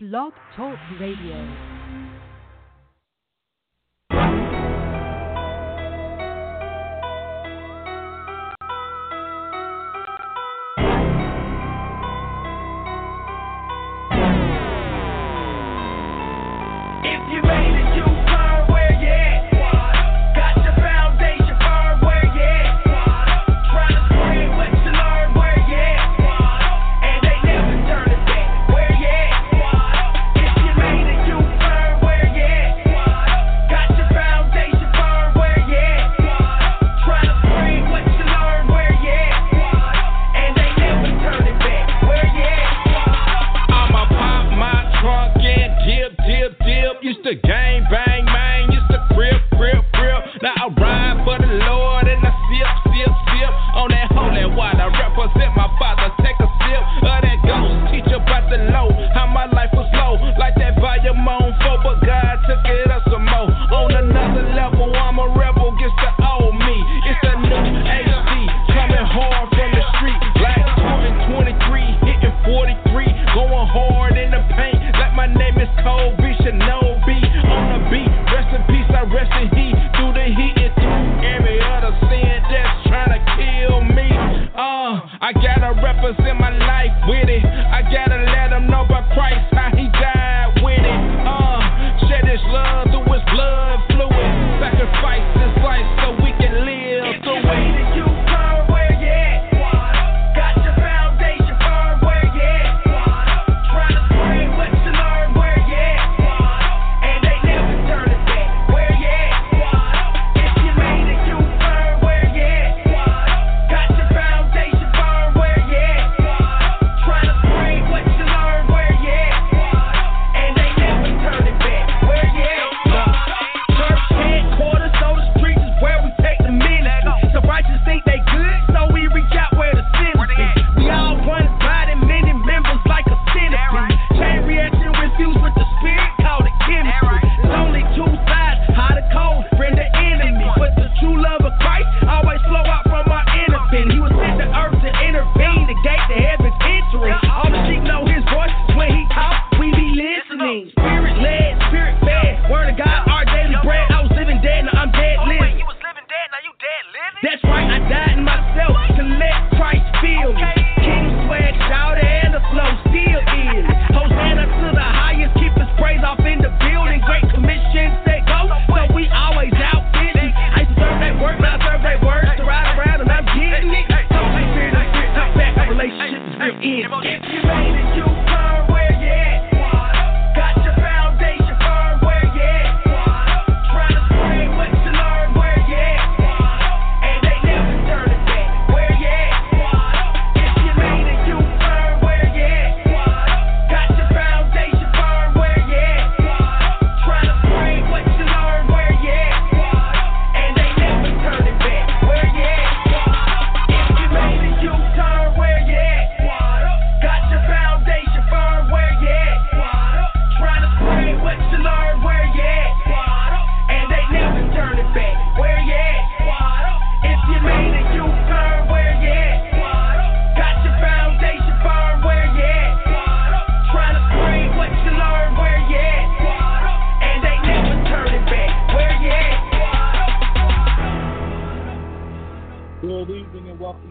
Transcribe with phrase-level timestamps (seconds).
[0.00, 1.77] Blog Talk Radio.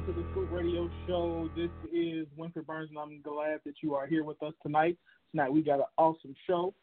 [0.07, 1.49] to the Scoop Radio Show.
[1.53, 4.97] This is Winfred Burns, and I'm glad that you are here with us tonight.
[5.31, 6.73] Tonight we got an awesome show,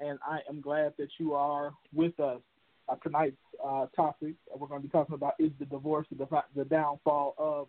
[0.00, 2.42] and I am glad that you are with us.
[2.86, 6.66] Uh, tonight's uh, topic we're going to be talking about is the divorce, the, the
[6.66, 7.68] downfall of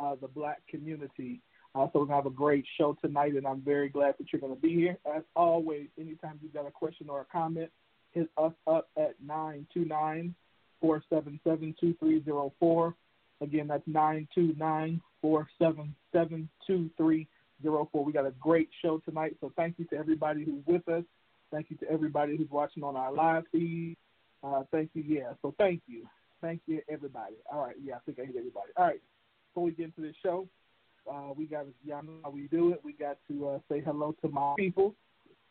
[0.00, 1.40] uh, the black community.
[1.76, 4.32] Uh, so we're going to have a great show tonight, and I'm very glad that
[4.32, 4.98] you're going to be here.
[5.14, 7.70] As always, anytime you've got a question or a comment,
[8.10, 10.34] hit us up at 929
[10.80, 12.94] 477 2304
[13.40, 17.26] Again, that's nine two nine four seven seven two three
[17.62, 18.04] zero four.
[18.04, 21.04] We got a great show tonight, so thank you to everybody who's with us.
[21.50, 23.96] Thank you to everybody who's watching on our live feed.
[24.42, 25.32] Uh, thank you, yeah.
[25.42, 26.06] So thank you.
[26.40, 27.34] Thank you, everybody.
[27.52, 28.70] All right, yeah, I think I hit everybody.
[28.76, 29.00] All right,
[29.48, 30.46] before we get into this show,
[31.10, 32.80] uh, we got to, y'all know how we do it.
[32.84, 34.94] We got to uh, say hello to my people.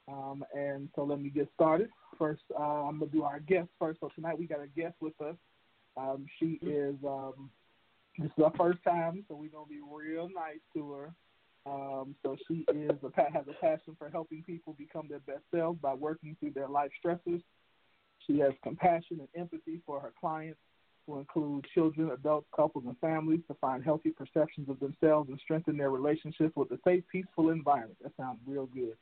[0.07, 1.89] Um, and so let me get started.
[2.17, 3.99] First, uh, I'm going to do our guest first.
[3.99, 5.35] So tonight we got a guest with us.
[5.97, 6.69] Um, she mm-hmm.
[6.69, 7.49] is um,
[8.17, 11.13] this is our first time, so we're gonna be real nice to her.
[11.67, 15.79] Um, so she is a, has a passion for helping people become their best selves
[15.81, 17.41] by working through their life stresses.
[18.25, 20.59] She has compassion and empathy for her clients,
[21.05, 25.77] who include children, adults, couples, and families, to find healthy perceptions of themselves and strengthen
[25.77, 27.97] their relationships with a safe, peaceful environment.
[28.01, 28.97] That sounds real good.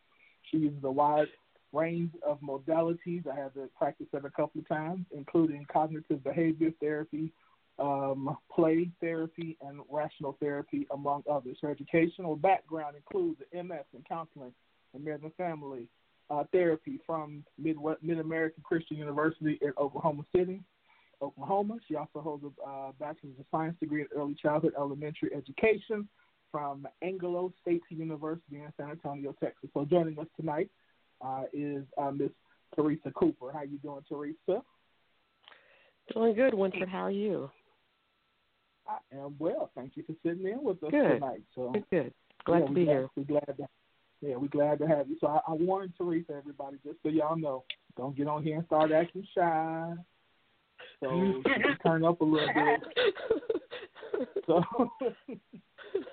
[0.51, 1.27] She uses a wide
[1.71, 3.27] range of modalities.
[3.27, 7.31] I have practiced that a couple of times, including cognitive behavior therapy,
[7.79, 11.57] um, play therapy, and rational therapy, among others.
[11.61, 14.53] Her educational background includes MS in counseling
[14.93, 15.89] and and family
[16.29, 17.77] uh, therapy from Mid
[18.19, 20.61] American Christian University in Oklahoma City,
[21.21, 21.77] Oklahoma.
[21.87, 26.07] She also holds a uh, Bachelor's of Science degree in Early Childhood Elementary Education
[26.51, 29.69] from Angelo State University in San Antonio, Texas.
[29.73, 30.69] So joining us tonight
[31.21, 32.31] uh, is uh, Miss
[32.75, 33.51] Teresa Cooper.
[33.51, 34.63] How are you doing, Teresa?
[36.13, 36.87] Doing good, Winfred.
[36.87, 37.49] How are you?
[38.87, 39.71] I am well.
[39.75, 41.19] Thank you for sitting in with us Good.
[41.19, 41.41] tonight.
[41.53, 42.13] So Good, good.
[42.45, 43.09] Glad yeah, to be glad, here.
[43.15, 43.67] We're glad to,
[44.21, 45.17] yeah, we're glad to have you.
[45.19, 47.63] So I, I warned Teresa, everybody, just so y'all know,
[47.97, 49.93] don't get on here and start acting shy.
[50.99, 51.41] So
[51.85, 52.81] turn up a little bit.
[54.47, 54.63] So,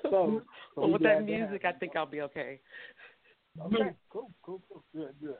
[0.02, 0.42] so, so
[0.76, 1.64] well, with that music.
[1.64, 2.60] I think I'll be okay.
[3.60, 5.36] Okay, cool, cool, cool, good, good.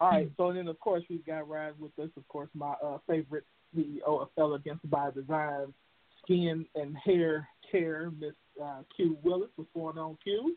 [0.00, 2.98] All right, so then of course we've got riding with us, of course, my uh,
[3.06, 3.44] favorite
[3.76, 5.72] CEO of Elegance by Design,
[6.24, 9.50] Skin and Hair Care, Miss uh, Q Willis.
[9.56, 10.56] What's going on, Q?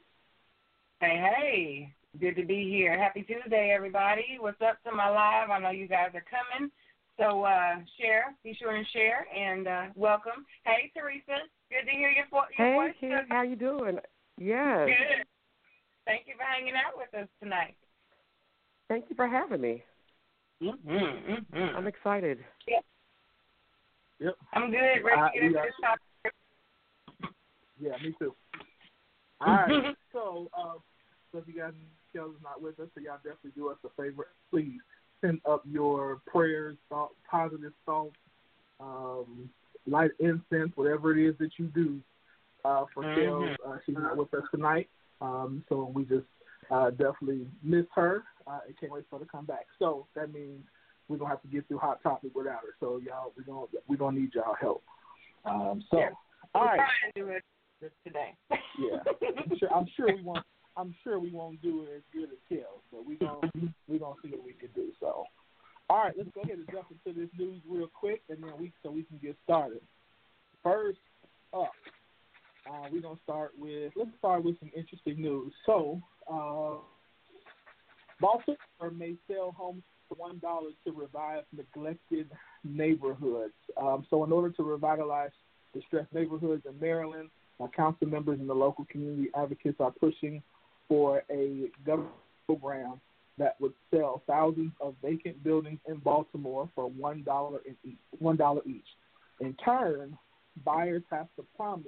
[0.99, 1.93] Hey, hey.
[2.19, 2.97] Good to be here.
[2.97, 4.37] Happy Tuesday, everybody.
[4.39, 5.49] What's up to my live?
[5.49, 6.71] I know you guys are coming.
[7.17, 8.35] So uh share.
[8.43, 10.45] Be sure and share and uh welcome.
[10.65, 11.43] Hey, Teresa.
[11.69, 12.95] Good to hear your, vo- your Hey, voice.
[12.99, 13.99] kid, how you doing?
[14.37, 14.87] Yes.
[14.87, 15.25] Good.
[16.05, 17.75] Thank you for hanging out with us tonight.
[18.87, 19.83] Thank you for having me.
[20.61, 21.75] Mm-hmm, mm-hmm.
[21.77, 22.39] I'm excited.
[24.25, 24.35] Yep.
[24.53, 24.77] I'm good.
[24.77, 26.33] Ready to get into this topic.
[27.79, 28.33] Yeah, me too.
[29.41, 29.95] All right.
[30.11, 30.73] so, uh,
[31.31, 31.73] so if you guys
[32.11, 34.27] Kelly's not with us, so y'all definitely do us a favor.
[34.49, 34.79] Please
[35.21, 38.15] send up your prayers, thoughts, positive thoughts,
[38.79, 39.47] um,
[39.85, 41.99] light incense, whatever it is that you do
[42.63, 43.03] uh, for.
[43.03, 43.55] Kellz.
[43.67, 44.89] Uh, she's not with us tonight,
[45.21, 46.25] um, so we just
[46.71, 48.23] uh, definitely miss her.
[48.47, 49.65] Uh, and can't wait for her to come back.
[49.77, 50.63] So that means
[51.07, 52.75] we're gonna have to get through hot topic without her.
[52.79, 54.83] So y'all, we're gonna we're gonna need y'all help.
[55.45, 56.09] Um, so, Yeah.
[56.53, 56.79] all right.
[57.15, 57.43] do it
[58.03, 58.35] today.
[58.79, 58.97] Yeah,
[59.37, 59.73] I'm sure.
[59.73, 60.45] I'm sure we won't.
[60.77, 63.39] I'm sure we won't do it as good as Kellz, but we gonna
[63.87, 64.91] we gonna see what we can do.
[64.99, 65.25] So,
[65.89, 68.73] all right, let's go ahead and jump into this news real quick, and then we
[68.83, 69.81] so we can get started.
[70.63, 70.99] First
[71.53, 71.71] up,
[72.69, 75.53] uh, we're gonna start with let's start with some interesting news.
[75.65, 76.81] So, uh,
[78.19, 82.29] Baltimore may sell homes for one dollar to revive neglected
[82.63, 83.53] neighborhoods.
[83.81, 85.31] Um, so, in order to revitalize
[85.75, 87.29] distressed neighborhoods in Maryland.
[87.75, 90.41] Council members and the local community advocates are pushing
[90.87, 92.13] for a government
[92.45, 92.99] program
[93.37, 97.97] that would sell thousands of vacant buildings in Baltimore for one dollar each.
[98.19, 98.85] One dollar each.
[99.39, 100.17] In turn,
[100.63, 101.87] buyers have to promise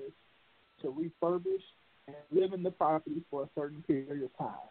[0.82, 1.64] to refurbish
[2.08, 4.70] and live in the property for a certain period of time.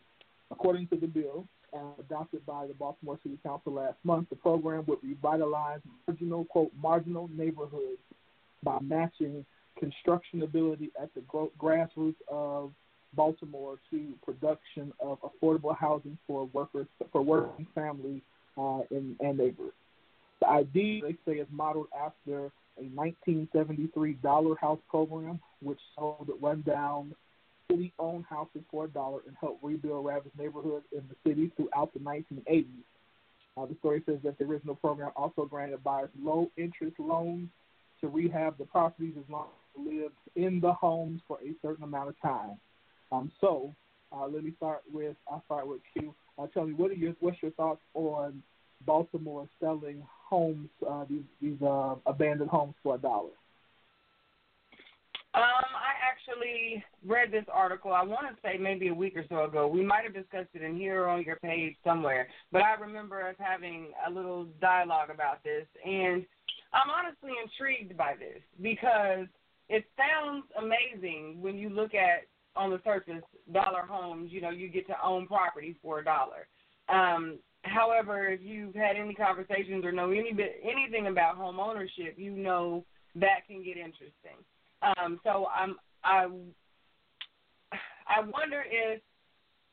[0.50, 4.84] According to the bill uh, adopted by the Baltimore City Council last month, the program
[4.86, 8.00] would revitalize marginal quote marginal neighborhoods
[8.62, 9.44] by matching
[9.78, 11.22] construction ability at the
[11.58, 12.72] grassroots of
[13.14, 18.22] Baltimore to production of affordable housing for workers for working families
[18.58, 19.72] uh, and, and neighbors.
[20.40, 27.14] The idea, they say, is modeled after a 1973 dollar house program, which sold rundown
[27.70, 32.00] city-owned houses for a dollar and helped rebuild ravaged neighborhoods in the city throughout the
[32.00, 32.66] 1980s.
[33.56, 37.48] Uh, the story says that the original program also granted buyers low-interest loans
[38.00, 41.84] to rehab the properties as long as they lived in the homes for a certain
[41.84, 42.58] amount of time.
[43.10, 43.72] Um, so
[44.12, 46.14] uh, let me start with I'll start with Q.
[46.38, 48.42] Uh, tell me what are your what's your thoughts on
[48.84, 53.30] Baltimore selling homes uh, these these uh, abandoned homes for a dollar?
[55.34, 55.92] Um, I
[56.26, 57.92] actually read this article.
[57.92, 59.66] I want to say maybe a week or so ago.
[59.66, 63.26] We might have discussed it in here or on your page somewhere, but I remember
[63.26, 66.24] us having a little dialogue about this, and
[66.72, 69.26] I'm honestly intrigued by this because
[69.68, 74.30] it sounds amazing when you look at on the surface dollar homes.
[74.32, 76.48] You know, you get to own property for a dollar.
[76.88, 82.14] Um, however, if you've had any conversations or know any bit anything about home ownership,
[82.16, 84.38] you know that can get interesting.
[84.82, 86.26] Um, so I'm I
[88.06, 89.00] I wonder if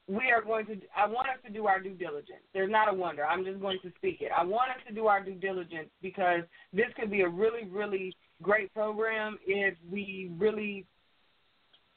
[0.08, 2.44] we are going to I want us to do our due diligence.
[2.54, 3.26] There's not a wonder.
[3.26, 4.32] I'm just going to speak it.
[4.36, 6.42] I want us to do our due diligence because
[6.74, 10.86] this could be a really really great program if we really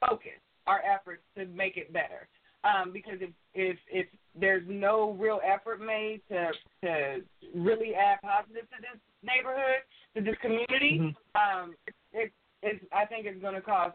[0.00, 0.38] focus.
[0.68, 2.28] our efforts to make it better.
[2.64, 4.06] Um, because if if if
[4.38, 6.50] there's no real effort made to
[6.82, 7.22] to
[7.54, 9.82] really add positive to this neighborhood,
[10.16, 11.14] to this community, Mhm.
[11.42, 11.76] um,
[12.12, 13.92] it it's I think it's going to cause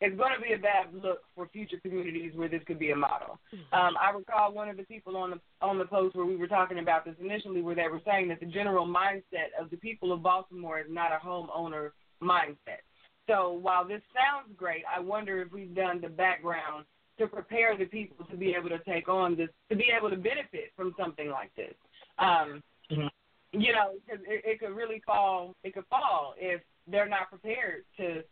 [0.00, 2.96] it's going to be a bad look for future communities where this could be a
[2.96, 3.38] model.
[3.72, 6.46] Um, I recall one of the people on the on the post where we were
[6.48, 10.12] talking about this initially, where they were saying that the general mindset of the people
[10.12, 11.90] of Baltimore is not a homeowner
[12.22, 12.84] mindset.
[13.28, 16.84] So while this sounds great, I wonder if we've done the background
[17.18, 20.16] to prepare the people to be able to take on this, to be able to
[20.16, 21.74] benefit from something like this.
[22.18, 23.10] Um, Mhm.
[23.52, 25.54] You know, because it, it could really fall.
[25.64, 28.22] It could fall if they're not prepared to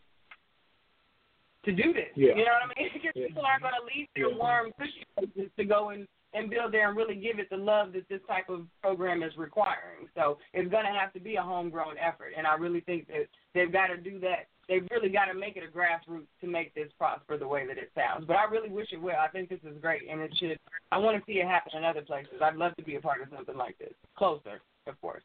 [1.64, 2.10] to do this.
[2.14, 2.34] Yeah.
[2.36, 2.90] You know what I mean?
[2.94, 3.26] Because Yeah.
[3.28, 4.36] people aren't going to leave their Yeah.
[4.36, 7.92] warm, cushy places to go and and build there and really give it the love
[7.92, 10.08] that this type of program is requiring.
[10.16, 13.28] So it's going to have to be a homegrown effort, and I really think that
[13.54, 14.48] they've got to do that.
[14.68, 17.78] They've really got to make it a grassroots to make this prosper the way that
[17.78, 18.24] it sounds.
[18.26, 19.14] But I really wish it will.
[19.14, 20.58] I think this is great, and it should.
[20.90, 22.42] I want to see it happen in other places.
[22.42, 25.22] I'd love to be a part of something like this, closer, of course.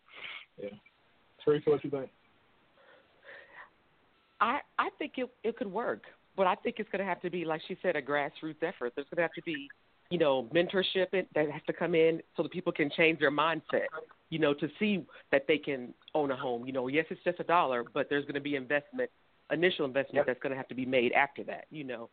[0.61, 0.69] Yeah.
[1.43, 2.11] Teresa, what you think?
[4.41, 6.03] I I think it it could work,
[6.39, 8.93] but I think it's going to have to be, like she said, a grassroots effort.
[8.95, 9.67] There's going to have to be,
[10.09, 13.87] you know, mentorship that has to come in so that people can change their mindset.
[14.29, 16.65] You know, to see that they can own a home.
[16.65, 19.09] You know, yes, it's just a dollar, but there's going to be investment,
[19.51, 20.27] initial investment Yep.
[20.27, 21.65] that's going to have to be made after that.
[21.71, 22.09] You know,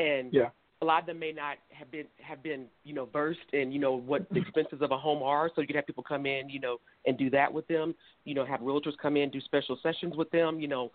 [0.00, 0.50] and Yeah.
[0.82, 3.78] a lot of them may not have been have been you know versed in you
[3.78, 5.52] know what the expenses of a home are.
[5.54, 7.94] So you could have people come in, you know, and do that with them.
[8.24, 10.58] You know, have realtors come in, do special sessions with them.
[10.58, 10.90] You know,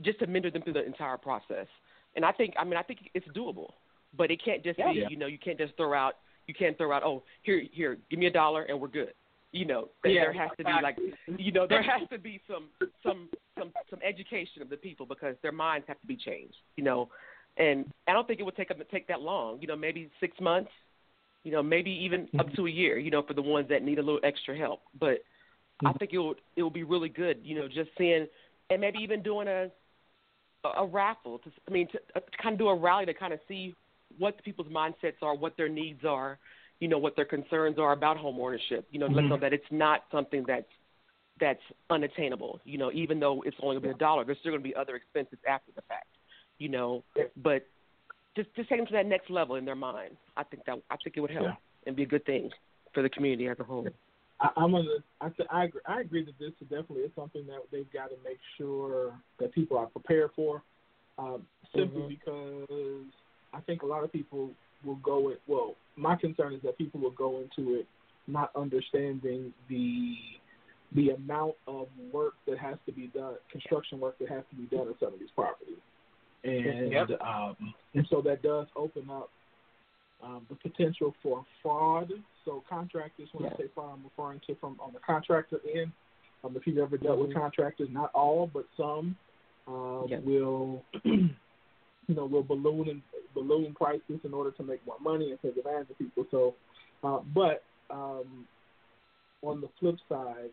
[0.00, 1.66] just to mentor them through the entire process.
[2.16, 3.72] And I think, I mean, I think it's doable,
[4.16, 4.92] but it can't just Yeah.
[4.92, 7.98] be, you know, you can't just throw out, you can't throw out, oh, here, here,
[8.10, 9.14] give me a dollar and we're good.
[9.52, 10.24] You know, there- Yeah.
[10.24, 10.98] there has to be like,
[11.38, 12.70] you know, there has to be some,
[13.02, 13.28] some,
[13.58, 16.56] some, some education of the people because their minds have to be changed.
[16.76, 17.10] You know,
[17.56, 19.60] and I don't think it would take take that long.
[19.60, 20.70] You know, maybe six months.
[21.44, 22.40] You know, maybe even mm-hmm.
[22.40, 22.98] up to a year.
[22.98, 24.82] You know, for the ones that need a little extra help.
[24.98, 25.18] But
[25.80, 25.98] I mm-hmm.
[25.98, 27.40] think it will it will be really good.
[27.42, 28.26] You know, just seeing
[28.70, 29.70] and maybe even doing a
[30.64, 31.38] a, raffle.
[31.38, 33.74] To, I mean, to, uh, to kind of do a rally to kind of see
[34.18, 36.38] what the people's mindsets are, what their needs are,
[36.80, 38.86] you know, what their concerns are about home ownership.
[38.90, 40.66] You know, to let them know that it's not something that's
[41.40, 42.60] that's unattainable.
[42.64, 44.68] You know, even though it's only going to be a dollar, there's still going to
[44.68, 46.08] be other expenses after the fact.
[46.58, 47.04] You know,
[47.42, 47.66] but
[48.36, 50.16] just just take them to that next level in their mind.
[50.36, 51.54] I think that I think it would help Yeah.
[51.86, 52.50] and be a good thing
[52.92, 53.86] for the community as a whole.
[54.42, 54.88] I, I'm gonna.
[55.20, 55.80] I, I agree.
[55.86, 59.52] I agree that this is definitely is something that they've got to make sure that
[59.52, 60.62] people are prepared for.
[61.18, 62.08] Um, simply Mhm.
[62.08, 63.06] because
[63.52, 64.50] I think a lot of people
[64.84, 65.40] will go it.
[65.46, 67.86] Well, my concern is that people will go into it
[68.26, 70.16] not understanding the
[70.94, 74.64] the amount of work that has to be done, construction work that has to be
[74.76, 75.78] done on some of these properties,
[76.44, 77.20] and Yep.
[77.22, 79.30] um, and so that does open up
[80.22, 82.10] um, the potential for fraud.
[82.44, 85.92] So contractors, when I say fraud, I'm referring to from on the contractor end.
[86.44, 87.34] Um, if you've ever dealt with Mhm.
[87.34, 89.16] contractors, not all, but some
[89.68, 90.18] um, Yeah.
[90.20, 91.34] will, you
[92.08, 93.02] know, will balloon and
[93.32, 96.26] balloon prices in order to make more money and take advantage of people.
[96.30, 96.56] So,
[97.04, 98.46] uh, but um,
[99.42, 100.50] on the flip side,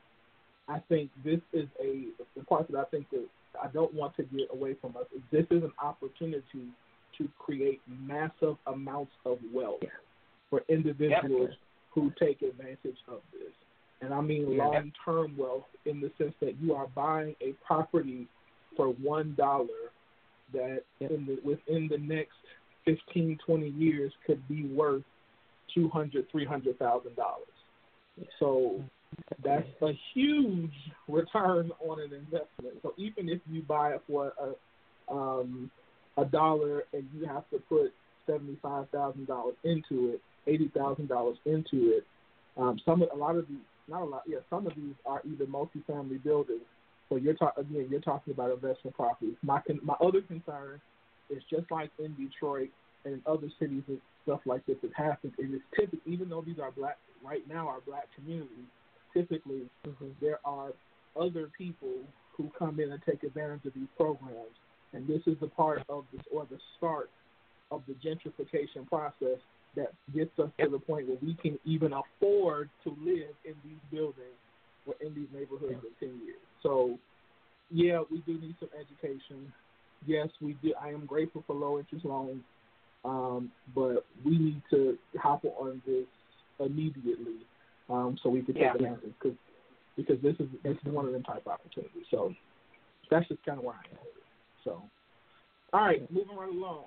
[0.68, 3.28] I think this is a the part that I think that
[3.62, 6.68] I don't want to get away from us this is an opportunity
[7.20, 9.84] to create massive amounts of wealth
[10.50, 11.52] for individuals
[11.94, 13.54] who take advantage of this.
[14.02, 14.64] And I mean Yeah.
[14.64, 18.28] long term wealth in the sense that you are buying a property
[18.76, 19.92] for one dollar
[20.54, 22.38] that in the within the next
[22.86, 25.04] fifteen, twenty years could be worth
[25.74, 27.46] two hundred, three hundred thousand dollars.
[28.40, 28.84] So
[29.44, 30.74] that's a huge
[31.08, 32.82] return on an investment.
[32.82, 35.72] So even if you buy it for a um,
[36.18, 37.94] a dollar and you have to put
[38.25, 42.06] seventy five thousand dollars into it, eighty thousand dollars into it,
[42.58, 45.46] um, some a lot of these not a lot, yeah, some of these are either
[45.46, 46.62] multifamily buildings.
[47.10, 49.36] So you're talking again, you're talking about investment properties.
[49.42, 50.80] My con- my other concern
[51.30, 52.70] is just like in Detroit
[53.06, 55.34] and in other cities and stuff like this that happens.
[55.39, 58.70] It is typically even though these are black right now are black communities,
[59.13, 59.63] typically
[60.22, 60.72] there are
[61.20, 61.94] other people
[62.38, 64.56] who come in and take advantage of these programs,
[64.93, 67.10] and this is the part of this or the start
[67.72, 69.39] of the gentrification process
[69.75, 73.79] that gets us to the point where we can even afford to live in these
[73.91, 74.39] buildings
[74.86, 76.39] or in these neighborhoods in ten years.
[76.63, 76.98] So,
[77.72, 79.53] yeah, we do need some education.
[80.08, 80.74] Yes, we do.
[80.81, 82.41] I am grateful for low interest loans,
[83.05, 86.05] um, but we need to hop on this
[86.60, 87.46] immediately
[87.89, 88.74] um, so we can take Yeah.
[88.74, 89.38] advantage because
[89.96, 92.05] because this is this is one of them type opportunities.
[92.10, 92.34] So
[93.12, 94.19] that's just kind of where I am.
[94.63, 94.82] So,
[95.74, 96.86] all right, moving right along.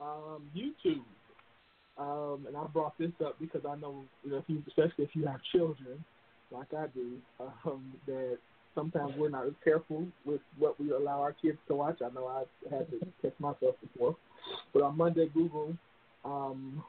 [0.00, 1.02] um, YouTube.
[1.96, 5.10] Um, and I brought this up because I know, you know, if you, especially if
[5.14, 6.04] you have children,
[6.50, 7.18] like I do,
[7.64, 8.38] um, that
[8.74, 12.00] sometimes we're not as careful with what we allow our kids to watch.
[12.04, 14.16] I know I've had to catch myself before.
[14.72, 15.76] But on Monday, Google,
[16.24, 16.82] um,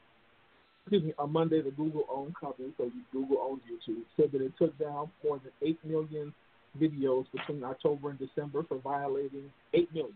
[0.83, 4.77] excuse me, on Monday, the Google-owned company, so Google owns YouTube, said that it took
[4.79, 6.33] down more than 8 million
[6.79, 10.15] videos between October and December for violating 8 million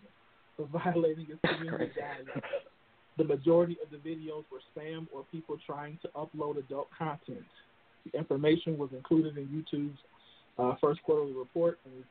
[0.59, 2.41] for violating its community guidelines.
[3.17, 7.45] The majority of the videos were spam or people trying to upload adult content.
[8.05, 9.97] The information was included in YouTube's
[10.57, 12.03] uh, first quarterly report and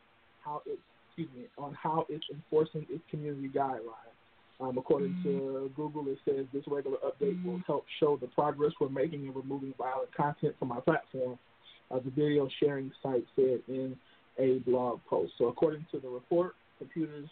[0.45, 0.79] how it,
[1.09, 4.15] excuse me, on how it's enforcing its community guidelines.
[4.61, 8.89] Um, according to Google, it says this regular update will help show the progress we're
[8.89, 11.39] making in removing violent content from our platform.
[11.91, 13.97] Uh, the video sharing site said in
[14.39, 15.33] a blog post.
[15.39, 17.29] So, according to the report, computers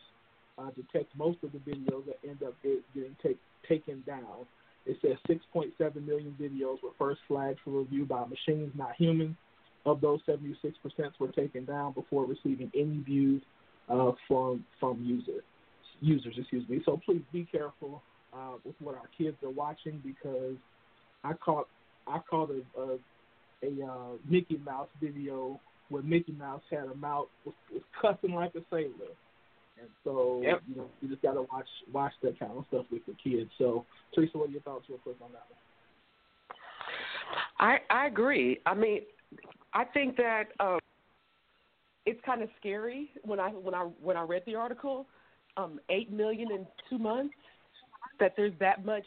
[0.59, 4.47] uh, detect most of the videos that end up get, getting take, taken down.
[4.87, 9.37] It says 6.7 million videos were first flagged for review by machines, not humans.
[9.85, 10.53] Of those, 76%
[11.21, 13.43] were taken down before receiving any views
[13.89, 15.43] uh, from from users.
[16.01, 16.83] Users, excuse me.
[16.85, 18.03] So please be careful
[18.35, 20.57] uh, with what our kids are watching because
[21.23, 21.69] I caught
[22.07, 22.99] I caught a a,
[23.63, 28.55] a uh, Mickey Mouse video where Mickey Mouse had a mouth was, was cussing like
[28.55, 29.14] a sailor.
[29.81, 30.62] And so Yep.
[30.69, 33.50] you know you just gotta watch watch that kind of stuff with your kids.
[33.59, 35.61] So Teresa, what are your thoughts real quick on that one?
[37.59, 38.61] I I agree.
[38.64, 39.02] I mean,
[39.75, 40.78] I think that um,
[42.07, 45.07] it's kind of scary when I when I when I read the article,
[45.57, 47.35] um, eight million in two months,
[48.19, 49.05] that there's that much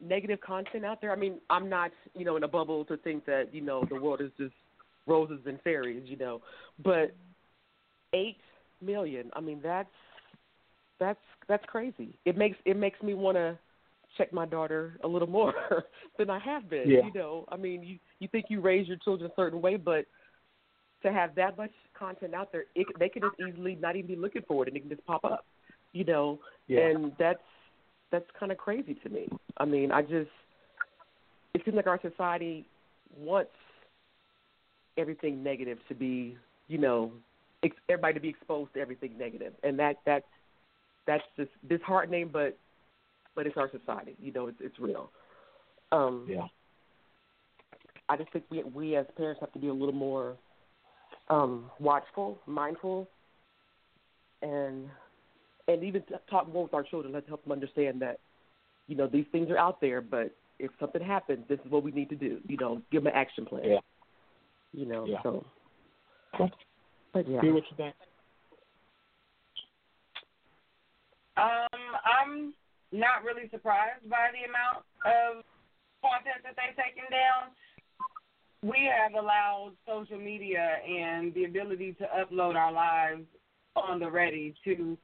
[0.00, 1.12] negative content out there.
[1.12, 3.96] I mean, I'm not you know in a bubble to think that you know the
[3.96, 4.54] world is just
[5.06, 6.40] roses and fairies, you know,
[6.82, 7.14] but
[8.12, 8.38] eight
[8.80, 9.30] million.
[9.34, 9.88] I mean, that's
[10.98, 12.18] that's that's crazy.
[12.24, 13.58] It makes it makes me want to
[14.18, 15.54] check my daughter a little more
[16.18, 16.88] than I have been.
[16.88, 17.06] Yeah.
[17.06, 20.04] You know, I mean, you you think you raise your children a certain way, but
[21.02, 24.16] to have that much content out there, it, they could just easily not even be
[24.16, 25.46] looking for it, and it can just pop up.
[25.92, 26.86] You know, Yeah.
[26.86, 27.40] and that's
[28.12, 29.28] that's kind of crazy to me.
[29.56, 30.30] I mean, I just
[31.54, 32.64] it seems like our society
[33.18, 33.50] wants
[35.00, 36.36] everything negative to be,
[36.68, 37.12] you know,
[37.62, 40.26] ex- everybody to be exposed to everything negative, and that that's
[41.06, 42.56] that's just disheartening, but
[43.34, 44.16] but it's our society.
[44.20, 45.10] You know, it's it's real.
[45.92, 46.46] Um, Yeah.
[48.08, 50.36] I just think we we as parents have to be a little more
[51.28, 53.08] um, watchful, mindful,
[54.42, 54.88] and
[55.68, 57.12] and even talk more with our children.
[57.12, 58.18] Let's help them understand that
[58.88, 61.92] you know these things are out there, but if something happens, this is what we
[61.92, 62.40] need to do.
[62.46, 63.62] You know, give them an action plan.
[63.64, 63.78] Yeah.
[64.72, 65.22] You know, Yeah.
[65.22, 65.44] so.
[66.36, 66.50] Cool.
[67.12, 67.40] But yeah.
[67.40, 67.94] Hear what you think?
[71.36, 72.54] Um, I'm
[72.92, 75.44] not really surprised by the amount of
[76.02, 77.50] content that they've taken down.
[78.62, 83.24] We have allowed social media and the ability to upload our lives
[83.74, 84.98] on the ready to,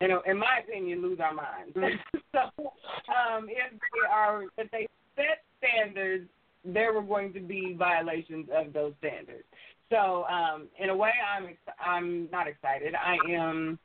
[0.00, 1.74] you know, in my opinion, lose our minds.
[2.32, 6.28] so, um, if they are, if they set standards,
[6.66, 9.44] there were going to be violations of those standards.
[9.90, 12.94] So, um, in a way, I'm ex- I'm not excited.
[12.94, 13.78] I am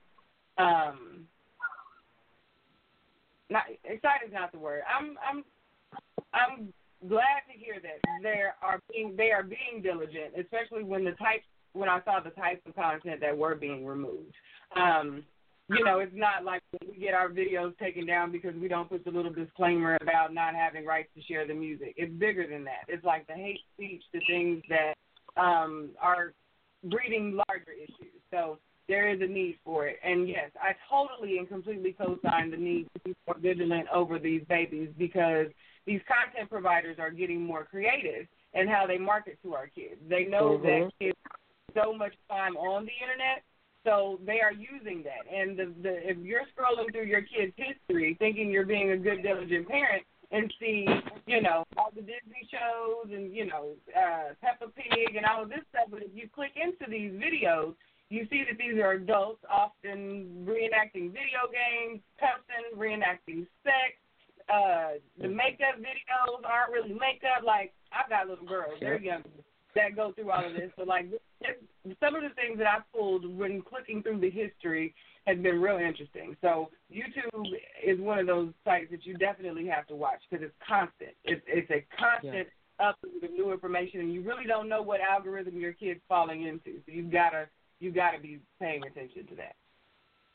[0.58, 1.28] um,
[3.50, 4.82] not excited is not the word.
[4.90, 5.44] I'm I'm
[6.34, 6.74] I'm
[7.08, 11.46] glad to hear that they are being they are being diligent, especially when the types
[11.74, 14.34] when I saw the types of content that were being removed.
[14.76, 15.24] Um,
[15.72, 19.06] you know, it's not like we get our videos taken down because we don't put
[19.06, 21.94] the little disclaimer about not having rights to share the music.
[21.96, 22.84] It's bigger than that.
[22.88, 24.96] It's like the hate speech, the things that
[25.42, 26.34] um, are
[26.84, 28.14] breeding larger issues.
[28.32, 29.98] So there is a need for it.
[30.04, 34.42] And yes, I totally and completely co-sign the need to be more vigilant over these
[34.50, 35.48] babies because
[35.86, 40.02] these content providers are getting more creative in how they market to our kids.
[40.10, 40.64] They know Mhm.
[40.64, 41.18] that kids
[41.74, 43.44] so much time on the internet,
[43.84, 45.26] so they are using that.
[45.34, 49.24] And the, the if you're scrolling through your kid's history thinking you're being a good
[49.24, 50.88] diligent parent and see,
[51.28, 55.50] you know, all the Disney shows and, you know, uh Peppa Pig and all of
[55.50, 57.76] this stuff, but if you click into these videos,
[58.10, 63.96] you see that these are adults often reenacting video games, cussing, reenacting sex.
[64.50, 67.44] Uh, the makeup videos aren't really makeup.
[67.46, 69.24] Like I've got little girls, they're young,
[69.76, 70.72] that go through all of this.
[70.78, 71.08] So like
[72.00, 74.94] some of the things that I pulled when clicking through the history
[75.28, 76.36] has been real interesting.
[76.42, 77.46] So YouTube
[77.84, 81.12] is one of those sites that you definitely have to watch because it's constant.
[81.24, 82.48] It's it's a constant
[82.80, 86.78] upload of new information, and you really don't know what algorithm your kid's falling into.
[86.86, 87.48] So you've gotta
[87.80, 89.56] you gotta be paying attention to that.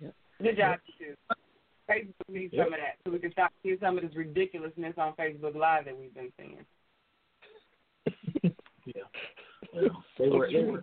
[0.01, 0.15] Yep.
[0.43, 1.15] Good job, you two.
[1.89, 2.67] Facebook needs Yep.
[2.67, 5.85] some of that so we can stop seeing some of this ridiculousness on Facebook Live
[5.85, 6.65] that we've been seeing.
[8.87, 9.03] Yeah.
[10.19, 10.83] They were they on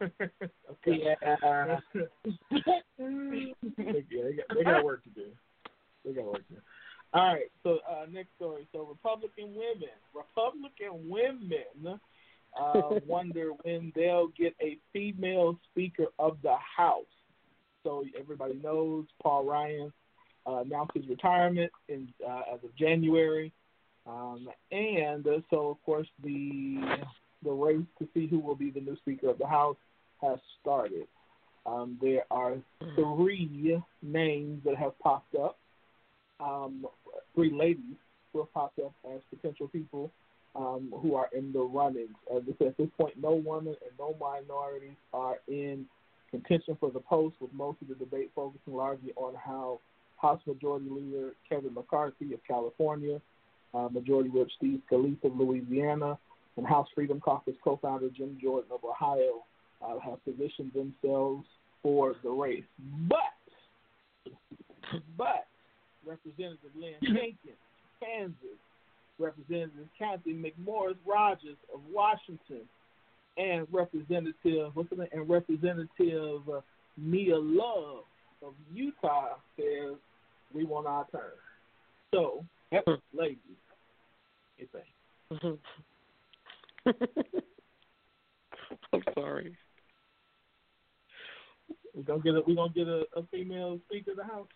[0.00, 1.02] okay.
[1.02, 1.78] Yeah.
[1.94, 2.04] they,
[2.98, 5.26] yeah, they, got, they got work to do.
[6.04, 6.60] They got work to do.
[7.14, 7.50] All right.
[7.62, 8.66] So uh, next story.
[8.72, 12.00] So Republican women, Republican women,
[12.58, 17.04] uh, wonder when they'll get a female Speaker of the House.
[17.84, 19.92] So everybody knows Paul Ryan
[20.46, 23.52] uh, announced his retirement in uh, as of January,
[24.06, 26.80] um, and uh, so of course the
[27.44, 29.76] the race to see who will be the new Speaker of the House
[30.22, 31.06] has started.
[31.66, 32.56] Um, there are
[32.94, 35.58] three names that have popped up.
[36.40, 36.86] Um,
[37.34, 37.96] three ladies
[38.32, 40.10] who have popped up as potential people
[40.54, 42.14] um, who are in the runnings.
[42.28, 45.86] Said, at this point, no women and no minorities are in
[46.30, 49.80] contention for the post, with most of the debate focusing largely on how
[50.16, 53.20] House Majority Leader Kevin McCarthy of California,
[53.74, 56.18] uh, Majority Whip Steve Scalise of Louisiana,
[56.58, 59.44] and House Freedom Caucus co-founder Jim Jordan of Ohio
[59.82, 61.46] uh, have positioned themselves
[61.82, 62.64] for the race.
[63.08, 63.18] But,
[65.16, 65.46] but
[66.04, 67.56] Representative Lynn Jenkins,
[68.02, 68.58] Kansas,
[69.18, 72.68] Representative Cathy McMorris Rodgers of Washington,
[73.36, 75.08] and Representative what's her name?
[75.12, 76.60] And Representative uh,
[76.96, 78.02] Mia Love
[78.44, 79.94] of Utah says
[80.52, 81.22] we want our turn.
[82.12, 82.84] So, Yep.
[83.14, 83.38] ladies,
[84.58, 85.56] it's a
[88.92, 89.56] I'm sorry.
[91.94, 94.48] we gonna get a we gonna get a, a female speaker of the house.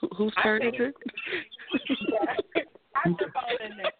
[0.00, 0.94] Who, whose turn is it?
[2.94, 3.92] I took all in there.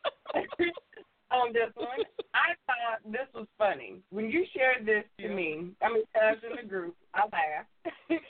[1.30, 1.88] on this one,
[2.34, 4.00] I thought this was funny.
[4.10, 7.70] When you shared this to me, I mean, us in the group, I laughed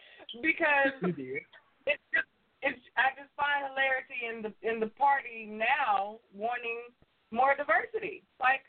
[0.43, 2.32] because it's just,
[2.63, 2.81] it's.
[2.97, 6.91] I just find hilarity in the in the party now wanting
[7.31, 8.23] more diversity.
[8.41, 8.63] Like,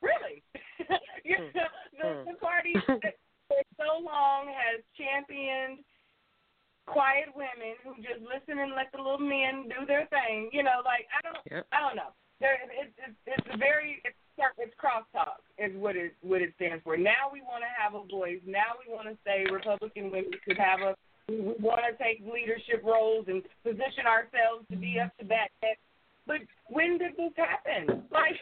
[0.00, 0.42] really,
[1.24, 1.52] you hmm.
[1.56, 2.24] know, the, hmm.
[2.32, 5.80] the party for so long has championed
[6.88, 10.48] quiet women who just listen and let the little men do their thing.
[10.52, 11.64] You know, like I don't, Yep.
[11.72, 12.12] I don't know.
[12.40, 14.16] There, it's it's it's a very it's
[14.58, 16.96] it's crosstalk is what it what it stands for.
[16.96, 18.40] Now we want to have a voice.
[18.46, 20.94] Now we want to say Republican women should have a.
[21.28, 25.50] We want to take leadership roles and position ourselves to be up to bat.
[26.26, 28.04] But when did this happen?
[28.10, 28.36] Like,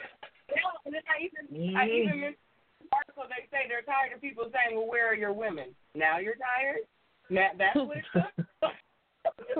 [0.55, 1.91] now, and then I even I mm.
[1.91, 2.47] even mentioned
[2.79, 6.19] the article they say they're tired of people saying, "Well, where are your women?" Now
[6.19, 6.87] you're tired.
[7.31, 8.47] Now that's what it took.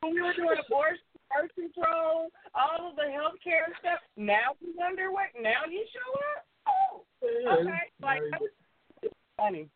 [0.00, 4.00] when we were doing abortion, birth control, all of the health care stuff.
[4.16, 5.28] Now we wonder what.
[5.36, 6.40] Now you show up.
[6.68, 7.04] Oh,
[7.60, 7.92] okay.
[8.02, 8.22] Like
[9.02, 9.68] it's funny.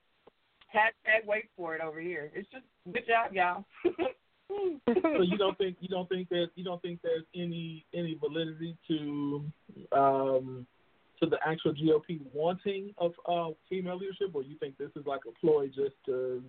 [0.75, 2.31] Hashtag wait for it over here.
[2.35, 3.65] It's just good job, y'all.
[4.87, 8.77] so you don't think you don't think that you don't think there's any any validity
[8.89, 9.45] to
[9.93, 10.67] um
[11.21, 15.21] to the actual GOP wanting of uh female leadership, or you think this is like
[15.29, 16.43] a ploy just to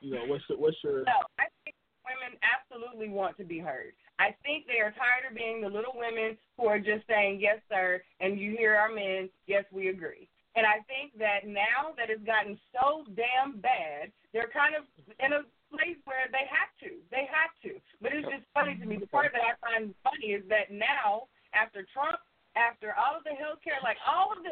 [0.00, 1.76] you know what's your, what's your No, I think
[2.06, 3.92] women absolutely want to be heard.
[4.18, 7.58] I think they are tired of being the little women who are just saying yes,
[7.68, 10.28] sir, and you hear our men, yes, we agree.
[10.58, 14.82] And I think that now that it's gotten so damn bad, they're kind of
[15.22, 16.98] in a place where they have to.
[17.14, 17.78] They have to.
[18.02, 18.98] But it's just funny to me.
[18.98, 22.18] The part that I find funny is that now, after Trump,
[22.58, 24.50] after all of the health care, like all of the,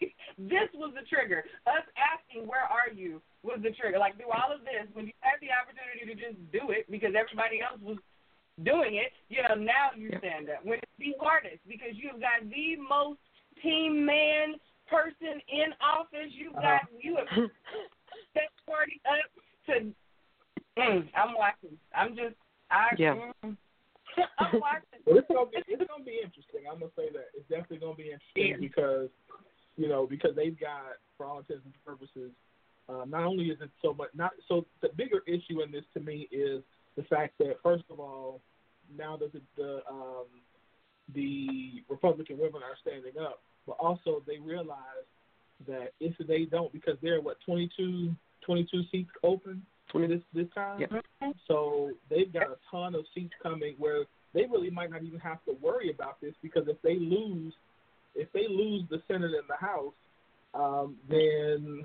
[0.56, 1.44] this was the trigger.
[1.68, 4.00] Us asking, where are you, was the trigger.
[4.00, 7.12] Like, through all of this, when you had the opportunity to just do it because
[7.12, 8.00] everybody else was
[8.64, 10.64] doing it, you know, now you stand up.
[10.64, 13.20] When it's the hardest because you've got the most
[13.60, 14.56] team man
[14.92, 16.30] person in office.
[16.36, 17.26] You've got, you have
[18.36, 19.32] set party up
[19.66, 19.72] to,
[20.78, 21.76] mm, I'm watching.
[21.96, 22.36] I'm just,
[22.70, 23.16] I, Yeah.
[23.42, 23.56] mm,
[24.38, 25.00] I'm watching.
[25.06, 26.68] Well, it's gonna be it's gonna be interesting.
[26.70, 28.60] I'm gonna say that it's definitely gonna be interesting Yeah.
[28.60, 29.08] because
[29.76, 32.30] you know because they've got for all intents and purposes.
[32.88, 36.00] Uh, not only is it so much not so the bigger issue in this to
[36.00, 36.62] me is
[36.96, 38.40] the fact that first of all
[38.94, 40.26] now that the, the um,
[41.14, 45.06] the Republican women are standing up, but also they realize
[45.66, 49.62] that if they don't because there are what 22, 22 seats open
[49.94, 50.80] this this time.
[50.80, 51.30] Yeah.
[51.46, 55.44] So they've got a ton of seats coming where they really might not even have
[55.44, 57.52] to worry about this because if they lose,
[58.14, 59.92] if they lose the Senate and the House,
[60.54, 61.84] um, then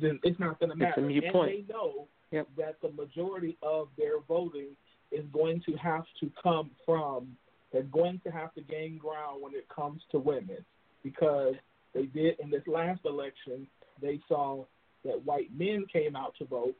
[0.00, 1.18] then it's not going to It's a matter.
[1.22, 1.66] and point.
[1.68, 2.48] they know Yep.
[2.56, 4.70] that the majority of their voting
[5.12, 7.36] is going to have to come from.
[7.72, 10.64] They're going to have to gain ground when it comes to women
[11.04, 11.54] because
[11.94, 13.68] they did in this last election.
[14.02, 14.64] They saw
[15.04, 16.74] that white men came out to vote,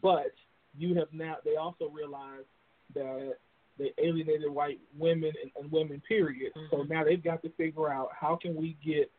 [0.00, 0.32] but
[0.76, 1.36] you have now.
[1.44, 2.46] They also realized
[2.94, 3.34] that
[3.78, 6.02] they alienated white women and, and women.
[6.08, 6.52] Period.
[6.70, 6.88] So Mhm.
[6.88, 9.10] now they've got to figure out how can we get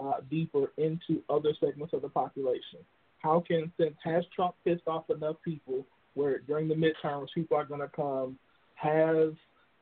[0.00, 2.80] uh, deeper into other segments of the population.
[3.18, 7.64] How can since has Trump pissed off enough people where during the midterms people are
[7.64, 8.36] going to come
[8.74, 9.32] has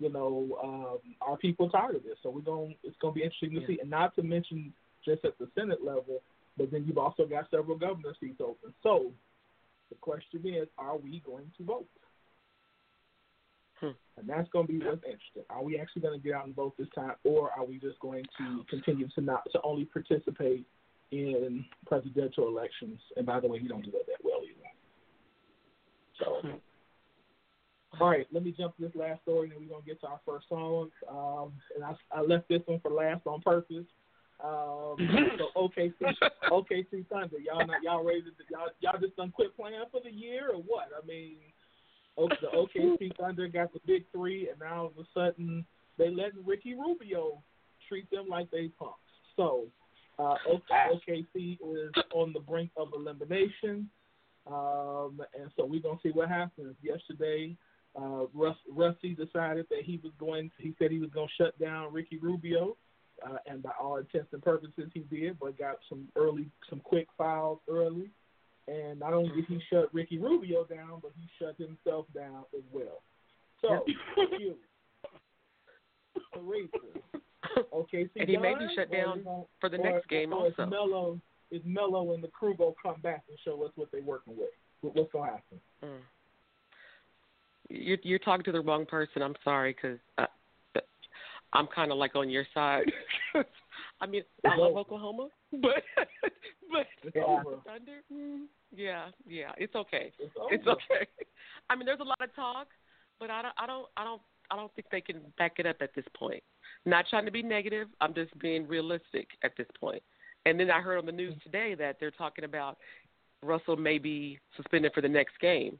[0.00, 2.16] you know um, are people tired of this?
[2.22, 3.66] So we're going it's going to be interesting to Yeah.
[3.66, 4.72] see, and not to mention
[5.04, 6.22] just at the Senate level,
[6.56, 8.74] but then you've also got several governor seats open.
[8.82, 9.12] So
[9.90, 11.86] the question is, are we going to vote?
[13.80, 13.96] Hmm.
[14.18, 15.44] And that's going to be what's interesting.
[15.48, 17.98] Are we actually going to get out and vote this time, or are we just
[18.00, 20.66] going to continue to not to only participate
[21.12, 23.00] in presidential elections?
[23.16, 24.68] And by the way, you don't do that that well either.
[26.18, 26.58] So, Hmm.
[28.00, 30.06] All right, let me jump to this last story, and then we're gonna get to
[30.06, 30.90] our first song.
[31.08, 33.84] Um, and I, I left this one for last on purpose.
[34.42, 34.96] Um,
[35.38, 35.92] so OKC,
[36.50, 40.10] OKC Thunder, y'all not y'all ready to y'all y'all just done quit playing for the
[40.10, 40.88] year or what?
[40.96, 41.36] I mean,
[42.16, 45.64] the OKC Thunder got the big three, and now all of a sudden
[45.98, 47.42] they letting Ricky Rubio
[47.88, 48.96] treat them like they punks.
[49.36, 49.66] So
[50.18, 53.90] uh, OKC is on the brink of elimination,
[54.46, 56.76] um, and so we're gonna see what happens.
[56.82, 57.56] Yesterday,
[57.96, 60.50] uh, Russ, Rusty decided that he was going.
[60.58, 62.76] he said he was gonna shut down Ricky Rubio.
[63.26, 67.06] Uh, and by all intents and purposes, he did, but got some early, some quick
[67.18, 68.10] fouls early.
[68.66, 72.62] And not only did he shut Ricky Rubio down, but he shut himself down as
[72.72, 73.02] well.
[73.60, 73.84] So,
[74.38, 74.54] you,
[77.74, 79.24] okay, see, And he may be shut down
[79.60, 80.62] for the next game or also.
[80.62, 84.02] Is Melo, is Melo and the crew gonna come back and show us what they're
[84.02, 84.48] working with?
[84.80, 85.60] What's gonna happen?
[85.84, 86.00] Mm.
[87.70, 89.22] You're you're talking to the wrong person.
[89.22, 90.26] I'm sorry, because uh,
[91.52, 92.84] I'm kind of like on your side.
[94.00, 95.82] I mean, I love Oklahoma, but
[96.70, 97.56] but over.
[97.66, 100.12] Thunder, mm, yeah, yeah, it's okay.
[100.18, 100.32] It's.
[100.50, 101.06] It's okay.
[101.68, 102.68] I mean, there's a lot of talk,
[103.18, 105.76] but I don't, I don't, I don't, I don't think they can back it up
[105.80, 106.42] at this point.
[106.86, 107.88] Not trying to be negative.
[108.00, 110.02] I'm just being realistic at this point.
[110.46, 112.78] And then I heard on the news today that they're talking about
[113.42, 115.78] Russell may be suspended for the next game.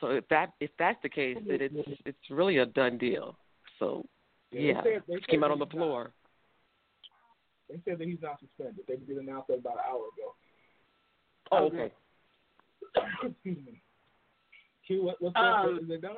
[0.00, 3.36] So if that if that's the case, then it's it's really a done deal.
[3.78, 4.04] So
[4.52, 6.12] yeah, they said, they it came out on the he's not- floor.
[7.68, 8.84] They said that he's not suspended.
[8.88, 10.34] They did announce that about an hour ago.
[11.52, 11.92] Oh, okay.
[13.22, 13.82] Excuse me.
[14.86, 15.44] Q, what, what's Um,
[15.76, 15.82] up?
[15.82, 16.14] Is it done?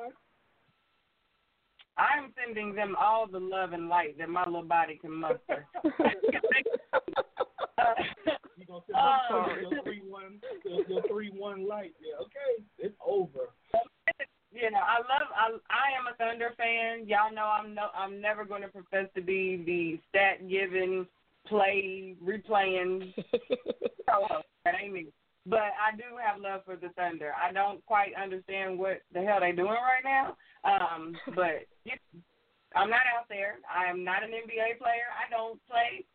[1.97, 5.67] I'm sending them all the love and light that my little body can muster.
[8.57, 9.47] You gonna send Oh.
[9.47, 11.93] them your three one, your, your three one light?
[11.99, 13.49] Yeah, okay, it's over.
[14.51, 15.29] you know, I love.
[15.35, 17.07] I I am a Thunder fan.
[17.07, 17.87] Y'all know I'm no.
[17.95, 21.07] I'm never going to profess to be the stat giving,
[21.47, 23.13] play replaying
[24.09, 24.45] co-host.
[24.65, 25.07] That ain't me.
[25.47, 27.33] But I do have love for the Thunder.
[27.33, 30.37] I don't quite understand what the hell they doing right now.
[30.63, 31.93] Um, but you
[32.75, 33.55] I'm not out there.
[33.67, 35.09] I am not an NBA player.
[35.17, 36.05] I don't play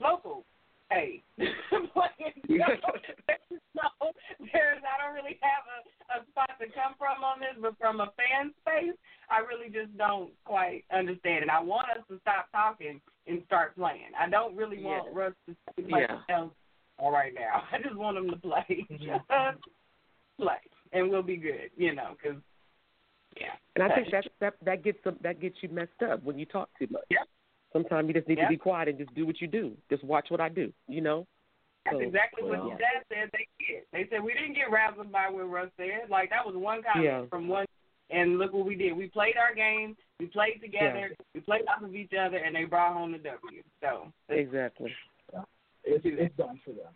[0.00, 0.44] local.
[0.90, 2.38] Hey, playing.
[2.46, 4.12] so
[4.52, 8.00] there's I don't really have a, a spot to come from on this, but from
[8.00, 8.94] a fan space,
[9.30, 11.50] I really just don't quite understand it.
[11.50, 14.14] I want us to stop talking and start playing.
[14.18, 15.18] I don't really want Yeah.
[15.18, 15.56] Russ to
[15.90, 16.22] like Yeah.
[16.30, 16.54] else
[16.98, 17.64] all right now.
[17.72, 19.04] I just want him to play, mm-hmm.
[19.04, 19.64] just
[20.38, 21.70] play, and we'll be good.
[21.76, 22.40] You know, because
[23.36, 23.54] yeah.
[23.74, 26.70] And I think that that that gets that gets you messed up when you talk
[26.78, 27.04] too much.
[27.10, 27.28] Yep.
[27.72, 28.48] Sometimes you just need Yep.
[28.48, 29.76] to be quiet and just do what you do.
[29.90, 30.72] Just watch what I do.
[30.88, 31.26] You know.
[31.84, 33.82] That's So, exactly what well, your dad said they did.
[33.92, 36.08] They said we didn't get razzled by what Russ said.
[36.10, 37.26] Like that was one comment Yeah.
[37.26, 37.66] from one
[38.10, 38.92] and look what we did.
[38.96, 42.64] We played our game, we played together, we played off of each other and they
[42.64, 43.62] brought home the W.
[43.80, 44.92] So Exactly.
[45.88, 46.92] It's, it's done for them.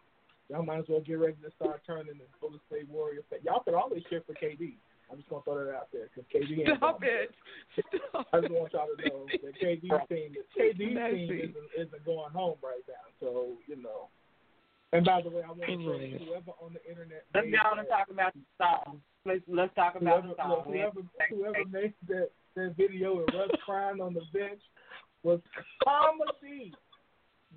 [0.48, 3.22] Y'all might as well get ready to start turning the Golden State Warriors.
[3.44, 4.74] Y'all could always cheer for KD.
[5.10, 7.34] I'm just gonna throw that out there because KD ain't Stop going it.
[7.74, 11.26] Stop I just want y'all to know that KD's team, KD's Messy.
[11.26, 13.04] team isn't, isn't going home right now.
[13.18, 14.08] So you know.
[14.92, 17.70] And by the way, I want to say whoever on the internet, let's made go
[17.70, 19.00] on and talk about the song.
[19.26, 20.50] Let's let's talk about whoever, the song.
[20.50, 24.60] look, whoever, whoever made that that video of Russ crying on the bench
[25.22, 25.40] was
[25.84, 26.74] comedy.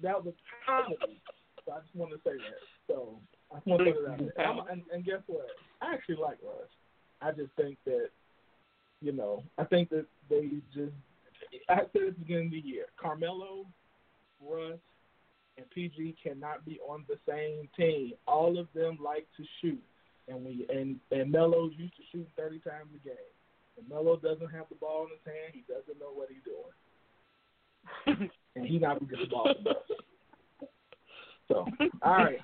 [0.01, 0.33] That was
[0.65, 1.21] comedy.
[1.65, 2.61] So I just want to say that.
[2.87, 3.19] So
[3.51, 4.73] I just want to put it out there.
[4.73, 5.47] And, and guess what?
[5.81, 6.69] I actually like Russ.
[7.23, 8.09] I just think that,
[9.01, 10.93] you know, I think that they just.
[11.69, 13.65] I said at the beginning of the year, Carmelo,
[14.41, 14.79] Russ,
[15.57, 18.13] and PG cannot be on the same team.
[18.27, 19.81] All of them like to shoot,
[20.27, 23.15] and we and and Melo's used to shoot thirty times a game.
[23.77, 25.53] And Melo doesn't have the ball in his hand.
[25.53, 26.43] He doesn't know what he's
[28.15, 29.53] doing, and he not gonna get the ball.
[31.47, 31.65] So
[32.01, 32.39] all right,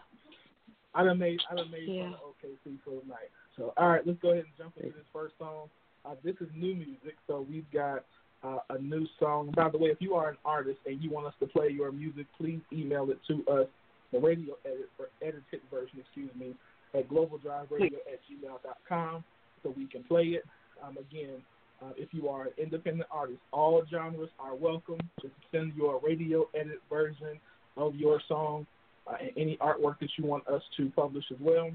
[0.93, 2.03] I done made I done made Yeah.
[2.03, 3.31] fun of OKC for the night.
[3.59, 5.67] So, all right, let's go ahead and jump into this first song.
[6.05, 8.05] Uh, this is new music, so we've got
[8.41, 9.51] uh, a new song.
[9.53, 11.91] By the way, if you are an artist and you want us to play your
[11.91, 13.67] music, please email it to us,
[14.13, 16.55] the radio edit, or edited version, excuse me,
[16.93, 19.25] at globaldriveradio at gmail.com
[19.61, 20.45] so we can play it.
[20.81, 21.41] Um, again,
[21.81, 24.99] uh, if you are an independent artist, all genres are welcome.
[25.21, 27.37] Just send your radio edit version
[27.75, 28.65] of your song
[29.05, 31.71] uh, and any artwork that you want us to publish as well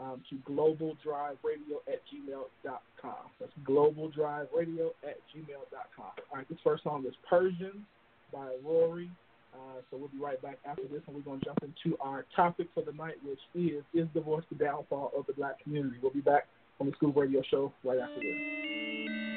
[0.00, 3.14] um, to globaldriveradio at gmail.com.
[3.38, 6.04] That's globaldriveradio at gmail.com.
[6.30, 7.84] All right, this first song is Persian
[8.32, 9.10] by Rory.
[9.52, 12.24] Uh, so we'll be right back after this, and we're going to jump into our
[12.36, 15.96] topic for the night, which is Is Divorce the Downfall of the Black Community?
[16.00, 16.46] We'll be back
[16.80, 19.29] on the Scoop Radio Show right after this.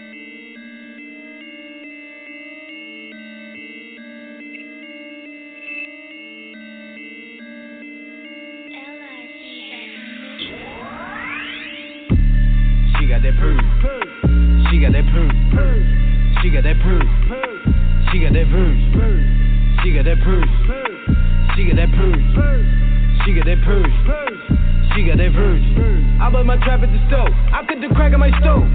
[26.74, 27.30] I trap at the stove.
[27.54, 28.66] I cut the crack in my stove.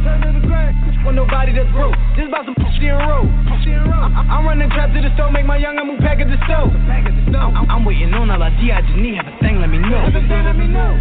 [1.03, 1.99] Want nobody that's broke.
[2.15, 3.27] This about some pussy and roll.
[3.27, 6.71] I'm running trap to the stove, make my young move pack at the stove.
[6.71, 8.71] I'm, I'm waiting on all I D.
[8.71, 9.99] I just need have a thing, let me know.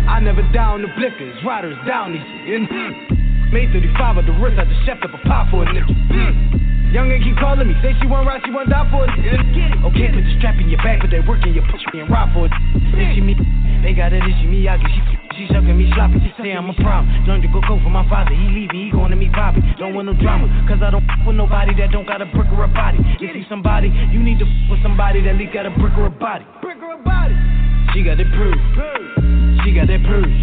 [0.10, 2.26] I never down the blickers, riders down these.
[2.26, 3.54] And, mm.
[3.54, 5.94] Made 35 of the wrist, I just chefed up a pot for a nigga.
[6.10, 6.98] Mm.
[6.98, 9.14] Youngin' keep calling me, say she want ride, she want die for it.
[9.86, 12.10] Okay, put the strap in your back, put that work in your push me and
[12.10, 12.54] ride for it.
[12.90, 13.38] They me,
[13.86, 16.18] they got that issue, me, I get she, she sucking me sloppy.
[16.42, 17.14] Say I'm a problem.
[17.30, 19.62] Learned to go cold for my father, he leaving, he going to me poppy.
[19.78, 22.50] Don't want no drama, cause I don't f with nobody that don't got a brick
[22.50, 22.98] or a body.
[23.22, 25.94] You see somebody, you need to f with somebody that at least got a brick
[25.98, 26.46] or a body.
[26.62, 27.38] Brick or a body.
[27.94, 28.62] She got that purse.
[29.64, 30.34] She got that purse.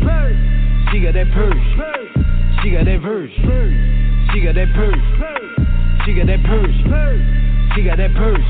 [0.91, 1.65] She got that purse.
[2.63, 3.35] She got that verse.
[4.33, 5.05] She got that purse.
[6.07, 6.77] She got that purse.
[7.75, 8.45] She got that purse.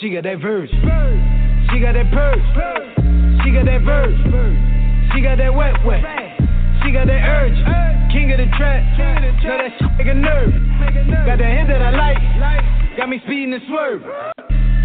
[0.00, 0.70] She got that verse.
[1.70, 2.46] She got that purse.
[3.44, 4.79] She got that verse.
[5.12, 6.19] She got that wet wet.
[6.82, 7.58] She got that urge.
[8.12, 8.82] King of the trap.
[8.98, 10.52] Know that shit make a nerve.
[11.26, 12.20] Got that hit that I like.
[12.96, 14.02] Got me speeding and swerve.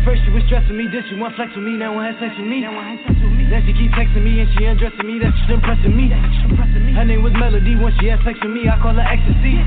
[0.06, 2.38] First she was stressing me, then she want flex with me, now want have sex
[2.38, 2.62] with me.
[2.62, 6.14] Then she keep texting me and she undressing me, that's just impressing me.
[6.94, 9.66] Her name was Melody, when she had sex with me, I call her ecstasy.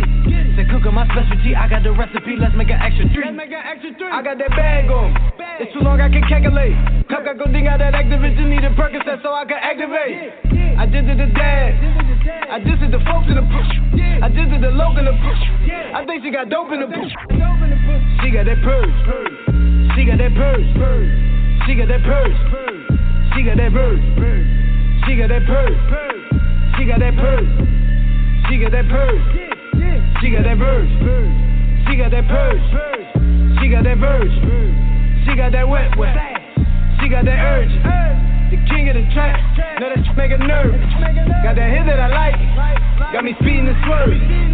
[0.55, 3.27] Said cooking my specialty, I got the recipe, let's make an extra three.
[3.27, 5.11] I got that bag on,
[5.59, 6.79] it's too long I can calculate.
[7.11, 10.39] Cup got go ding out that Actavis, need a Percocet so I can activate.
[10.79, 11.75] I did it to dad,
[12.29, 13.71] I did it to folks in the push.
[14.21, 15.43] I did it to in the push.
[15.95, 17.13] I think she got dope in the push.
[18.21, 18.93] She got that purse.
[19.95, 20.67] She got that purse.
[21.67, 22.37] She got that purse.
[23.35, 24.01] She got that purse.
[25.07, 25.77] She got that purse.
[26.77, 27.49] She got that purse.
[28.49, 29.23] She got that purse.
[30.21, 30.91] She got that verse.
[31.87, 32.65] She got that purse.
[33.61, 34.35] She got that verse.
[35.25, 36.17] She got that wet wet.
[37.01, 38.38] She got that urge.
[38.51, 39.37] The king of the trap.
[39.81, 40.73] Know that make a nerve.
[41.45, 43.13] Got that hit that I like.
[43.13, 44.49] Got me speeding and swerving.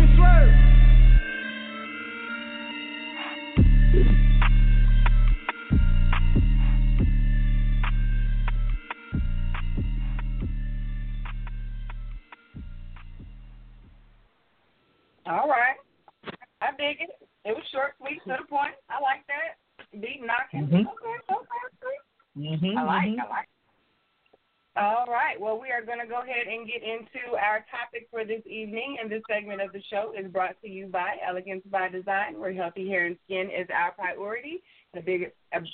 [15.27, 15.77] All right.
[16.61, 17.11] I dig it.
[17.45, 18.75] It was short, sweet, to the point.
[18.91, 19.57] I like that.
[20.01, 20.69] Beat knocking.
[20.69, 20.81] Mhm.
[20.81, 21.97] Okay, okay.
[22.37, 23.49] Mm-hmm, I like, I like.
[24.77, 25.39] All right.
[25.39, 28.99] Well, we are going to go ahead and get into our topic for this evening.
[29.01, 32.53] And this segment of the show is brought to you by Elegance by Design, where
[32.53, 34.65] healthy hair and skin is our priority.
[34.93, 35.67] The big, I'm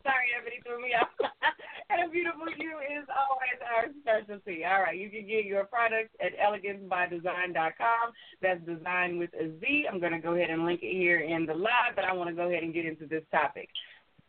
[0.00, 1.12] sorry, Ebony threw me off.
[1.90, 4.64] and a beautiful you is always our specialty.
[4.64, 4.96] All right.
[4.96, 8.04] You can get your products at elegancebydesign.com.
[8.40, 9.84] That's design with a Z.
[9.92, 12.30] I'm going to go ahead and link it here in the live, but I want
[12.30, 13.68] to go ahead and get into this topic.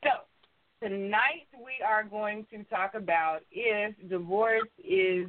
[0.04, 0.28] So,
[0.84, 5.28] tonight we are going to talk about if divorce is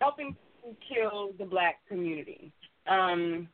[0.00, 0.34] helping
[0.64, 2.52] to kill the black community.
[2.88, 3.48] Um,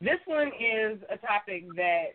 [0.00, 2.14] this one is a topic that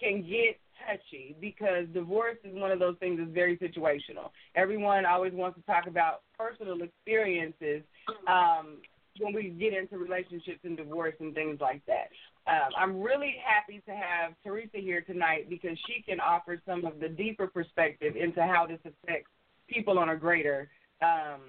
[0.00, 4.30] can get touchy because divorce is one of those things that's very situational.
[4.54, 7.82] Everyone always wants to talk about personal experiences
[8.26, 8.78] um,
[9.18, 12.08] when we get into relationships and divorce and things like that.
[12.46, 16.98] Um, I'm really happy to have Teresa here tonight because she can offer some of
[16.98, 19.30] the deeper perspective into how this affects
[19.68, 20.68] people on a greater
[21.02, 21.40] um,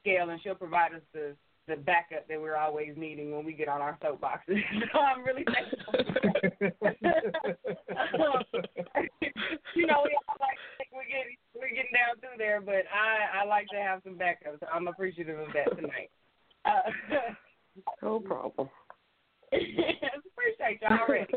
[0.00, 1.34] scale, and she'll provide us the
[1.68, 4.62] the backup that we're always needing when we get on our soapboxes.
[4.92, 5.94] so I'm really thankful.
[9.74, 10.58] you know, we all like
[10.92, 14.60] we're getting we're getting down through there, but I I like to have some backup.
[14.60, 16.10] So I'm appreciative of that tonight.
[16.66, 16.90] Uh,
[18.02, 18.68] No problem.
[19.52, 21.34] appreciate you already.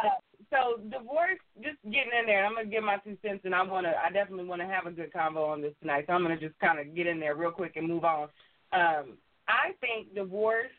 [0.00, 0.08] Uh,
[0.50, 2.44] so divorce, just getting in there.
[2.44, 4.90] I'm gonna give my two cents, and I wanna, I definitely want to have a
[4.90, 6.04] good convo on this tonight.
[6.06, 8.28] So I'm gonna just kind of get in there real quick and move on.
[8.72, 9.18] Um,
[9.48, 10.72] I think divorce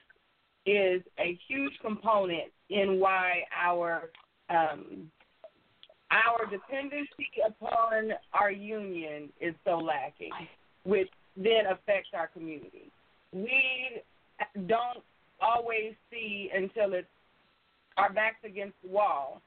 [0.65, 4.09] is a huge component in why our
[4.49, 5.11] um,
[6.11, 10.31] our dependency upon our union is so lacking,
[10.83, 12.91] which then affects our community.
[13.33, 14.01] We
[14.67, 15.03] don't
[15.41, 17.07] always see until it's
[17.97, 19.41] our backs against the wall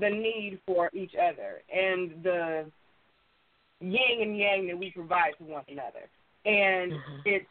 [0.00, 2.64] the need for each other and the
[3.80, 6.08] yin and yang that we provide to one another.
[6.44, 7.22] And Mhm.
[7.26, 7.50] it's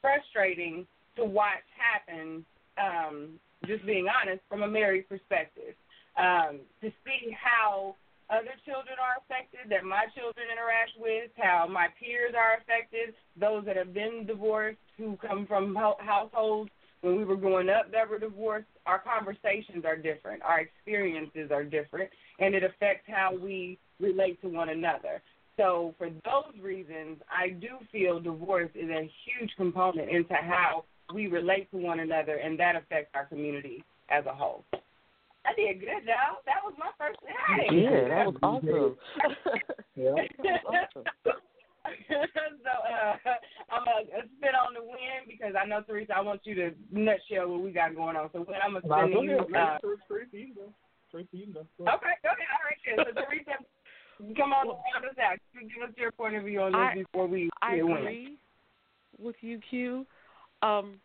[0.00, 2.44] frustrating to watch happen,
[2.76, 5.74] um, just being honest, from a married perspective.
[6.16, 7.96] Um, to see how
[8.30, 13.64] other children are affected, that my children interact with, how my peers are affected, those
[13.66, 16.70] that have been divorced, who come from ho- households
[17.00, 21.64] when we were growing up that were divorced, our conversations are different, our experiences are
[21.64, 25.22] different, and it affects how we relate to one another.
[25.56, 31.26] So, for those reasons, I do feel divorce is a huge component into how we
[31.26, 34.64] relate to one another, and that affects our community as a whole.
[35.46, 36.40] I did good, y'all.
[36.44, 37.32] That was my first thing.
[37.82, 38.96] Yeah, that was awesome.
[39.96, 40.12] Yeah.
[40.16, 41.04] That was awesome.
[42.60, 43.16] so uh,
[43.72, 46.12] I'm gonna spit on the wind because I know Teresa.
[46.16, 48.28] I want you to nutshell what we got going on.
[48.32, 49.38] So when I'm gonna Nah, spin go you.
[49.56, 50.72] Uh, Teresa, you can go.
[51.10, 51.66] Teresa, you go.
[51.78, 52.50] Go okay, go ahead.
[52.52, 53.06] All right, good.
[53.16, 55.38] So Teresa, come on, round us out.
[55.56, 57.98] Give us your point of view on this I- before we I get winning.
[58.04, 58.38] agree
[59.18, 60.06] with you, Q.
[60.62, 61.00] Um,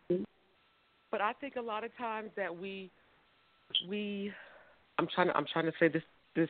[1.09, 2.91] but I think a lot of times that we
[3.87, 4.31] we
[4.97, 6.03] I'm trying to I'm trying to say this
[6.35, 6.49] this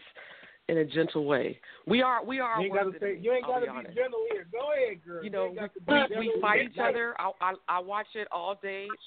[0.67, 1.59] in a gentle way.
[1.85, 3.17] We are we are You ain't gotta say.
[3.19, 4.47] You ain't gotta be be gentle here.
[4.51, 5.23] Go ahead, girl.
[5.23, 7.15] You know, ain't got we, we fight each other.
[7.19, 8.97] I, I I watch it all day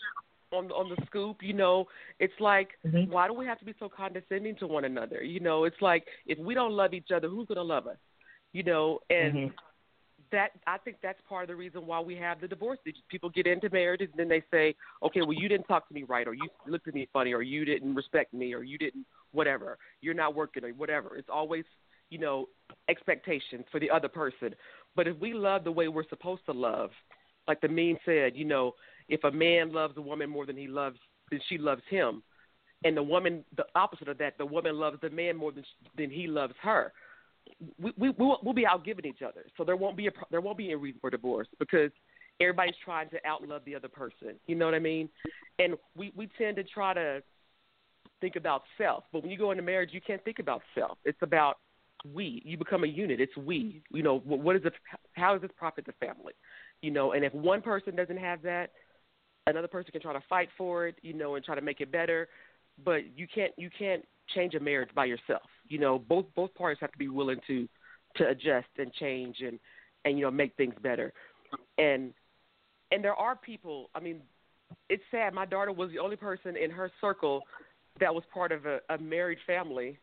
[0.52, 1.38] on on the scoop.
[1.42, 1.86] You know,
[2.20, 3.08] it's like Mhm.
[3.08, 5.22] why do we have to be so condescending to one another?
[5.22, 7.98] You know, it's like if we don't love each other, who's gonna love us?
[8.52, 9.52] You know, and Mhm.
[10.33, 12.79] That I think that's part of the reason why we have the divorce.
[13.09, 16.05] People get into marriages and then they say, okay, well you didn't talk to me
[16.05, 19.07] right, or you looked at me funny, or you didn't respect me, or you didn't
[19.33, 19.79] whatever.
[20.01, 21.16] You're not working, or whatever.
[21.16, 21.64] It's always
[22.11, 22.49] you know
[22.89, 24.55] expectations for the other person.
[24.97, 26.91] But if we love the way we're supposed to love,
[27.47, 28.72] like the meme said, you know,
[29.09, 30.99] if a man loves a woman more than he loves
[31.31, 32.22] than she loves him,
[32.85, 35.64] and the woman the opposite of that, the woman loves the man more than
[35.97, 36.93] than he loves her.
[37.80, 40.40] We we we'll, we'll be out giving each other, so there won't be a there
[40.40, 41.90] won't be a reason for divorce because
[42.40, 44.34] everybody's trying to outlove the other person.
[44.46, 45.09] You know what I mean?
[45.59, 47.22] And we we tend to try to
[48.20, 50.99] think about self, but when you go into marriage, you can't think about self.
[51.05, 51.59] It's about
[52.14, 52.42] we.
[52.44, 53.20] You become a unit.
[53.20, 53.82] It's we.
[53.90, 54.72] You know what, what is the
[55.12, 56.34] How does this profit the family?
[56.82, 58.70] You know, and if one person doesn't have that,
[59.46, 60.96] another person can try to fight for it.
[61.03, 62.28] You know, and try to make it better.
[62.84, 64.05] But you can't you can't
[64.35, 65.43] change a marriage by yourself.
[65.68, 67.68] You know, both both parties have to be willing to
[68.16, 69.59] to adjust and change and
[70.05, 71.12] and you know make things better.
[71.79, 72.12] And
[72.91, 73.91] and there are people.
[73.95, 74.20] I mean,
[74.89, 75.35] it's sad.
[75.35, 77.43] My daughter was the only person in her circle
[78.01, 79.99] that was part of a, a married family.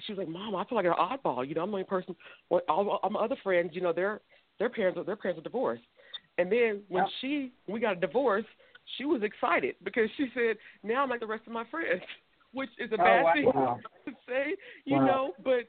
[0.00, 1.46] She was like, "Mom, I feel like an oddball.
[1.46, 2.14] You know, I'm the only person.
[2.50, 4.20] Well, all, all my other friends, you know, their
[4.58, 5.84] their parents their parents are divorced."
[6.38, 7.12] And then when Yep.
[7.20, 8.44] she when we got a divorce,
[8.98, 12.02] she was excited because she said, "Now I'm like the rest of my friends,"
[12.52, 13.32] which is a Oh, bad wow.
[13.32, 13.80] thing Wow.
[14.06, 15.06] to say, you Wow.
[15.06, 15.32] know.
[15.44, 15.68] But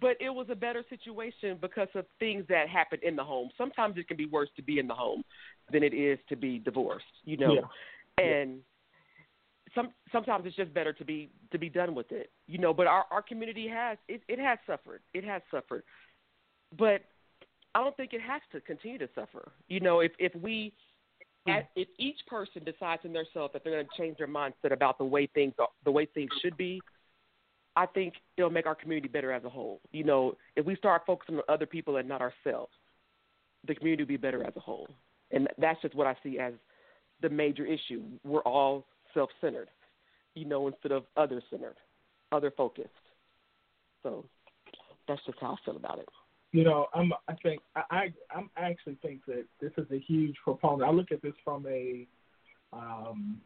[0.00, 3.50] but it was a better situation because of things that happened in the home.
[3.56, 5.22] Sometimes it can be worse to be in the home
[5.72, 7.54] than it is to be divorced, you know.
[7.54, 8.32] Yeah.
[8.32, 8.60] And
[9.74, 12.72] some sometimes it's just better to be to be done with it, you know.
[12.74, 15.02] But our our community has it it has suffered.
[15.14, 15.82] It has suffered,
[16.78, 17.02] but
[17.74, 19.52] I don't think it has to continue to suffer.
[19.68, 20.72] You know, if if we
[21.46, 21.50] Hmm.
[21.50, 24.98] at, if each person decides in themselves that they're going to change their mindset about
[24.98, 26.80] the way things are, the way things should be,
[27.76, 29.80] I think it'll make our community better as a whole.
[29.92, 32.72] You know, if we start focusing on other people and not ourselves,
[33.66, 34.88] the community will be better as a whole.
[35.30, 36.54] And that's just what I see as
[37.20, 38.02] the major issue.
[38.24, 39.68] We're all self-centered,
[40.34, 41.76] you know, instead of other-centered,
[42.32, 42.88] other-focused.
[44.02, 44.24] So
[45.08, 46.08] that's just how I feel about it.
[46.52, 47.12] You know, I'm.
[47.28, 47.82] I think I.
[47.90, 50.88] I I'm actually think that this is a huge proponent.
[50.88, 52.06] I look at this from a,
[52.72, 53.40] um,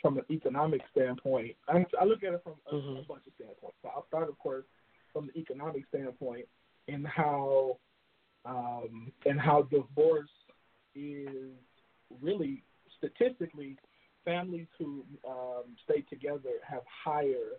[0.00, 1.54] from an economic standpoint.
[1.68, 3.06] I, I look at it from a, a Mhm.
[3.06, 3.76] bunch of standpoints.
[3.82, 4.64] So I'll start, of course,
[5.12, 6.46] from the economic standpoint
[6.88, 7.78] and how,
[8.44, 10.30] um, and how divorce
[10.94, 11.52] is
[12.20, 12.62] really
[12.98, 13.76] statistically
[14.24, 17.58] families who um, stay together have higher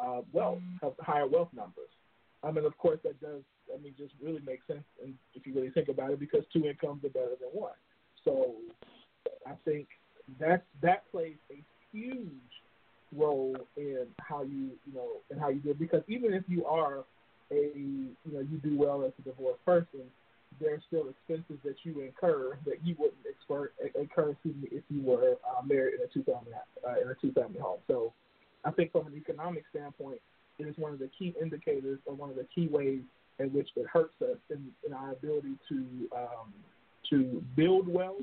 [0.00, 1.90] uh, wealth, have higher wealth numbers.
[2.44, 3.42] I mean, of course, that does.
[3.74, 6.66] I mean, just really makes sense, and if you really think about it, because two
[6.66, 7.72] incomes are better than one.
[8.24, 8.52] So,
[9.46, 9.88] I think
[10.38, 12.28] that that plays a huge
[13.16, 16.64] role in how you you know and how you do it because even if you
[16.66, 17.04] are
[17.50, 20.00] a you know you do well as a divorced person,
[20.60, 25.02] there's still expenses that you incur that you wouldn't incur, incur excuse me, if you
[25.02, 26.52] were uh, married in a two family
[26.86, 27.78] uh, in a two family home.
[27.86, 28.12] So
[28.64, 30.20] I think from an economic standpoint,
[30.58, 33.00] it is one of the key indicators or one of the key ways
[33.38, 35.84] in which it hurts us in, in our ability to
[36.16, 36.52] um,
[37.10, 38.22] to build wealth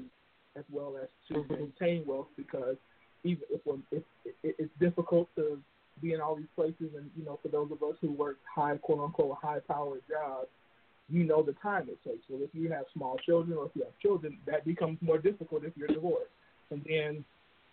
[0.56, 1.54] as well as to Mm-hmm.
[1.54, 2.76] maintain wealth because
[3.24, 4.04] even if, we're, if
[4.44, 5.60] it, it's difficult to
[6.02, 8.76] be in all these places and you know for those of us who work high
[8.78, 10.48] quote unquote high powered jobs
[11.10, 13.84] you know the time it takes well if you have small children or if you
[13.84, 16.32] have children that becomes more difficult if you're divorced
[16.72, 17.24] and then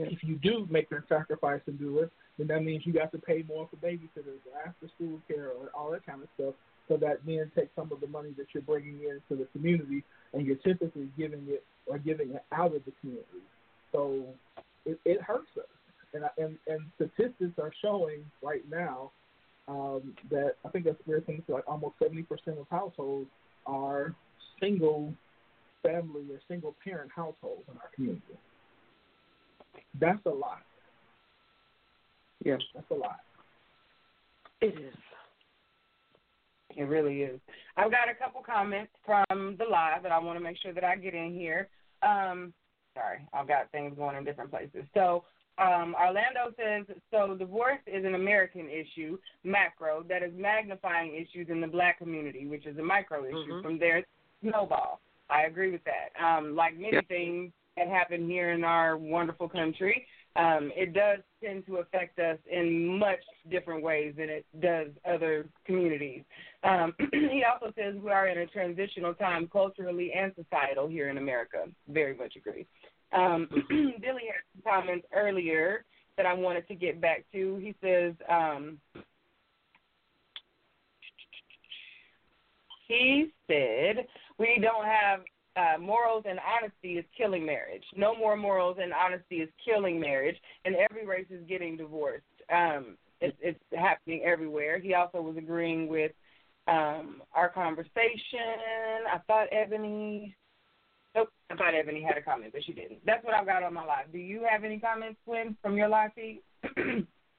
[0.00, 3.18] if you do make that sacrifice and do it then that means you got to
[3.18, 6.54] pay more for babysitters or after school care or all that kind of stuff
[6.88, 10.46] so that then takes some of the money that you're bringing into the community and
[10.46, 13.42] you're typically giving it or giving it out of the community.
[13.92, 14.24] So
[14.86, 15.64] it, it hurts us.
[16.14, 19.10] And, I- and and statistics are showing right now
[19.68, 21.42] um, that I think that's weird thing.
[21.46, 23.28] To like almost seventy percent of households
[23.66, 24.14] are
[24.60, 25.12] single
[25.82, 28.22] family or single parent households in our community.
[30.00, 30.62] That's a lot.
[32.44, 33.20] Yeah, That's a lot.
[34.60, 34.94] it is.
[36.76, 37.40] It really is.
[37.76, 40.84] I've got a couple comments from the live that I want to make sure that
[40.84, 41.68] I get in here.
[42.02, 42.52] Um,
[42.94, 44.84] sorry, I've got things going in different places.
[44.94, 45.24] So
[45.58, 51.60] um, Orlando says, so divorce is an American issue, macro, that is magnifying issues in
[51.60, 53.54] the black community, which is a micro issue.
[53.54, 53.62] Mhm.
[53.62, 54.04] From there,
[54.40, 55.00] snowball.
[55.30, 56.12] I agree with that.
[56.24, 60.06] Um, like many things that happen here in our wonderful country,
[60.38, 63.18] um, it does tend to affect us in much
[63.50, 66.22] different ways than it does other communities.
[66.62, 71.18] Um, he also says we are in a transitional time culturally and societal here in
[71.18, 71.64] America.
[71.88, 72.66] Very much agree.
[73.12, 75.84] Um, Billy had some comments earlier
[76.16, 77.56] that I wanted to get back to.
[77.56, 78.78] He says, um,
[82.86, 84.06] he said,
[84.38, 85.20] we don't have
[85.58, 87.82] uh, morals and honesty is killing marriage.
[87.96, 92.24] No more morals and honesty is killing marriage, and every race is getting divorced.
[92.52, 94.78] Um, it's, it's happening everywhere.
[94.78, 96.12] He also was agreeing with
[96.68, 99.08] um, our conversation.
[99.12, 100.36] I thought Ebony.
[101.16, 103.04] Nope, I thought Ebony had a comment, but she didn't.
[103.04, 104.12] That's what I've got on my live.
[104.12, 106.42] Do you have any comments, Quinn, from your live feed?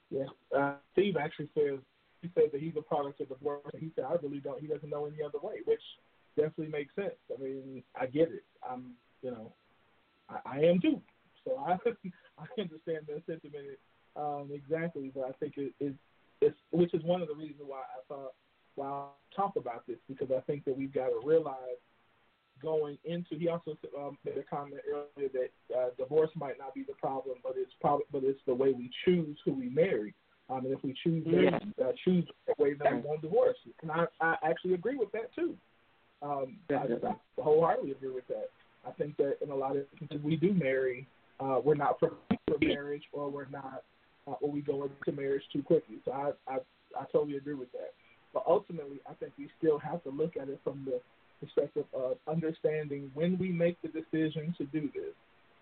[0.10, 0.26] Yeah.
[0.56, 1.80] Uh, Steve actually says
[2.22, 3.62] he said that he's a product of divorce.
[3.78, 4.60] He said I really don't.
[4.60, 5.82] He doesn't know any other way, which
[6.42, 7.20] definitely makes sense.
[7.36, 8.44] I mean, I get it.
[8.68, 9.54] I'm, you know,
[10.30, 11.02] I, I am too.
[11.46, 11.72] So I
[12.40, 13.78] I understand that sentiment
[14.16, 15.12] um, exactly.
[15.14, 15.94] But I think it is
[16.42, 18.34] it's which is one of the reasons why I thought
[18.76, 21.80] why I talk about this because I think that we've got to realize
[22.62, 23.36] going into.
[23.38, 27.38] He also um, made a comment earlier that uh, divorce might not be the problem,
[27.44, 30.14] but it's probably but it's the way we choose who we marry.
[30.50, 31.60] Um, and if we choose Yeah.
[31.84, 33.58] uh, choose that way, then we won't divorce.
[33.82, 35.56] And I, I actually agree with that too.
[36.22, 38.50] Um, I, I wholeheartedly agree with that.
[38.88, 41.08] I think that in a lot of instances we do marry,
[41.40, 43.84] uh, we're not prepared for marriage, or we're not,
[44.28, 45.96] uh, or we go into marriage too quickly.
[46.06, 46.58] So I, I,
[47.00, 47.94] I totally agree with that.
[48.34, 51.00] But ultimately, I think we still have to look at it from the
[51.40, 55.14] perspective of understanding when we make the decision to do this,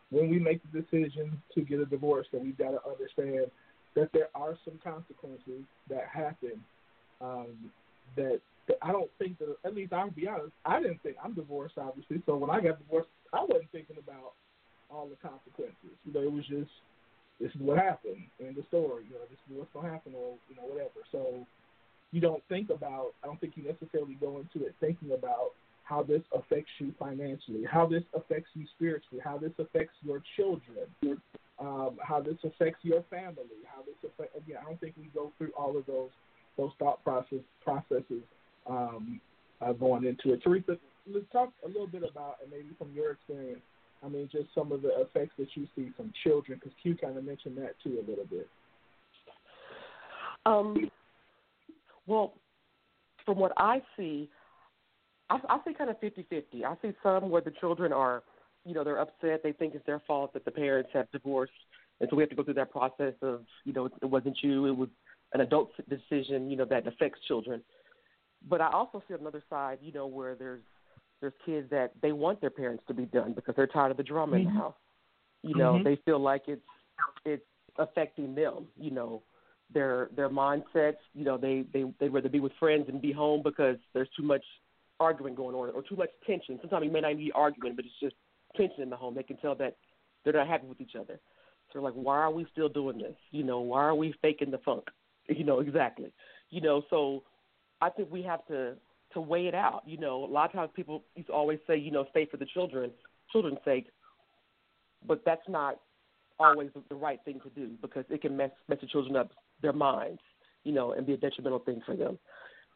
[0.09, 3.51] when we make the decision to get a divorce, that we've got to understand
[3.95, 6.63] that there are some consequences that happen
[7.21, 7.55] um,
[8.15, 8.39] that, that
[8.81, 12.21] I don't think that, at least I'll be honest, I didn't think, I'm divorced obviously,
[12.25, 14.33] so when I got divorced, I wasn't thinking about
[14.89, 15.95] all the consequences.
[16.05, 16.71] You know, it was just,
[17.39, 20.35] this is what happened in the story, you know, this is what's to happen or,
[20.49, 21.05] you know, whatever.
[21.11, 21.45] So
[22.11, 25.51] you don't think about, I don't think you necessarily go into it thinking about
[25.83, 30.87] how this affects you financially, how this affects you spiritually, how this affects your children,
[31.59, 34.35] um, how this affects your family, how this affects.
[34.35, 36.09] Again, I don't think we go through all of those
[36.57, 38.23] those thought process processes
[38.69, 39.21] um,
[39.61, 40.41] uh, going into it.
[40.43, 40.77] Teresa,
[41.11, 43.61] let's talk a little bit about, and maybe from your experience,
[44.03, 47.17] I mean, just some of the effects that you see from children, because Q kind
[47.17, 48.47] of mentioned that too a little bit.
[50.45, 50.89] Um,
[52.05, 52.33] well,
[53.25, 54.29] from what I see,
[55.29, 56.63] I, I see kind of fifty-fifty.
[56.63, 58.23] I see some where the children are,
[58.65, 59.41] you know, they're upset.
[59.43, 61.51] They think it's their fault that the parents have divorced,
[61.99, 64.67] and so we have to go through that process of, you know, it wasn't you,
[64.67, 64.89] it was
[65.33, 67.61] an adult decision, you know, that affects children.
[68.47, 70.61] But I also see another side, you know, where there's
[71.19, 74.03] there's kids that they want their parents to be done because they're tired of the
[74.03, 74.75] drama in the house.
[75.41, 75.83] You know, Mhm.
[75.83, 76.65] they feel like it's
[77.25, 77.45] it's
[77.77, 78.67] affecting them.
[78.75, 79.23] You know,
[79.71, 80.99] their their mindsets.
[81.13, 84.23] You know, they they they'd rather be with friends and be home because there's too
[84.23, 84.45] much
[84.99, 86.59] arguing going on or too much tension.
[86.59, 88.15] Sometimes it may not be arguing, but it's just
[88.55, 89.13] tension in the home.
[89.15, 89.77] They can tell that
[90.23, 91.19] they're not happy with each other.
[91.67, 93.15] So they're like, why are we still doing this?
[93.31, 94.85] You know, why are we faking the funk?
[95.29, 96.13] You know, exactly.
[96.51, 97.23] You know, so
[97.81, 98.75] I think we have to
[99.13, 99.83] to weigh it out.
[99.85, 102.37] You know, a lot of times people used to always say, you know, stay for
[102.37, 102.91] the children,
[103.31, 103.87] children's sake,
[105.05, 105.79] but that's not
[106.39, 109.73] always the right thing to do because it can mess mess the children up their
[109.73, 110.19] minds,
[110.63, 112.19] you know, and be a detrimental thing for them.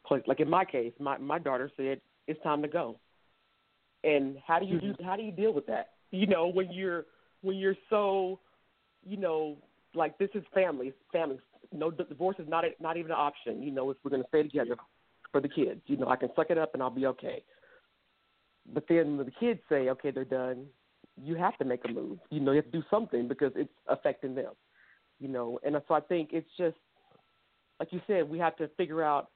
[0.10, 3.00] Like, like in my case, my my daughter said it's time to go,
[4.04, 5.04] and how do you do mm-hmm.
[5.04, 5.90] how do you deal with that?
[6.12, 7.06] You know, when you're
[7.42, 8.40] when you're so,
[9.06, 9.58] you know,
[9.94, 11.40] like this is family, family.
[11.74, 13.64] No divorce is not a, not even an option.
[13.64, 14.76] You know, if we're going to stay together
[15.32, 17.44] for the kids, you know, I can suck it up and I'll be okay.
[18.74, 20.66] But then when the kids say, okay, they're done,
[21.22, 22.20] you have to make a move.
[22.30, 24.54] You know, you have to do something because it's affecting them.
[25.20, 26.76] You know, and so I think it's just
[27.82, 29.30] like you said, we have to figure out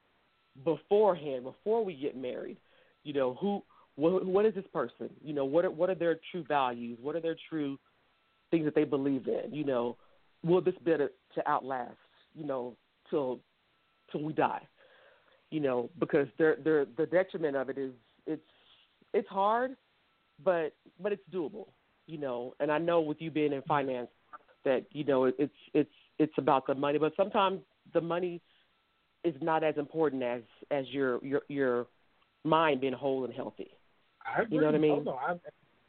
[0.64, 2.56] beforehand, before we get married,
[3.02, 3.60] you know, who,
[3.96, 5.10] what, what is this person?
[5.20, 6.96] You know, what are, what are their true values?
[7.02, 7.76] What are their true
[8.52, 9.52] things that they believe in?
[9.52, 9.96] You know,
[10.44, 11.96] will this be to, to outlast?
[12.36, 12.76] You know,
[13.10, 13.40] till
[14.10, 14.62] till we die.
[15.50, 17.92] You know, because they're, they're, the detriment of it is
[18.26, 18.42] it's
[19.14, 19.76] it's hard,
[20.44, 21.68] but but it's doable.
[22.06, 24.08] You know, and I know with you being in finance
[24.64, 27.60] that you know it's it's it's about the money, but sometimes
[27.94, 28.42] the money
[29.24, 31.86] is not as important as as your your your
[32.44, 33.70] mind being whole and healthy.
[34.26, 34.56] I agree.
[34.56, 34.92] You know what I mean?
[34.92, 35.34] Oh, no, I,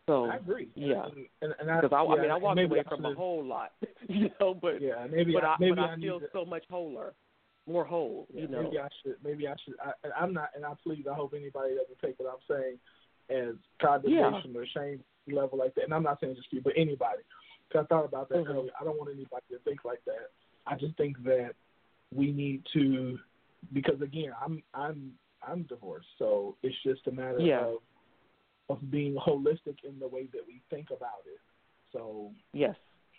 [0.08, 0.70] So I agree.
[0.74, 1.04] yeah.
[1.06, 3.44] and, and, and because I, yeah, I mean I walked away I from a whole
[3.46, 3.74] lot,
[4.08, 6.46] you know, but Yeah, maybe but I, I, maybe but I, need feel to, so
[6.46, 7.14] much wholer,
[7.68, 8.64] more whole, yeah, you know.
[8.64, 9.16] Maybe I should.
[9.24, 9.76] Maybe I should.
[9.84, 10.50] I, I'm not.
[10.56, 11.06] And I please.
[11.12, 12.78] I hope anybody doesn't take what I'm saying
[13.30, 15.84] as condemnation or shame level like that.
[15.84, 17.24] And I'm not saying just you, but anybody.
[17.68, 18.50] Because I thought about that Mhm.
[18.56, 18.72] earlier.
[18.80, 20.32] I don't want anybody to think like that.
[20.66, 21.52] I just think that
[22.16, 23.20] we need to,
[23.74, 25.12] because again, I'm I'm
[25.46, 27.66] I'm divorced, so it's just a matter Yeah.
[27.66, 27.80] of
[28.70, 31.40] of being holistic in the way that we think about it.
[31.94, 32.76] So Yes,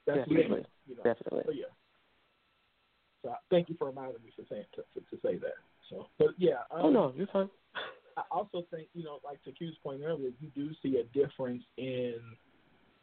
[0.07, 0.61] that's Definitely.
[0.61, 0.67] it.
[0.87, 1.03] You know.
[1.03, 1.43] definitely.
[1.47, 1.65] So yeah.
[3.23, 5.55] So thank you for reminding me to say to, to, to say that.
[5.91, 6.63] So, but yeah.
[6.71, 7.51] Um, Oh no, you're fine.
[8.17, 11.63] I also think you know, like to Q's point earlier, you do see a difference
[11.77, 12.17] in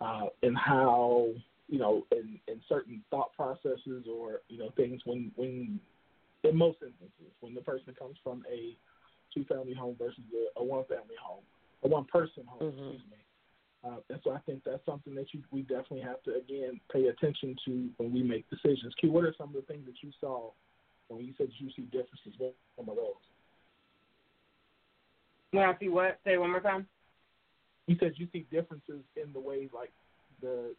[0.02, 1.30] uh, in how
[1.68, 5.80] you know in in certain thought processes or you know things when when
[6.44, 8.76] in most instances when the person comes from a
[9.34, 11.44] two family home versus a, a one family home,
[11.84, 12.94] a one person home, Mhm.
[12.96, 13.18] excuse me.
[13.84, 17.08] Uh, and so I think that's something that you we definitely have to again pay
[17.08, 18.96] attention to when we make decisions.
[18.96, 20.52] Q, what are some of the things that you saw
[21.08, 22.34] when you said you see differences?
[22.40, 23.14] What are some of those?
[25.52, 26.20] When I see what?
[26.24, 26.88] Say it one more time.
[27.88, 29.92] you said you see differences in the way like
[30.42, 30.76] the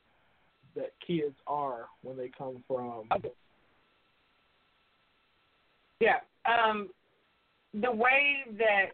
[0.74, 3.30] that kids are when they come from Okay.
[6.00, 6.20] Yeah.
[6.44, 6.90] Um,
[7.72, 8.86] the way that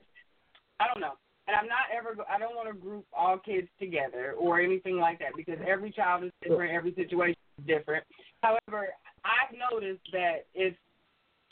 [0.79, 1.15] I don't know,
[1.53, 2.17] and I'm not ever.
[2.33, 6.25] I don't want to group all kids together or anything like that because every child
[6.25, 6.73] is different.
[6.73, 8.05] Every situation is different.
[8.43, 8.89] However,
[9.25, 10.75] I've noticed that if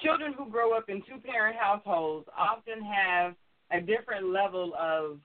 [0.01, 3.35] children who grow up in two-parent households often have
[3.71, 5.19] a different level of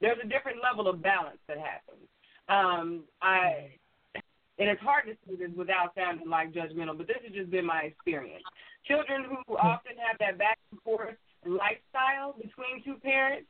[0.00, 2.08] there's a different level of balance that happens.
[2.48, 3.76] Um, I
[4.58, 7.66] and it's hard to say this without sounding like judgmental, but this has just been
[7.66, 8.42] my experience.
[8.86, 11.14] Children who often have that back and forth
[11.46, 13.46] lifestyle between two parents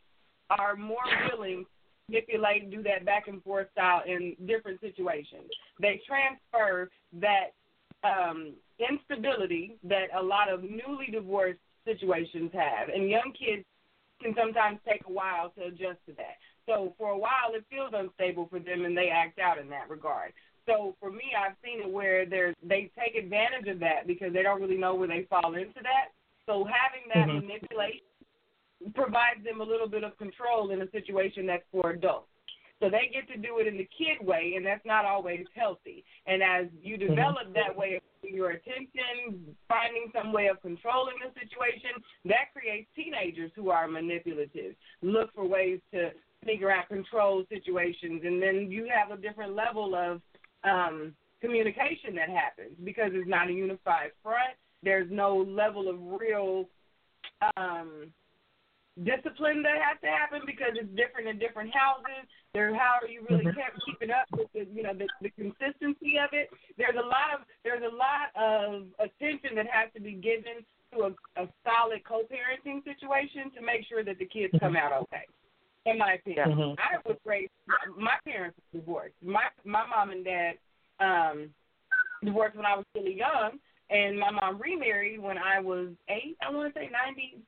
[0.51, 5.49] are more willing to manipulate and do that back and forth style in different situations.
[5.81, 6.91] They transfer
[7.21, 7.55] that
[8.05, 13.65] um, instability that a lot of newly divorced situations have, and young kids
[14.23, 16.39] can sometimes take a while to adjust to that.
[16.67, 19.91] So for a while, it feels unstable for them, and they act out in that
[19.91, 20.33] regard.
[20.67, 24.43] So for me, I've seen it where there's they take advantage of that because they
[24.43, 26.15] don't really know where they fall into that.
[26.47, 27.43] So having that Mhm.
[27.43, 28.07] manipulation
[28.95, 32.29] provides them a little bit of control in a situation that's for adults.
[32.81, 36.05] So they get to do it in the kid way, and that's not always healthy.
[36.27, 41.33] And as you develop that way of your attention, finding some way of controlling the
[41.39, 41.91] situation,
[42.25, 46.11] that creates teenagers who are manipulative, look for ways to
[46.45, 50.21] figure out control situations, and then you have a different level of
[50.65, 54.57] um, communication that happens because it's not a unified front.
[54.83, 56.69] There's no level of real
[57.57, 58.13] um,
[59.05, 62.29] discipline that has to happen because it's different in different houses.
[62.53, 66.21] There, how are you really kept keeping up with the, you know, the, the consistency
[66.21, 66.51] of it?
[66.77, 70.61] There's a lot of there's a lot of attention that has to be given
[70.93, 75.25] to a, a solid co-parenting situation to make sure that the kids come out okay.
[75.87, 76.77] In my opinion, Mhm.
[76.79, 77.51] I was raised.
[77.97, 79.17] My parents were divorced.
[79.23, 80.59] My my mom and dad
[81.01, 81.51] um,
[82.23, 83.59] divorced when I was really young,
[83.93, 86.37] and my mom remarried when I was eight.
[86.41, 87.39] I want to say ninety.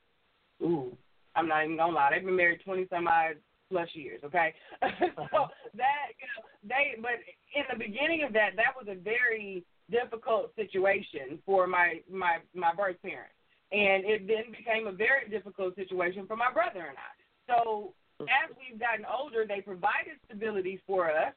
[0.62, 0.96] Ooh,
[1.34, 2.10] I'm not even gonna lie.
[2.12, 3.36] They've been married twenty some odd
[3.70, 4.20] plus years.
[4.24, 5.48] Okay, so uh-huh.
[5.74, 7.18] that you know they but
[7.56, 12.74] in the beginning of that that was a very difficult situation for my my my
[12.74, 13.34] birth parents,
[13.72, 17.12] and it then became a very difficult situation for my brother and I.
[17.48, 18.28] So mm-hmm.
[18.28, 21.32] as we've gotten older, they provided stability for us,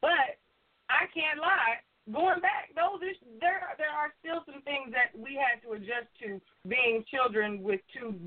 [0.00, 0.38] but
[0.90, 1.78] I can't lie.
[2.10, 6.10] Going back, those is, there there are still some things that we had to adjust
[6.26, 8.18] to being children with two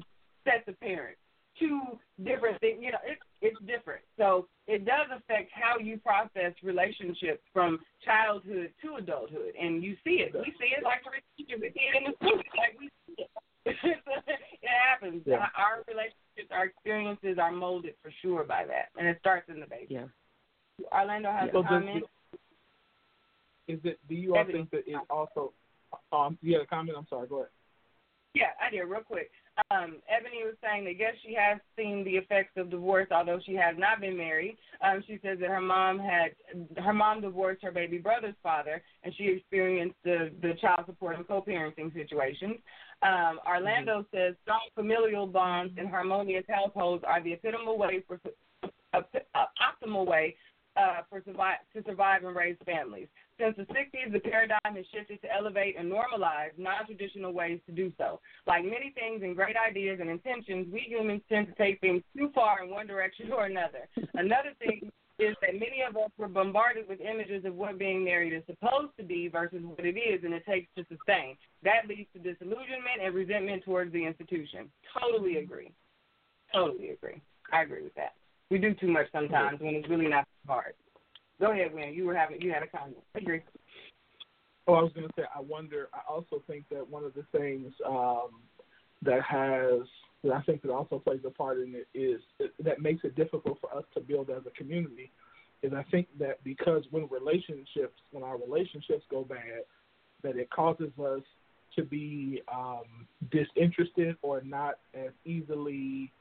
[0.47, 1.19] sets of parents,
[1.59, 2.79] two different things.
[2.79, 3.99] You know, it's it's different.
[4.15, 10.23] So it does affect how you process relationships from childhood to adulthood, and you see
[10.23, 10.31] it.
[10.31, 13.31] We see it like the relationship with in the school, like we see it.
[13.67, 15.23] it happens.
[15.25, 15.51] Yeah.
[15.51, 19.67] Our relationships, our experiences are molded for sure by that, and it starts in the
[19.67, 19.99] baby.
[19.99, 20.07] Yeah.
[20.93, 22.05] Orlando has a comment.
[23.67, 23.99] Is it?
[24.07, 25.53] Do you all think that it also?
[26.11, 26.97] Um, you had a comment.
[26.97, 27.27] I'm sorry.
[27.27, 27.49] Go ahead.
[28.35, 29.31] Yeah, I did real quick.
[29.71, 33.53] Um, Ebony was saying that yes, she has seen the effects of divorce, although she
[33.53, 34.57] has not been married.
[34.83, 36.31] Um, she says that her mom had
[36.83, 41.25] her mom divorced her baby brother's father, and she experienced the the child support and
[41.25, 42.55] co-parenting situations.
[43.01, 48.19] Um, Orlando says strong familial bonds and harmonious households are the epitomal way for
[48.93, 49.01] uh,
[49.61, 50.35] optimal way
[50.77, 53.07] uh, for survive to survive and raise families.
[53.39, 57.91] Since the 60s, the paradigm has shifted to elevate and normalize non-traditional ways to do
[57.97, 58.19] so.
[58.47, 62.29] Like many things and great ideas and intentions, we humans tend to take things too
[62.33, 63.87] far in one direction or another.
[64.13, 68.33] Another thing is that many of us were bombarded with images of what being married
[68.33, 71.37] is supposed to be versus what it is and it takes to sustain.
[71.63, 74.69] That leads to disillusionment and resentment towards the institution.
[74.99, 75.71] Totally agree.
[76.53, 77.21] Totally agree.
[77.51, 78.13] I agree with that.
[78.49, 80.73] We do too much sometimes when it's really not hard.
[81.39, 81.93] Go ahead, Win.
[81.93, 82.97] You were having you had a comment.
[83.15, 83.41] I Agree.
[84.67, 85.89] Oh, I was going to say, I wonder.
[85.93, 88.41] I also think that one of the things um,
[89.03, 89.87] that has
[90.23, 92.19] that I think that also plays a part in it is
[92.63, 95.11] that makes it difficult for us to build as a community.
[95.61, 99.63] Is I think that because when relationships, when our relationships go bad,
[100.23, 101.21] that it causes us
[101.75, 106.11] to be um, disinterested or not as easily.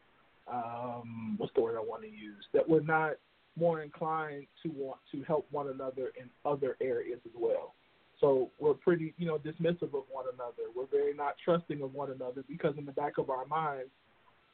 [0.53, 2.45] Um, what's the word I want to use?
[2.53, 3.13] That we're not
[3.57, 7.75] more inclined to want to help one another in other areas as well.
[8.21, 10.71] So we're pretty, you know, dismissive of one another.
[10.75, 13.91] We're very not trusting of one another because in the back of our minds,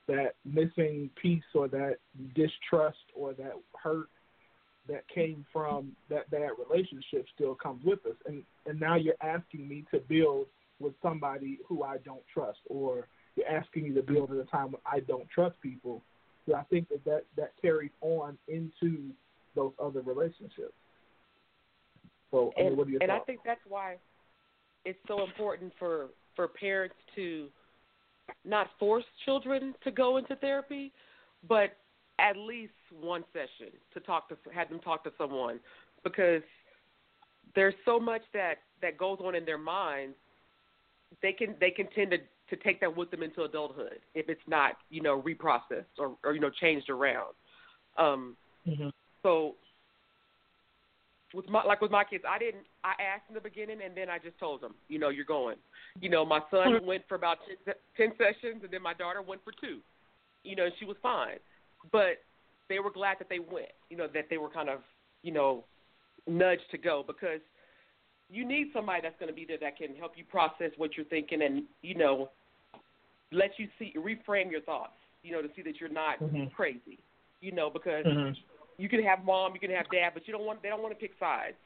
[0.09, 1.97] that missing piece or that
[2.35, 4.09] distrust or that hurt
[4.89, 8.17] that came from that bad relationship still comes with us.
[8.27, 10.47] And and now you're asking me to build
[10.81, 13.07] with somebody who I don't trust, or
[13.37, 16.03] you're asking me to build at a time when I don't trust people.
[16.47, 19.11] So I think that that, that carries on into
[19.55, 20.75] those other relationships.
[22.31, 23.97] So, I mean, and, are your and I think that's why
[24.85, 27.49] it's so important for for parents to
[28.45, 30.93] not force children to go into therapy,
[31.49, 31.77] but
[32.19, 35.59] at least one session to talk to have them talk to someone
[36.05, 36.43] because
[37.55, 40.15] there's so much that that goes on in their minds.
[41.23, 42.19] They can they can tend to
[42.51, 46.35] to take that with them into adulthood if it's not you know reprocessed or or
[46.35, 47.35] you know changed around.
[47.97, 48.37] Um,
[48.67, 48.93] Mhm.
[49.23, 49.57] so
[51.33, 52.67] with my like with my kids, I didn't.
[52.83, 55.57] I asked in the beginning, and then I just told them, you know, you're going.
[56.01, 59.43] You know, my son went for about 10, 10 sessions, and then my daughter went
[59.45, 59.81] for two.
[60.43, 61.39] You know, she was fine,
[61.93, 62.23] but
[62.69, 63.73] they were glad that they went.
[63.91, 64.81] You know, that they were kind of,
[65.23, 65.65] you know,
[66.27, 67.41] nudged to go because
[68.29, 71.07] you need somebody that's going to be there that can help you process what you're
[71.07, 72.31] thinking and you know
[73.33, 74.93] let you see reframe your thoughts.
[75.23, 76.53] You know, to see that you're not Mhm.
[76.53, 76.99] crazy.
[77.41, 78.37] You know, because Mhm.
[78.79, 80.95] you can have mom, you can have dad, but you don't want they don't want
[80.95, 81.57] to pick sides.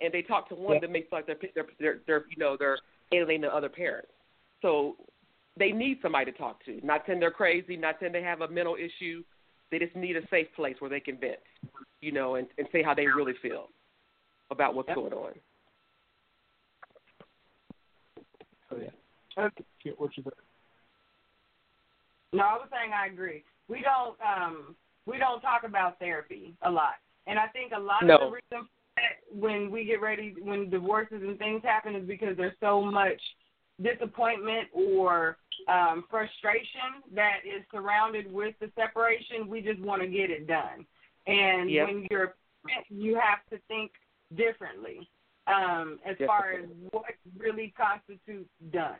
[0.00, 0.80] And they talk to one Yeah.
[0.80, 2.78] that makes like they're they're they're, they're you know they're
[3.12, 4.12] alienating the other parents.
[4.62, 4.96] So
[5.56, 6.80] they need somebody to talk to.
[6.84, 9.24] Not saying they're crazy, not saying they have a mental issue.
[9.70, 11.38] They just need a safe place where they can vent,
[12.00, 13.68] you know, and, and say how they really feel
[14.50, 15.32] about what's going on.
[18.72, 19.64] Okay.
[19.84, 20.34] Yeah, What you think?
[22.32, 23.44] No, I was saying I agree.
[23.68, 24.74] We don't um
[25.06, 26.94] we don't talk about therapy a lot,
[27.26, 28.14] and I think a lot No.
[28.14, 32.36] of the reason that when we get ready when divorces and things happen is because
[32.36, 33.20] there's so much
[33.82, 39.48] disappointment or um, frustration that is surrounded with the separation.
[39.48, 40.86] We just want to get it done,
[41.26, 41.86] and Yep.
[41.86, 42.34] when you're
[42.90, 43.90] you have to think
[44.36, 45.08] differently
[45.46, 47.06] um, as far as what
[47.38, 48.98] really constitutes done.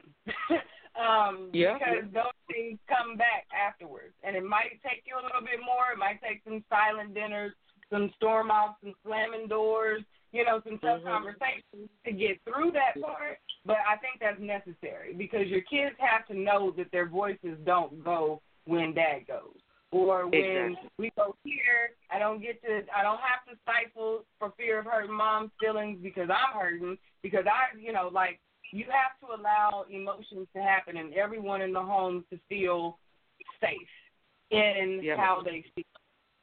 [0.98, 1.78] Um, yeah.
[1.78, 4.14] Because those things come back afterwards.
[4.22, 5.94] And it might take you a little bit more.
[5.94, 7.52] It might take some silent dinners,
[7.90, 11.08] some storm offs, some slamming doors, you know, some tough mm-hmm.
[11.08, 13.38] conversations to get through that part.
[13.64, 18.02] But I think that's necessary because your kids have to know that their voices don't
[18.04, 19.58] go when dad goes.
[19.92, 20.90] Or when exactly.
[20.98, 24.86] we go here, I don't get to, I don't have to stifle for fear of
[24.86, 28.38] hurting mom's feelings because I'm hurting because I, you know, like
[28.72, 32.98] you have to allow emotions to happen and everyone in the home to feel
[33.60, 33.78] safe
[34.50, 35.16] in yeah.
[35.16, 35.84] how they feel.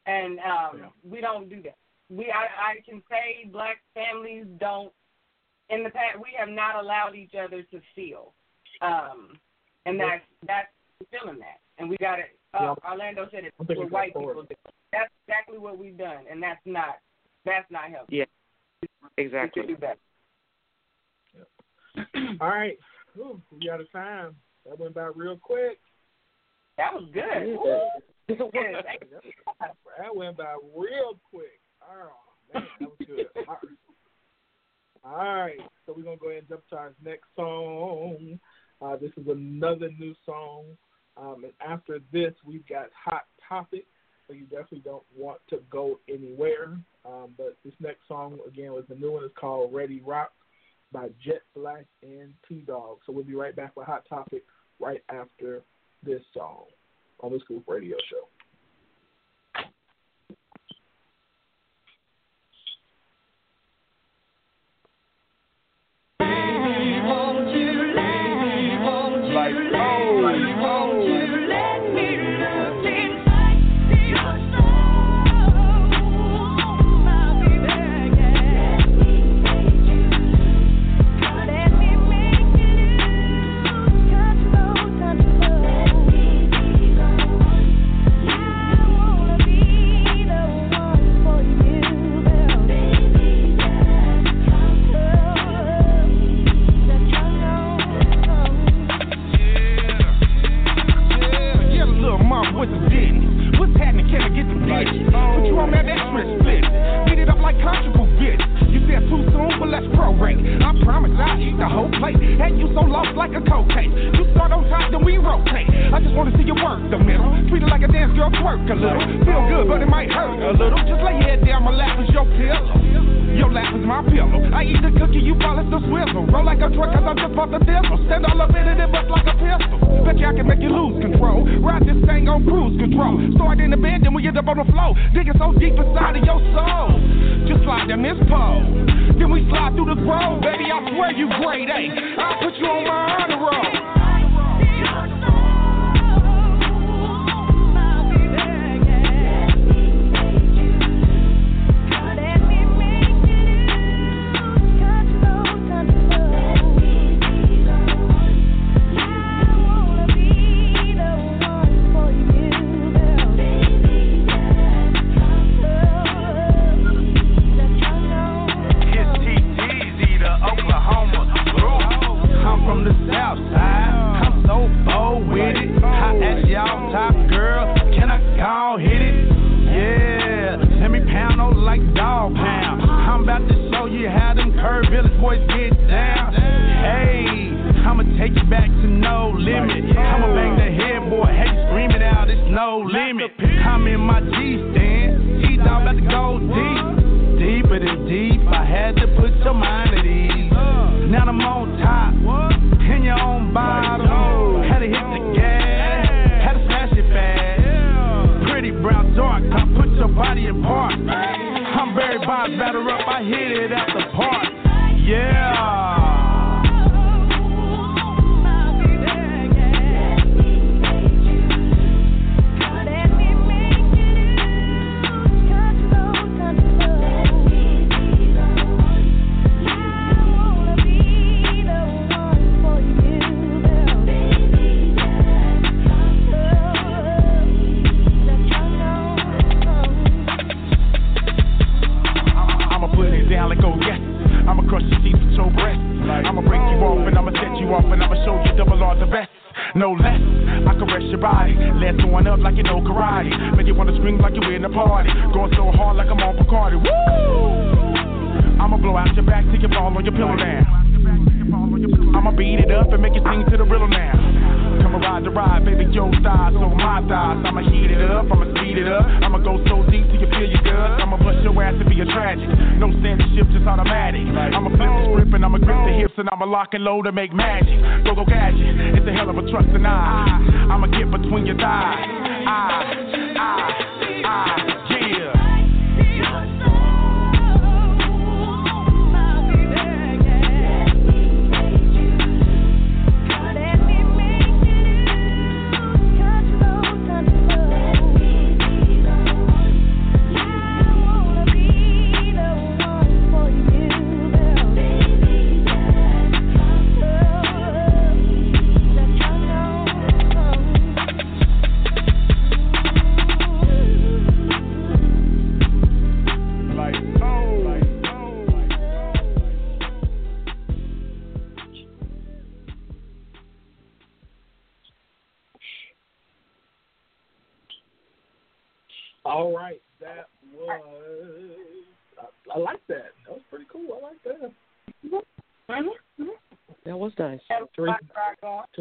[0.05, 0.87] And um, yeah.
[1.03, 1.75] we don't do that.
[2.09, 4.93] We I, I can say black families don't
[5.69, 8.33] in the past we have not allowed each other to feel.
[8.81, 9.37] Um,
[9.85, 10.67] and that's that's
[11.11, 11.59] feeling that.
[11.77, 12.89] And we got it uh, yeah.
[12.89, 14.55] Orlando said it what white people do.
[14.91, 16.99] That's exactly what we've done and that's not
[17.45, 18.17] that's not healthy.
[18.17, 18.25] Yeah.
[19.17, 19.63] Exactly.
[19.63, 19.99] We should do better.
[22.41, 22.77] All right.
[23.17, 24.35] Ooh, we out of time.
[24.65, 25.79] That went by real quick.
[26.77, 27.57] That was good.
[27.65, 28.35] Yeah.
[29.97, 31.59] that went by real quick.
[31.81, 32.11] Oh,
[32.53, 33.25] man, that was good.
[33.47, 33.77] All right.
[35.03, 35.59] All right.
[35.85, 38.39] So we're going to go ahead and jump to our next song.
[38.81, 40.65] Uh, this is another new song.
[41.15, 43.85] Um, and after this, we've got Hot Topic.
[44.27, 46.77] So you definitely don't want to go anywhere.
[47.05, 49.23] Um, but this next song, again, was the new one.
[49.23, 50.31] It's called Ready Rock
[50.91, 52.99] by Jet Black and T Dog.
[53.05, 54.43] So we'll be right back with Hot Topic
[54.79, 55.63] right after
[56.03, 56.65] this song
[57.19, 58.27] on the Scoop Radio Show.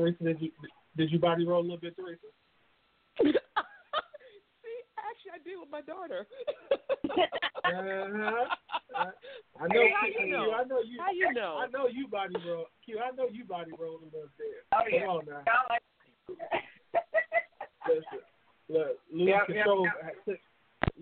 [0.07, 0.51] Teresa, did you
[0.97, 2.21] did you body roll a little bit, Teresa?
[3.23, 3.33] See,
[4.99, 6.27] actually, I did with my daughter.
[7.67, 8.45] Uh-huh.
[8.95, 9.81] I know.
[9.81, 10.53] Hey, how you know?
[10.53, 11.01] I know you.
[11.01, 11.59] How you know?
[11.61, 12.67] I know you body roll.
[12.85, 14.65] Q, I know you body rolled a little bit.
[14.73, 15.01] Oh, yeah.
[15.01, 15.43] Come on now.
[17.89, 18.21] Listen,
[18.69, 19.89] look, lose Yep, yep, control.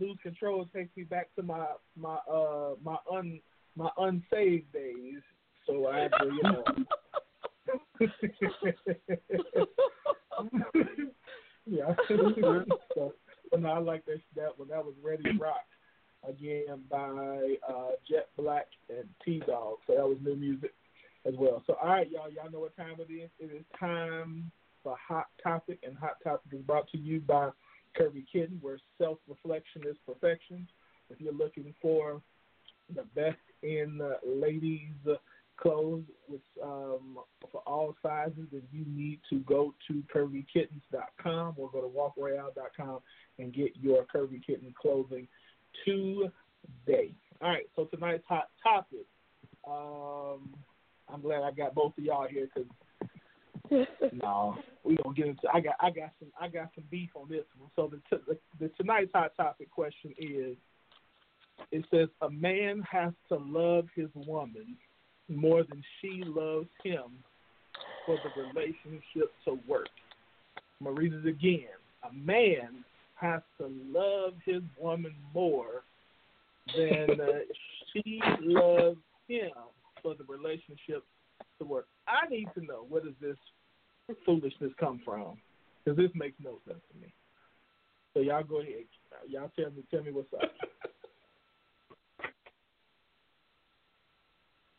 [0.01, 1.67] Lose control takes me back to my
[2.01, 3.41] my uh my un
[3.77, 5.21] my unsaved days.
[5.67, 6.65] So I have to, you know.
[11.67, 11.95] yeah.
[12.95, 13.15] so,
[13.51, 14.69] but no, I like that that one.
[14.69, 15.65] That was Ready Rock
[16.29, 19.77] again by uh, Jet Black and T Dog.
[19.87, 20.73] So that was new music
[21.27, 21.63] as well.
[21.67, 23.31] So all right, y'all, y'all know what time it is.
[23.39, 24.51] It is time
[24.83, 27.51] for Hot Topic, and Hot Topic is brought to you by
[27.99, 30.69] Curvy Kitten, where self reflection is perfection.
[31.11, 32.21] If you're looking for
[32.95, 34.91] the best in uh, ladies'
[35.57, 37.19] clothes with um,
[37.51, 43.01] for all sizes, then you need to go to curvykittens.com or go to walkroyale.com
[43.39, 45.29] and get your Curvy Kitten clothing
[45.85, 47.15] today.
[47.41, 49.07] All right, so tonight's hot topic.
[49.67, 50.55] Um,
[51.13, 52.69] I'm glad I got both of y'all here because
[54.23, 55.49] no, we don't get into.
[55.53, 57.71] I got I got some I got some beef on this one.
[57.77, 60.57] So the, t- the the tonight's hot topic question is:
[61.73, 64.77] It says a man has to love his woman
[65.29, 67.05] more than she loves him
[68.07, 69.89] for the relationship to work.
[70.81, 71.69] I'm gonna read it again.
[72.09, 75.85] A man has to love his woman more
[76.77, 77.27] than uh,
[77.93, 78.99] she loves
[79.29, 79.51] him
[80.03, 81.05] for the relationship
[81.59, 81.87] to work.
[82.07, 83.37] I need to know where does this
[84.27, 85.39] foolishness come from?
[85.85, 87.13] Because this makes no sense to me.
[88.13, 88.85] So y'all go ahead.
[89.29, 90.43] Y'all tell me tell me what's up.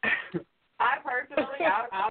[0.79, 0.97] I
[1.35, 2.09] personally, I, I,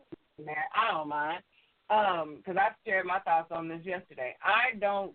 [0.75, 1.43] I don't mind,
[1.91, 4.37] um, because I shared my thoughts on this yesterday.
[4.43, 5.13] I don't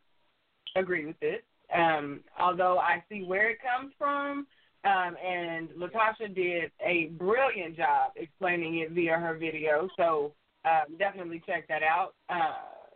[0.76, 1.41] agree with this,
[1.76, 4.47] um, although I see where it comes from,
[4.86, 9.89] um, and Latasha did a brilliant job explaining it via her video.
[9.97, 10.34] So
[10.66, 12.14] um, definitely check that out.
[12.30, 12.53] Uh,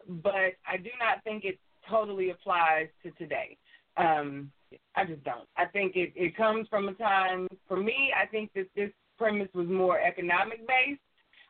[0.07, 1.59] but I do not think it
[1.89, 3.57] totally applies to today.
[3.97, 4.51] Um,
[4.95, 5.47] I just don't.
[5.57, 9.49] I think it, it comes from a time, for me, I think that this premise
[9.53, 11.01] was more economic based.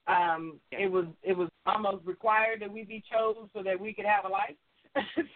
[0.07, 4.05] Um, it was it was almost required that we be chosen so that we could
[4.05, 4.55] have a life.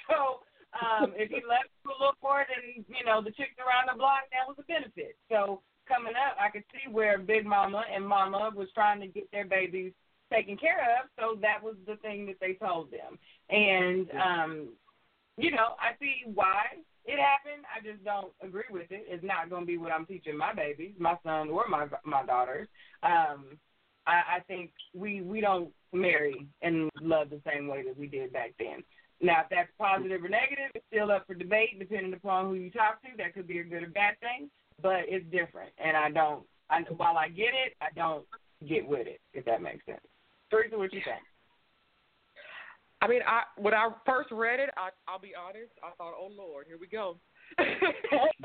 [0.09, 0.43] so
[0.75, 3.97] um, if he left to look for it and you know the chicks around the
[3.97, 5.15] block, that was a benefit.
[5.29, 9.31] So coming up, I could see where Big Mama and Mama was trying to get
[9.31, 9.93] their babies
[10.31, 11.09] taken care of.
[11.17, 13.17] So that was the thing that they told them.
[13.49, 14.67] And um,
[15.37, 16.65] you know, I see why
[17.07, 17.63] it happened.
[17.73, 19.05] I just don't agree with it.
[19.07, 22.25] It's not going to be what I'm teaching my babies, my son or my my
[22.25, 22.67] daughters.
[23.01, 23.57] Um,
[24.05, 28.33] I, I think we we don't marry and love the same way that we did
[28.33, 28.83] back then.
[29.21, 32.69] Now, if that's positive or negative, it's still up for debate depending upon who you
[32.69, 33.07] talk to.
[33.17, 34.49] That could be a good or bad thing,
[34.81, 35.71] but it's different.
[35.83, 36.43] And I don't.
[36.69, 38.25] I, while I get it, I don't
[38.67, 39.21] get with it.
[39.33, 40.01] If that makes sense.
[40.51, 41.23] Teresa, what you think?
[43.01, 46.29] I mean, I when I first read it, I, I'll be honest, I thought, oh
[46.35, 47.17] Lord, here we go.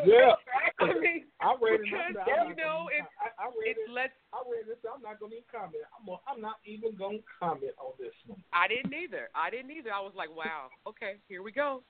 [0.02, 0.34] Yeah.
[0.80, 1.86] I mean, I read it.
[1.86, 3.92] because, I'm not you know, it's I, I read it's it.
[3.94, 4.10] less.
[4.34, 4.78] I read this.
[4.82, 5.84] I'm not going to comment.
[5.94, 8.42] I'm, gonna, I'm not even going to comment on this one.
[8.50, 9.30] I didn't either.
[9.34, 9.94] I didn't either.
[9.94, 11.82] I was like, wow, okay, here we go.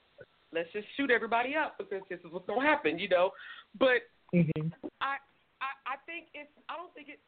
[0.53, 3.31] Let's just shoot everybody up because this is what's gonna happen, you know.
[3.79, 4.05] But
[4.35, 4.69] Mm-hmm.
[5.05, 5.21] I,
[5.61, 6.49] I, I think it's.
[6.69, 7.21] I don't think it.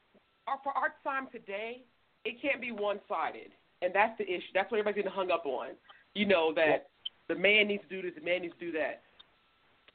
[0.48, 1.84] Or for our time today,
[2.24, 3.52] it can't be one sided,
[3.84, 4.52] and that's the issue.
[4.54, 5.68] That's what everybody's getting hung up on.
[6.14, 6.88] You know that
[7.28, 9.02] the man needs to do this, the man needs to do that.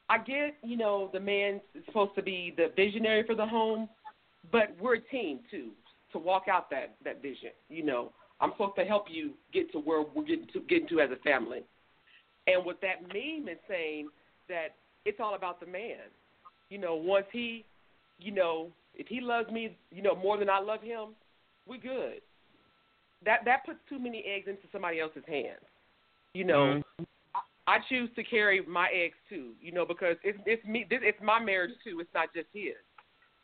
[0.08, 3.88] I get, you know, the man's supposed to be the visionary for the home,
[4.50, 5.70] but we're a team too
[6.12, 7.50] to walk out that that vision.
[7.68, 11.00] You know, I'm supposed to help you get to where we're getting to getting to
[11.00, 11.62] as a family.
[12.46, 14.08] And what that meme is saying
[14.48, 14.74] that
[15.04, 15.98] it's all about the man.
[16.70, 17.64] You know, once he,
[18.18, 21.10] you know, if he loves me, you know, more than I love him,
[21.66, 22.20] we good.
[23.24, 25.64] That that puts too many eggs into somebody else's hands.
[26.32, 27.04] You know, mm-hmm.
[27.66, 29.52] I, I choose to carry my eggs too.
[29.60, 30.86] You know, because it's it's me.
[30.88, 32.00] This, it's my marriage too.
[32.00, 32.74] It's not just his.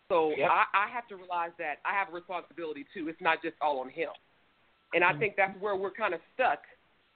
[0.08, 0.48] So Yep.
[0.50, 3.08] I, I have to realize that I have a responsibility too.
[3.08, 4.10] It's not just all on him.
[4.94, 5.18] And I mm-hmm.
[5.18, 6.60] think that's where we're kind of stuck.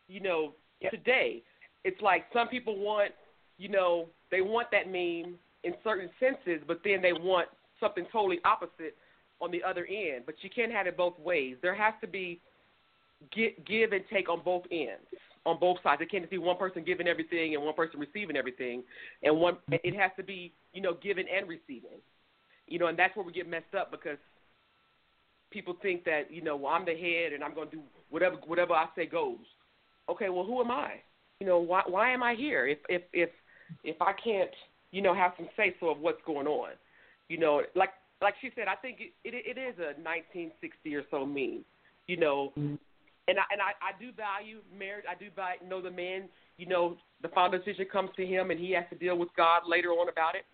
[0.09, 0.91] You know, Yep.
[0.91, 1.43] today
[1.85, 3.13] it's like some people want,
[3.59, 7.49] you know, they want that meme in certain senses, but then they want
[7.79, 8.97] something totally opposite
[9.41, 10.25] on the other end.
[10.27, 11.57] But you can't have it both ways.
[11.63, 12.41] There has to be
[13.35, 15.07] give, give and take on both ends.
[15.47, 16.03] on both sides.
[16.03, 18.83] It can't just be one person giving everything and one person receiving everything,
[19.23, 21.99] and one it has to be you know giving and receiving.
[22.67, 24.19] You know, and that's where we get messed up because
[25.51, 28.37] people think that you know well, I'm the head and I'm going to do whatever
[28.47, 29.39] whatever I say goes.
[30.09, 30.95] Okay, well who am I?
[31.41, 33.31] You know why why am I here if if if
[33.85, 34.51] if I can't
[34.91, 36.71] you know have some say so of what's going on?
[37.29, 37.91] You know, like
[38.21, 41.65] like she said, I think it it, it is a 1960 or so meme.
[42.07, 42.53] You know,
[43.29, 45.05] and I and I, I do value marriage.
[45.09, 46.29] I do value know the man.
[46.57, 49.63] You know, the final decision comes to him, and he has to deal with God
[49.67, 50.45] later on about it.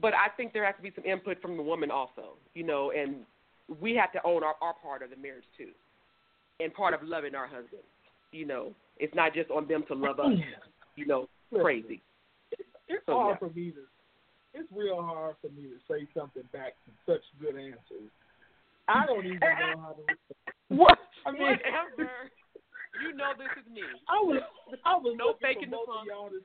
[0.00, 2.36] But I think there has to be some input from the woman also.
[2.54, 3.16] You know, and
[3.80, 5.70] we have to own our, our part of the marriage too,
[6.60, 7.86] and part of loving our husbands.
[8.32, 10.32] You know, it's not just on them to love us.
[10.94, 12.02] You know, crazy.
[12.50, 13.48] It's, it's So, hard yeah.
[13.48, 13.80] for me to.
[14.52, 18.12] It's real hard for me to say something back to such good answers.
[18.92, 20.04] I don't even know how to.
[20.68, 20.96] What?
[21.26, 22.32] I mean, Whatever.
[23.02, 23.82] You know this is me.
[24.08, 24.40] I was
[24.84, 26.40] I was No faking the for both of y'all to.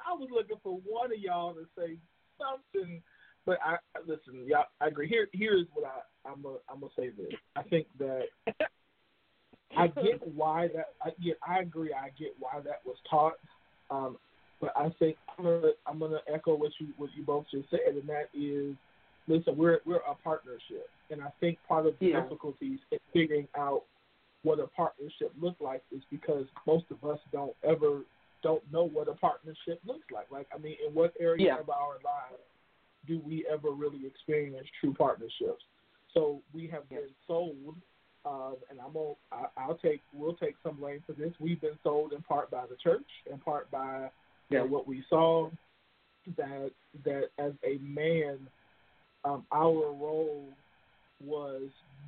[0.00, 1.96] I was looking for one of y'all to say
[2.40, 3.02] something,
[3.44, 3.76] but I
[4.06, 4.46] listen.
[4.46, 5.08] Y'all, I agree.
[5.08, 7.32] Here, here's what I I'm gonna I'm gonna say this.
[7.54, 8.24] I think that
[9.76, 10.92] I get why that.
[11.02, 11.38] I get.
[11.46, 11.92] I agree.
[11.92, 13.34] I get why that was taught.
[13.90, 14.16] Um,
[14.60, 17.80] but I think I'm gonna I'm gonna echo what you what you both just said,
[17.88, 18.74] and that is,
[19.26, 22.20] listen, we're we're a partnership, and I think part of the Yeah.
[22.22, 23.84] difficulties in figuring out
[24.42, 28.02] what a partnership looks like is because most of us don't ever
[28.42, 30.30] don't know what a partnership looks like.
[30.30, 31.58] Like, I mean, in what area Yeah.
[31.58, 32.42] of our lives
[33.06, 35.64] do we ever really experience true partnerships?
[36.12, 37.76] So we have been sold,
[38.24, 41.32] um, and I'm gonna, I, I'll take we'll take some blame for this.
[41.40, 44.10] We've been sold in part by the church, in part by
[44.50, 44.70] you know, Yeah.
[44.70, 45.50] what we saw
[46.36, 46.70] that
[47.04, 48.48] that as a man,
[49.26, 50.44] um, our role
[51.24, 51.62] was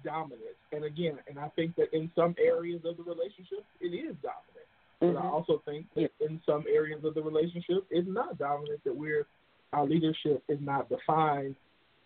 [0.05, 0.57] dominant.
[0.73, 4.69] And again, and I think that in some areas of the relationship, it is dominant.
[5.01, 5.33] But I Mhm.
[5.33, 8.83] also think that in some areas of the relationship, it's not dominant.
[8.85, 9.27] That we're
[9.73, 11.55] our leadership is not defined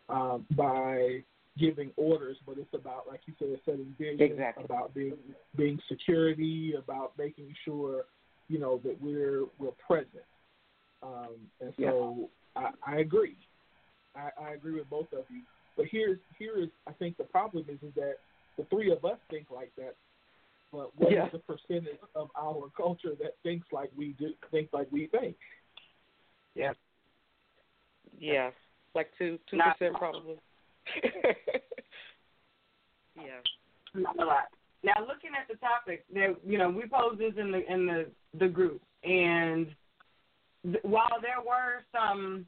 [0.08, 1.22] um, by
[1.56, 4.64] giving orders, but it's about, like you said, setting vision, Exactly.
[4.64, 5.16] about being
[5.56, 8.04] being security, about making sure
[8.48, 10.24] you know that we're we're present.
[11.02, 13.36] Um, and so I, I agree.
[14.16, 15.42] I, I agree with both of you.
[15.76, 18.16] But here's here is I think the problem is is that
[18.58, 19.94] the three of us think like that.
[20.70, 21.28] But what is Yeah.
[21.30, 25.36] the percentage of our culture that thinks like we do think like we think?
[26.54, 26.72] Yeah.
[28.18, 28.50] Yeah.
[28.94, 30.36] Like two two Not- percent probably.
[33.16, 33.40] yeah.
[33.94, 34.48] Not a lot.
[34.84, 38.06] Now, looking at the topic, that you know, we posed this in the in the
[38.38, 39.66] the group, and
[40.64, 42.46] th- while there were some,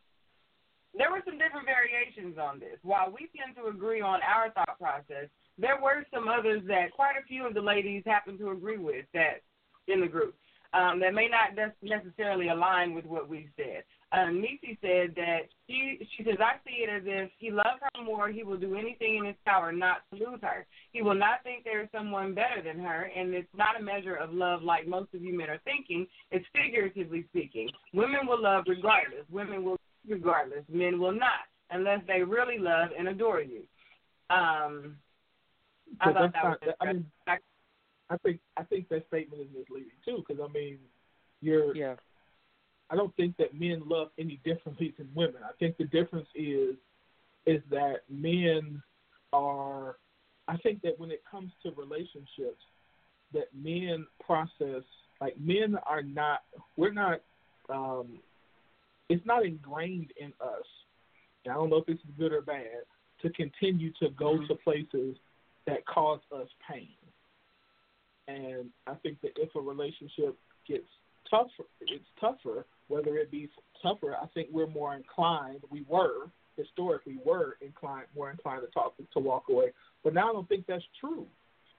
[0.96, 2.78] there were some different variations on this.
[2.82, 7.14] While we tend to agree on our thought process, there were some others that quite
[7.20, 9.42] a few of the ladies happen to agree with that
[9.86, 10.34] in the group
[10.74, 13.84] um, that may not necessarily align with what we said.
[14.12, 18.04] Um, Nisi said that she she says I see it as if he loves her
[18.04, 20.66] more, he will do anything in his power not to lose her.
[20.92, 24.14] He will not think there is someone better than her, and it's not a measure
[24.14, 26.06] of love like most of you men are thinking.
[26.30, 27.68] It's figuratively speaking.
[27.92, 29.24] Women will love regardless.
[29.30, 29.78] Women will
[30.08, 30.64] regardless.
[30.68, 33.62] Men will not unless they really love and adore you.
[34.30, 34.96] Um,
[36.00, 36.74] I thought that's that was.
[36.80, 40.78] I mean, I think I think that statement is misleading too, because I mean,
[41.40, 41.74] you're.
[41.76, 41.94] Yeah.
[42.90, 45.42] I don't think that men love any differently than women.
[45.42, 46.76] I think the difference is
[47.46, 48.82] is that men
[49.32, 49.96] are.
[50.46, 52.62] I think that when it comes to relationships,
[53.32, 54.84] that men process
[55.20, 56.42] like men are not.
[56.76, 57.20] We're not.
[57.70, 58.18] Um,
[59.14, 60.66] it's not ingrained in us.
[61.44, 62.84] and I don't know if it's good or bad
[63.22, 64.46] to continue to go mm-hmm.
[64.48, 65.16] to places
[65.66, 66.88] that cause us pain.
[68.26, 70.36] And I think that if a relationship
[70.66, 70.86] gets
[71.30, 72.66] tougher, it's tougher.
[72.88, 73.48] Whether it be
[73.82, 75.60] tougher, I think we're more inclined.
[75.70, 79.72] We were historically were inclined, more inclined to talk to walk away.
[80.02, 81.26] But now I don't think that's true.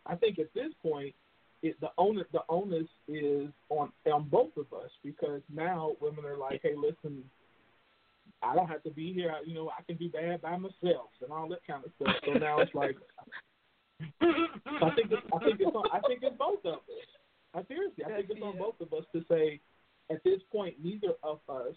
[0.06, 1.14] I think at this point,
[1.62, 6.38] it, the onus the onus is on on both of us because now women are
[6.38, 7.24] like, hey, listen,
[8.42, 9.34] I don't have to be here.
[9.46, 12.16] You know, I can do bad by myself and all that kind of stuff.
[12.26, 12.98] So now it's like,
[14.22, 16.80] I think it's, I think it's on, I think it's both of us.
[17.54, 19.60] I seriously, I think it's on both of us to say,
[20.12, 21.76] at this point, neither of us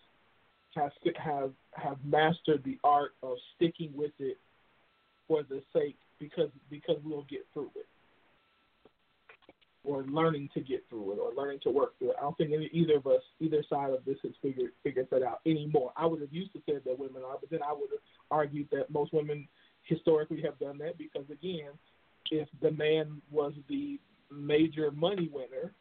[0.74, 4.38] have have have mastered the art of sticking with it
[5.26, 7.86] for the sake because because we'll get through it,
[9.88, 12.16] or learning to get through it, or learning to work through it.
[12.18, 15.22] I don't think any, either of us, either side of this, has figured figured that
[15.22, 15.90] out anymore.
[15.96, 18.68] I would have used to say that women are, but then I would have argued
[18.72, 19.48] that most women
[19.84, 21.70] historically have done that because again,
[22.30, 23.98] if the man was the
[24.30, 25.72] major money winner,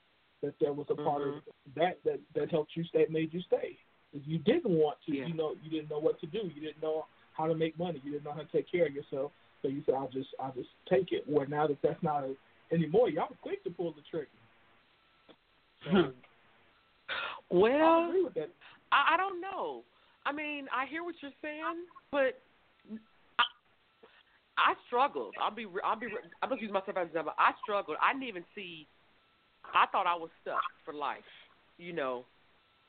[0.42, 1.80] that there was a part of Mm-hmm.
[1.80, 3.78] that that that helped you stay, made you stay.
[4.14, 5.26] If you didn't want to, Yeah.
[5.26, 6.42] you know, you didn't know what to do.
[6.56, 8.00] You didn't know how to make money.
[8.06, 9.32] You didn't know how to take care of yourself.
[9.62, 12.36] So you said, "I'll just, I'll just take it." Where now that that's not a,
[12.72, 14.28] anymore, y'all quick to pull the trigger.
[15.84, 15.98] So, hmm.
[15.98, 16.12] I
[17.50, 18.50] Well, agree with that.
[18.92, 19.84] I, I don't know.
[20.26, 22.40] I mean, I hear what you're saying, but
[23.40, 23.44] I,
[24.58, 25.34] I struggled.
[25.42, 26.08] I'll be, I'll be,
[26.42, 27.34] I'm gonna use myself as an example.
[27.38, 27.98] I struggled.
[28.02, 28.88] I didn't even see.
[29.74, 31.18] I thought I was stuck for life,
[31.78, 32.26] you know,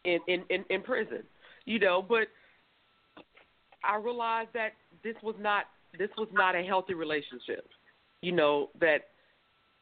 [0.04, 1.22] in in in, in prison,
[1.64, 2.04] you know.
[2.06, 2.28] But
[3.84, 4.70] I realized that
[5.04, 5.66] this was not
[5.98, 7.68] this was not a healthy relationship,
[8.20, 8.70] you know.
[8.80, 9.06] That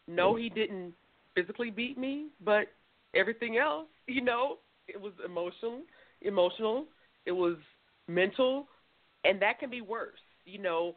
[0.08, 0.94] no, he didn't
[1.34, 2.66] physically beat me, but
[3.14, 4.58] everything else, you know,
[4.88, 5.80] it was emotional,
[6.22, 6.86] emotional,
[7.24, 7.56] it was
[8.08, 8.66] mental,
[9.24, 10.94] and that can be worse, you know.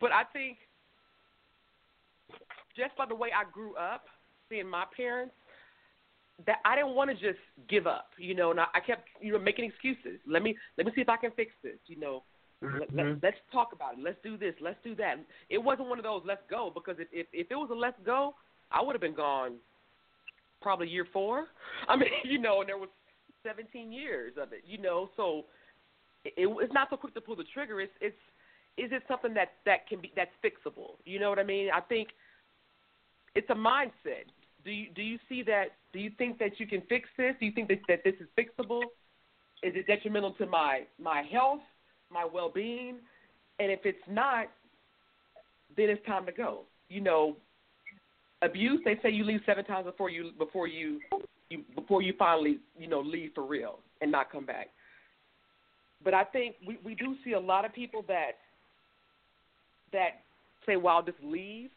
[0.00, 0.58] But I think
[2.76, 4.04] just by the way I grew up,
[4.48, 5.34] seeing my parents,
[6.46, 9.32] that I didn't want to just give up, you know, and I, I kept, you
[9.32, 10.18] know, making excuses.
[10.26, 12.22] Let me let me see if I can fix this, you know.
[12.62, 13.18] Let, let, mm-hmm.
[13.22, 14.00] let's talk about it.
[14.02, 14.54] Let's do this.
[14.60, 15.16] Let's do that.
[15.48, 17.98] It wasn't one of those let's go because if if, if it was a let's
[18.04, 18.34] go,
[18.70, 19.54] I would have been gone
[20.60, 21.46] probably year four.
[21.88, 22.90] I mean, you know, and there was
[23.46, 25.08] 17 years of it, you know.
[25.16, 25.44] So
[26.24, 27.80] it, it's not so quick to pull the trigger.
[27.80, 28.16] It's it's
[28.76, 30.96] is it something that that can be that's fixable?
[31.04, 31.68] You know what I mean?
[31.74, 32.08] I think
[33.34, 34.28] it's a mindset.
[34.64, 35.76] Do you do you see that?
[35.92, 37.34] Do you think that you can fix this?
[37.40, 38.82] Do you think that that this is fixable?
[39.62, 41.60] Is it detrimental to my my health,
[42.12, 42.96] my well being?
[43.58, 44.46] And if it's not,
[45.76, 46.62] then it's time to go.
[46.88, 47.36] You know,
[48.42, 48.80] abuse.
[48.84, 51.00] They say you leave seven times before you before you,
[51.48, 54.68] you before you finally you know leave for real and not come back.
[56.02, 58.32] But I think we we do see a lot of people that
[59.92, 60.22] that
[60.66, 61.70] say, "Well, I'll just leave,"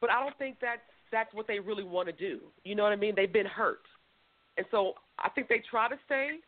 [0.00, 0.80] but I don't think that's
[1.12, 2.40] that's what they really want to do.
[2.64, 3.14] You know what I mean?
[3.16, 3.82] They've been hurt,
[4.56, 6.38] and so I think they try to stay.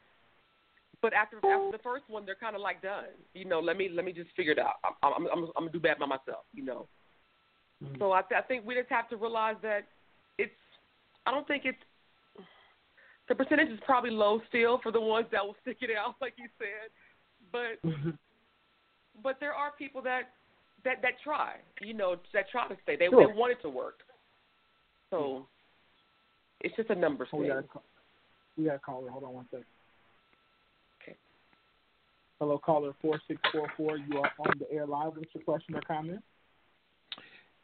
[1.00, 3.04] But after after the first one, they're kind of like done.
[3.34, 4.74] You know, let me let me just figure it out.
[5.02, 6.44] I'm I'm I'm, I'm gonna do bad by myself.
[6.52, 6.88] You know.
[7.98, 9.86] So I, th- I think we just have to realize that
[10.36, 10.50] it's.
[11.26, 11.78] I don't think it's.
[13.28, 16.34] The percentage is probably low still for the ones that will stick it out, like
[16.38, 16.90] you said,
[17.52, 18.10] but mm-hmm.
[19.22, 20.30] but there are people that
[20.84, 22.96] that that try, you know, that try to stay.
[22.96, 23.26] They Sure.
[23.26, 24.00] they want it to work.
[25.10, 25.46] So
[26.60, 27.84] it's just a numbers Oh, we got a call.
[28.56, 29.10] We got a caller.
[29.10, 29.66] Hold on one second.
[32.40, 33.97] Hello, caller four six four four.
[33.97, 35.12] You are on the air live.
[35.16, 36.23] What's your question or comment?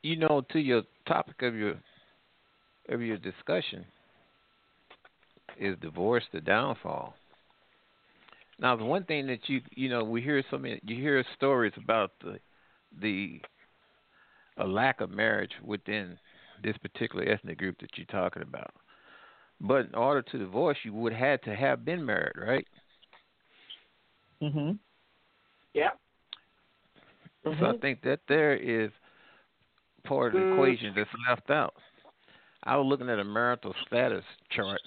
[0.05, 1.75] you know, to your topic of your
[2.91, 3.85] of your discussion
[5.59, 7.15] is divorce the downfall.
[8.61, 11.73] Now, the one thing that you you know we hear so many you hear stories
[11.83, 12.39] about the
[13.01, 13.41] the
[14.59, 16.19] a lack of marriage within
[16.63, 18.73] this particular ethnic group that you're talking about.
[19.61, 22.67] But in order to divorce, you would have to have been married, right?
[24.43, 24.73] Mm-hmm.
[25.73, 25.91] Yeah.
[27.45, 28.91] So I think that there is
[30.05, 31.75] part of the equation that's left out.
[32.63, 34.81] I was looking at a marital status chart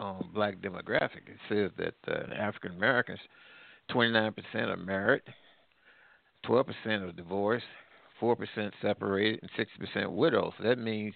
[0.00, 1.26] on black demographic.
[1.26, 3.18] It says that uh, African Americans,
[3.90, 5.22] 29% are married,
[6.46, 7.66] 12% are divorced,
[8.20, 10.52] 4% separated, and 60% widows.
[10.58, 11.14] So that means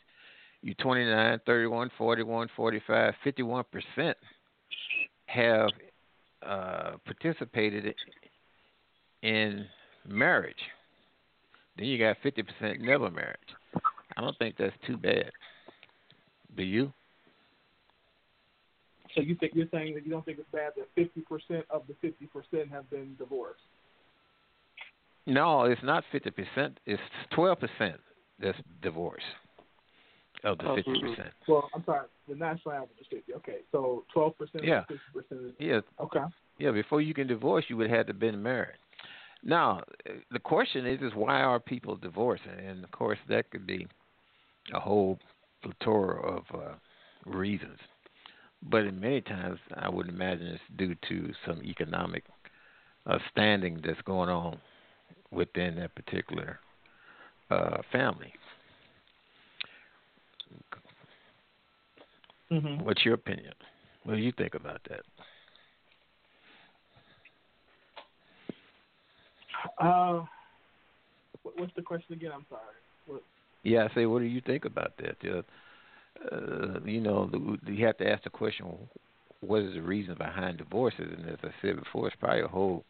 [0.63, 4.15] you 29, 31, 41, 45, 51%
[5.27, 5.69] have
[6.45, 7.95] uh, participated
[9.23, 9.67] in
[10.07, 10.55] marriage.
[11.77, 13.37] Then you got 50% never married.
[14.17, 15.31] I don't think that's too bad.
[16.57, 16.93] Do you?
[19.15, 21.83] So you think you're saying that you don't think it's bad that fifty percent of
[21.89, 23.61] the fifty percent have been divorced?
[25.27, 26.77] No, it's not 50%.
[26.87, 27.03] It's
[27.37, 27.95] 12%
[28.39, 29.23] that's divorce
[30.45, 31.31] of the Oh, 50%.
[31.49, 32.07] Well, I'm sorry.
[32.29, 33.35] The national average is fifty.
[33.35, 34.81] Okay, so twelve percent Yeah.
[34.81, 36.21] of fifty percent Yeah, okay.
[36.59, 36.71] yeah.
[36.71, 38.79] Before you can divorce, you would have to been married.
[39.43, 39.83] Now,
[40.33, 42.59] the question is, is why are people divorcing?
[42.67, 43.87] And of course, that could be
[44.75, 45.19] a whole
[45.63, 46.75] plethora of uh,
[47.25, 47.79] reasons.
[48.63, 52.25] But in many times, I would imagine it's due to some economic
[53.07, 54.59] uh, standing that's going on
[55.31, 56.59] within that particular
[57.51, 58.33] uh, family.
[62.51, 62.85] Mm-hmm.
[62.85, 63.53] What's your opinion?
[64.05, 65.01] What do you think about that?
[69.85, 70.25] Uh,
[71.43, 72.31] what's the question again?
[72.33, 72.63] I'm sorry.
[73.07, 73.23] What,
[73.65, 75.17] Yeah, I say, what do you think about that?
[76.33, 77.31] Uh, you know,
[77.67, 78.67] you have to ask the question,
[79.41, 81.13] what is the reason behind divorces?
[81.19, 82.85] And as I said before, it's probably a whole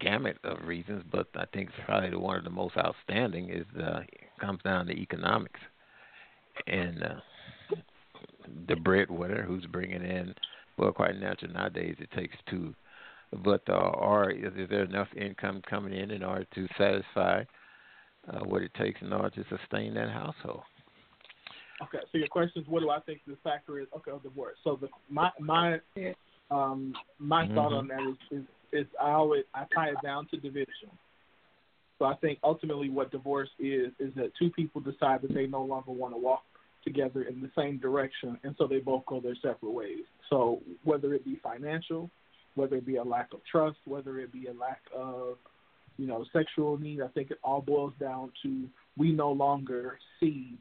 [0.00, 3.66] gamut of reasons, but I think it's probably the one of the most outstanding is
[3.82, 4.00] uh,
[4.40, 5.60] comes down to economics.
[6.66, 7.14] And uh,
[8.68, 10.34] the breadwinner who's bringing in.
[10.78, 12.74] Well, quite natural nowadays it takes two,
[13.44, 17.44] but uh, or is, is there enough income coming in in order to satisfy
[18.28, 20.62] uh, what it takes in order to sustain that household?
[21.82, 23.88] Okay, so your question is, what do I think the factor is?
[23.96, 24.56] Okay, of divorce.
[24.62, 25.80] So the my my
[26.50, 27.78] um my thought Mhm.
[27.78, 30.90] on that is, is is I always I tie it down to division.
[31.98, 35.62] So I think ultimately what divorce is is that two people decide that they no
[35.62, 36.44] longer want to walk
[36.84, 40.04] together in the same direction, and so they both go their separate ways.
[40.30, 42.10] So whether it be financial,
[42.54, 45.36] whether it be a lack of trust, whether it be a lack of
[45.96, 50.58] you know sexual need, I think it all boils down to we no longer see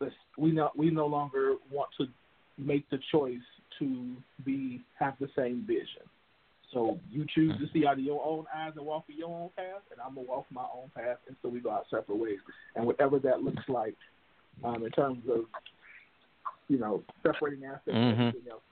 [0.00, 0.12] this.
[0.38, 2.06] We no we no longer want to
[2.58, 3.38] make the choice
[3.78, 6.06] to be have the same vision.
[6.72, 7.78] So you choose to mm-hmm.
[7.78, 10.46] see out of your own eyes and walk your own path, and I'm gonna walk
[10.50, 12.38] my own path, and so we go our separate ways.
[12.76, 13.96] And whatever that looks like,
[14.64, 15.44] um, in terms of
[16.68, 18.28] you know separating assets and Mhm.
[18.28, 18.62] everything else.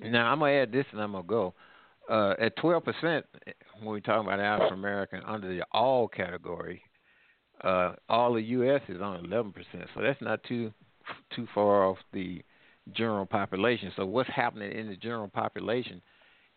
[0.00, 1.54] Now I'm gonna add this, and I'm gonna go.
[2.08, 3.26] Uh, at 12 percent,
[3.80, 6.82] when we talk about African American under the all category,
[7.62, 8.82] uh, all the U.S.
[8.88, 9.88] is on 11 percent.
[9.94, 10.72] So that's not too
[11.34, 12.42] too far off the
[12.92, 13.92] general population.
[13.96, 16.02] So what's happening in the general population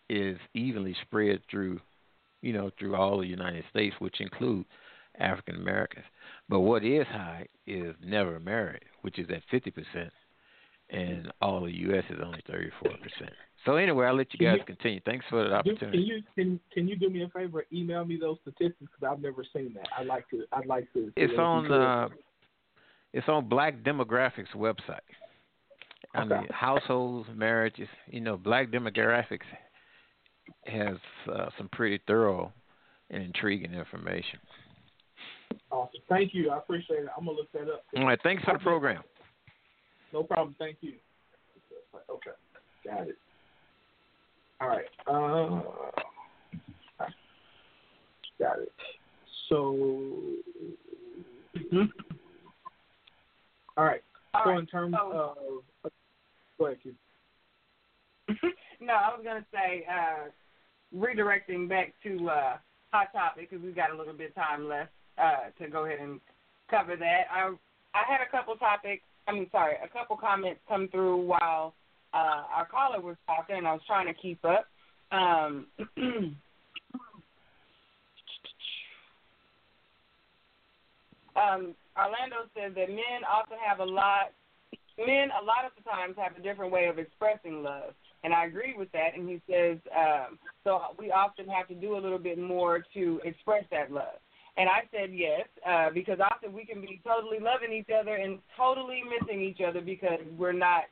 [0.10, 1.80] is evenly spread through,
[2.42, 4.66] you know, through all the United States, which include
[5.20, 6.06] African Americans.
[6.50, 10.14] But what is high is never married, which is at 50 percent,
[10.90, 12.04] and all the U.S.
[12.10, 13.34] is only 34 percent.
[13.66, 15.02] So anyway, I'll let you guys continue.
[15.06, 15.98] Thanks for the opportunity.
[15.98, 17.66] can you can can you do me a favor?
[17.74, 19.88] Email me those statistics because I've never seen that.
[19.98, 20.44] I'd like to.
[20.54, 21.12] I'd like to.
[21.16, 22.10] It's that if you on uh,
[23.14, 25.00] it's on Black Demographics website.
[26.14, 26.36] I Okay.
[26.36, 27.90] mean, households, marriages.
[28.08, 29.46] You know, Black Demographics
[30.66, 30.98] has
[31.32, 32.54] uh, some pretty thorough
[33.10, 34.40] and intriguing information.
[35.72, 36.00] Awesome.
[36.08, 36.50] Thank you.
[36.52, 37.10] I appreciate it.
[37.18, 37.84] I'm gonna look that up.
[37.96, 39.04] All right, thanks for the program.
[40.14, 40.56] No problem.
[40.58, 40.94] Thank you.
[42.10, 42.32] Okay.
[42.86, 43.18] Got it.
[44.62, 44.86] All right.
[45.06, 45.62] Uh,
[48.40, 48.72] got it.
[49.50, 49.76] So.
[53.76, 54.02] All right.
[54.34, 55.36] All so right, in terms so-
[55.84, 55.92] of,
[56.58, 56.94] go ahead, Keith.
[58.82, 60.30] no, I was gonna say uh,
[60.96, 62.58] redirecting back to uh,
[62.92, 66.00] hot topic because we've got a little bit of time left uh, to go ahead
[66.00, 66.20] and
[66.70, 67.22] cover that.
[67.32, 67.54] I
[67.94, 69.04] I had a couple topics.
[69.28, 71.74] I mean, sorry, a couple comments come through while
[72.14, 74.66] uh, our caller was talking, and I was trying to keep up.
[75.12, 75.68] Um,
[81.36, 84.32] um, Orlando says that men also have a lot.
[84.98, 88.46] Men a lot of the times have a different way of expressing love, and I
[88.46, 89.16] agree with that.
[89.16, 93.22] And he says um, so we often have to do a little bit more to
[93.24, 94.20] express that love.
[94.58, 98.40] And I said yes, uh, because often we can be totally loving each other and
[98.58, 100.86] totally missing each other because we're not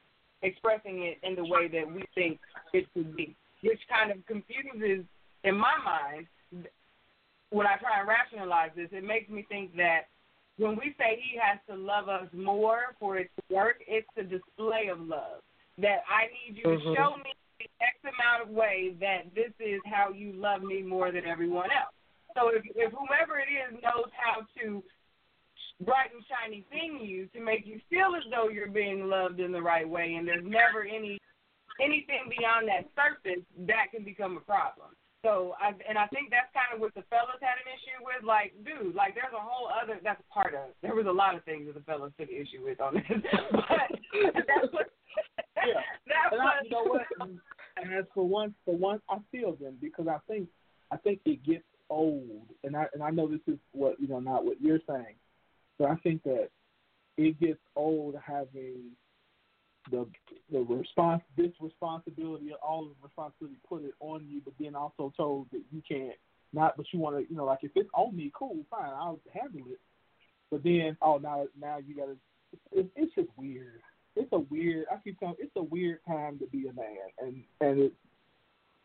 [0.44, 2.40] expressing it in the way that we think
[2.74, 5.04] it should be, which kind of confuses,
[5.44, 6.28] in my mind,
[7.50, 10.02] when I try and rationalize this, it makes me think that
[10.58, 14.24] when we say he has to love us more for it to work, it's a
[14.24, 15.42] display of love.
[15.80, 16.84] That I need you Mhm.
[16.84, 20.84] to show me the X amount of ways that this is how you love me
[20.84, 21.94] more than everyone else.
[22.36, 24.84] So if, if whomever it is knows how to
[25.84, 29.52] bright and shiny thing you to make you feel as though you're being loved in
[29.52, 31.20] the right way, and there's never any
[31.80, 34.95] anything beyond that surface, that can become a problem.
[35.24, 38.22] So, I, and I think that's kind of what the fellas had an issue with.
[38.24, 39.98] Like, dude, like there's a whole other.
[40.03, 40.70] That's part of.
[40.84, 43.10] There was a lot of things that the fellas took issue with on this,
[43.52, 44.91] but that's what.
[45.56, 45.82] Yeah.
[46.06, 47.02] That And I, you know what?
[47.20, 47.40] And
[47.78, 50.48] and as for one, for one, I feel them because I think,
[50.91, 54.20] I think it gets old, and I and I know this is what you know,
[54.20, 55.16] not what you're saying,
[55.78, 56.49] but I think that
[57.18, 58.91] it gets old having
[59.91, 60.07] the
[60.52, 65.14] the response, this responsibility, all of the responsibility put it on you, but then also
[65.16, 66.16] told that you can't
[66.56, 69.20] not, but you want to, you know, like if it's on me, cool, fine, I'll
[69.34, 69.80] handle it.
[70.49, 72.18] But then, oh, now now you got to.
[72.72, 73.82] It, it's just weird.
[74.16, 74.86] It's a weird.
[74.91, 75.36] I keep telling.
[75.40, 77.95] It's a weird time to be a man, and and it's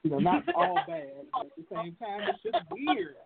[0.02, 3.16] you know not all bad, but at the same time, it's just weird.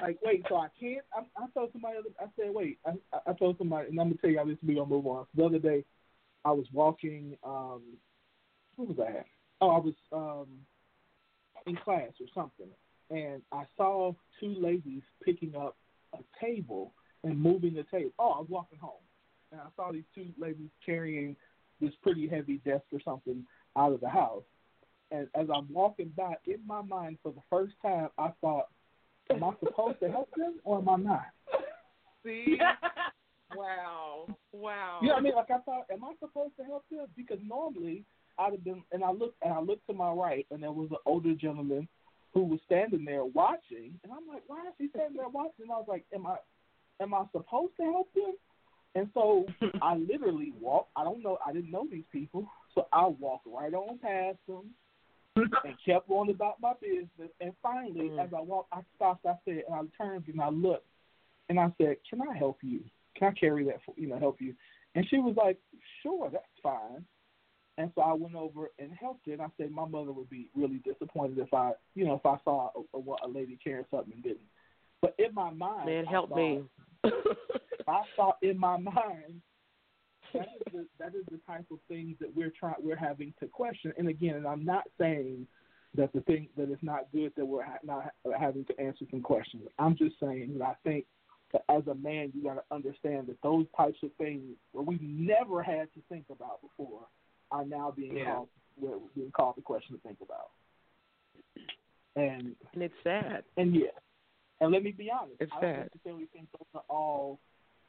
[0.00, 1.04] Like, wait, so I can't.
[1.14, 1.98] I, I told somebody.
[2.20, 2.78] I said, wait.
[2.84, 2.92] I,
[3.26, 4.58] I told somebody, and I'm gonna tell you how this.
[4.66, 5.26] We gonna move on.
[5.34, 5.84] The other day,
[6.44, 7.36] I was walking.
[7.44, 7.82] um
[8.76, 9.24] Who was I?
[9.60, 10.46] Oh, I was um
[11.66, 12.68] in class or something,
[13.10, 15.76] and I saw two ladies picking up
[16.12, 16.92] a table
[17.22, 18.10] and moving the table.
[18.18, 19.02] Oh, I was walking home,
[19.52, 21.36] and I saw these two ladies carrying
[21.80, 23.44] this pretty heavy desk or something
[23.76, 24.42] out of the house.
[25.14, 28.66] And as I'm walking by, in my mind, for the first time, I thought,
[29.30, 31.26] "Am I supposed to help them or am I not?"
[32.24, 32.58] See,
[33.54, 34.26] Wow.
[34.52, 34.98] Wow.
[35.02, 35.34] You know what I mean?
[35.34, 37.06] Like I thought, am I supposed to help them?
[37.16, 38.04] Because normally
[38.38, 40.88] I'd have been, and I looked, and I looked to my right, and there was
[40.90, 41.88] an older gentleman
[42.32, 45.64] who was standing there watching, and I'm like, why is he standing there watching?
[45.64, 46.36] And I was like, am I,
[47.00, 48.34] am I supposed to help him?
[48.96, 49.46] And so
[49.82, 50.90] I literally walked.
[50.96, 51.38] I don't know.
[51.46, 54.70] I didn't know these people, so I walked right on past them
[55.36, 57.30] and kept on about my business.
[57.40, 58.24] And finally, Mm.
[58.24, 59.26] as I walked, I stopped.
[59.26, 60.86] I said, and I turned and I looked,
[61.48, 62.84] and I said, "Can I help you?
[63.16, 64.54] Can I carry that for you know help you?"
[64.94, 65.58] And she was like,
[66.02, 67.04] "Sure, that's fine."
[67.76, 69.32] And so I went over and helped her.
[69.32, 72.38] And I said, "My mother would be really disappointed if I, you know, if I
[72.44, 74.48] saw a, a, a lady carrying something and didn't."
[75.00, 76.62] But in my mind, Man, I help thought- me.
[77.86, 79.42] I thought in my mind
[80.34, 83.46] that is the that is the type of things that we're trying we're having to
[83.46, 83.92] question.
[83.98, 85.46] And again, and I'm not saying
[85.96, 89.04] that the thing that it's not good that we're ha- not ha- having to answer
[89.10, 89.62] some questions.
[89.78, 91.06] I'm just saying that I think
[91.52, 94.42] that as a man, you got to understand that those types of things
[94.72, 97.00] where we never had to think about before
[97.52, 98.24] are now being Yeah.
[98.34, 100.50] called we're being called the question to think about.
[102.16, 103.44] And and it's sad.
[103.56, 103.88] and yeah,
[104.60, 105.90] and let me be honest, It's I don't sad.
[105.94, 107.40] necessarily think those are all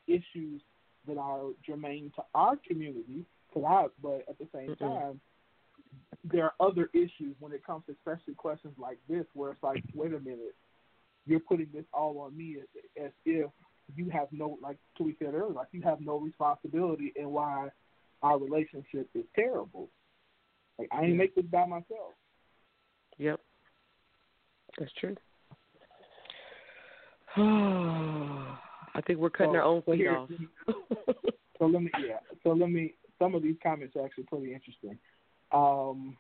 [0.07, 0.61] issues
[1.07, 3.25] that are germane to our community.
[3.53, 4.79] Cause I, but at the same Mm-mm.
[4.79, 5.21] time,
[6.23, 9.83] there are other issues when it comes to especially questions like this, where it's like,
[9.93, 10.55] wait a minute,
[11.25, 13.49] you're putting this all on me as, as if
[13.95, 17.69] you have no, like we said earlier, like you have no responsibility in why
[18.21, 19.89] our relationship is terrible.
[20.79, 22.13] Like I ain't make this by myself.
[23.17, 23.39] Yep.
[24.77, 25.15] That's true.
[28.95, 30.29] I think we're cutting So- our own so feet off.
[31.57, 32.17] So let me, yeah.
[32.43, 32.95] So let me.
[33.17, 34.97] Some of these comments are actually pretty interesting.
[35.53, 36.17] Um,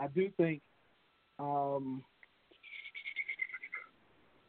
[0.00, 0.62] I do think,
[1.38, 2.02] um,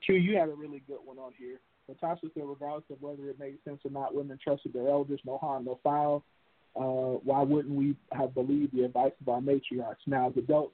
[0.05, 1.59] Q, you had a really good one on here.
[1.89, 5.37] Natasha said, regardless of whether it made sense or not, women trusted their elders, no
[5.37, 6.23] harm, no foul.
[6.73, 10.07] Uh, why wouldn't we have believed the advice of our matriarchs?
[10.07, 10.73] Now, as adults,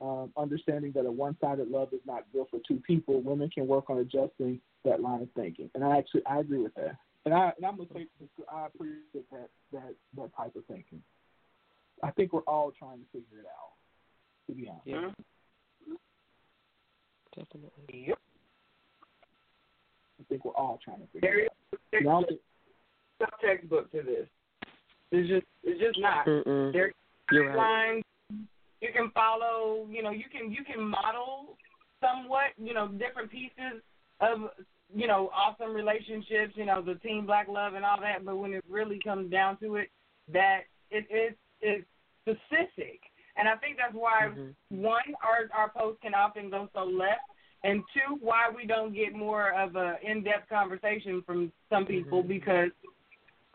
[0.00, 3.88] um, understanding that a one-sided love is not good for two people, women can work
[3.88, 5.70] on adjusting that line of thinking.
[5.74, 6.96] And I actually, I agree with that.
[7.24, 8.06] And I, and I'm gonna say,
[8.52, 11.02] I appreciate that, that, that type of thinking.
[12.02, 13.72] I think we're all trying to figure it out.
[14.48, 14.86] To be honest.
[14.86, 15.10] Yeah.
[17.36, 18.06] Definitely.
[18.08, 18.18] Yep.
[20.20, 21.52] I think we're all trying to figure There it
[22.02, 22.24] is out.
[22.28, 22.38] And
[23.20, 24.26] I no textbook to this.
[25.12, 26.26] It's just it's just not.
[26.26, 26.72] Mm-mm.
[26.72, 26.92] There
[27.30, 27.56] You're right.
[27.56, 28.04] lines
[28.82, 31.56] you can follow you know you can you can model
[32.02, 33.80] somewhat you know different pieces
[34.22, 34.38] of
[34.94, 38.52] you know awesome relationships you know the team black love and all that but when
[38.52, 39.88] it really comes down to it
[40.32, 41.86] that it is it's
[42.22, 43.00] specific
[43.36, 44.54] and i think that's why Mhm.
[44.68, 47.26] one our our posts can often go so left
[47.64, 52.22] and two why we don't get more of a in depth conversation from some people
[52.22, 52.28] Mhm.
[52.28, 52.70] because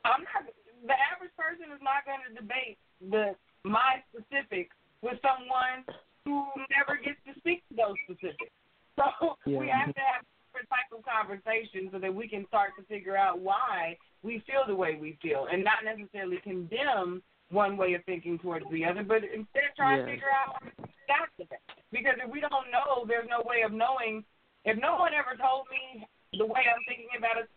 [0.05, 0.43] i'm not
[0.85, 2.77] the average person is not going to debate
[3.09, 5.85] the my specifics with someone
[6.25, 6.45] who
[6.75, 8.53] never gets to speak to those specifics.
[8.95, 10.25] So we have to have
[10.57, 14.65] different type of conversations so that we can start to figure out why we feel
[14.67, 19.03] the way we feel and not necessarily condemn one way of thinking towards the other,
[19.03, 20.61] but instead try to figure out
[21.07, 21.63] that's the thing.
[21.91, 24.23] Because if we don't know, there's no way of knowing.
[24.65, 26.05] If no one ever told me
[26.37, 27.47] the way I'm thinking about it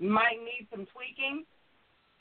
[0.00, 1.44] might need some tweaking,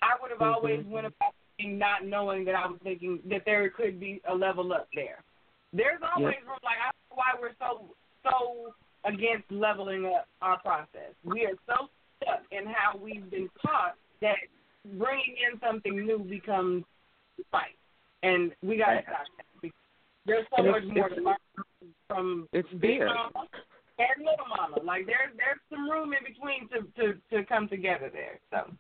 [0.01, 0.53] I would have Mhm.
[0.53, 4.35] always went about thinking not knowing that I was thinking that there could be a
[4.35, 5.23] level up there.
[5.71, 6.59] There's always room.
[6.61, 11.13] Like I don't know why we're so so against leveling up our process.
[11.23, 11.89] We are so
[12.21, 14.37] stuck in how we've been taught that
[14.97, 16.83] bringing in something new becomes
[17.51, 17.77] fight,
[18.21, 19.25] and we got to stop
[19.61, 19.71] that.
[20.25, 21.35] There's so much more to learn
[22.07, 23.07] from It's big fear.
[23.07, 23.47] mama
[23.99, 24.77] and little mama.
[24.81, 28.39] Like there's there's some room in between to to to come together there.
[28.51, 28.71] So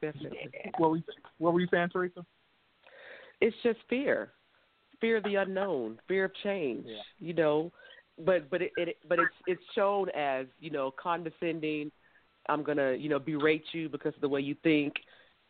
[0.00, 0.50] Definitely.
[0.78, 1.02] What were you,
[1.38, 2.26] what were you saying, Teresa?
[3.40, 4.32] It's just fear,
[5.00, 6.86] fear of the unknown, fear of change.
[6.86, 6.96] Yeah.
[7.20, 7.72] You know,
[8.18, 11.90] but but it, it but it's it's shown as you know condescending.
[12.48, 14.94] I'm gonna you know berate you because of the way you think.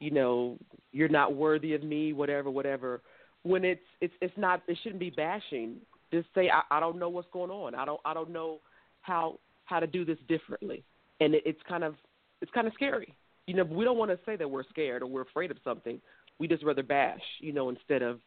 [0.01, 0.59] You know,
[0.90, 2.12] you're not worthy of me.
[2.12, 3.01] Whatever, whatever.
[3.44, 4.62] When it's it's it's not.
[4.68, 5.76] It shouldn't be bashing.
[6.12, 7.74] Just say I, I don't know what's going on.
[7.74, 8.59] I don't I don't know
[9.02, 10.84] how how to do this differently.
[11.20, 11.94] And it, it's kind of
[12.40, 13.14] it's kind of scary.
[13.47, 16.01] You know, we don't want to say that we're scared or we're afraid of something.
[16.39, 18.20] We just rather bash, you know, instead of,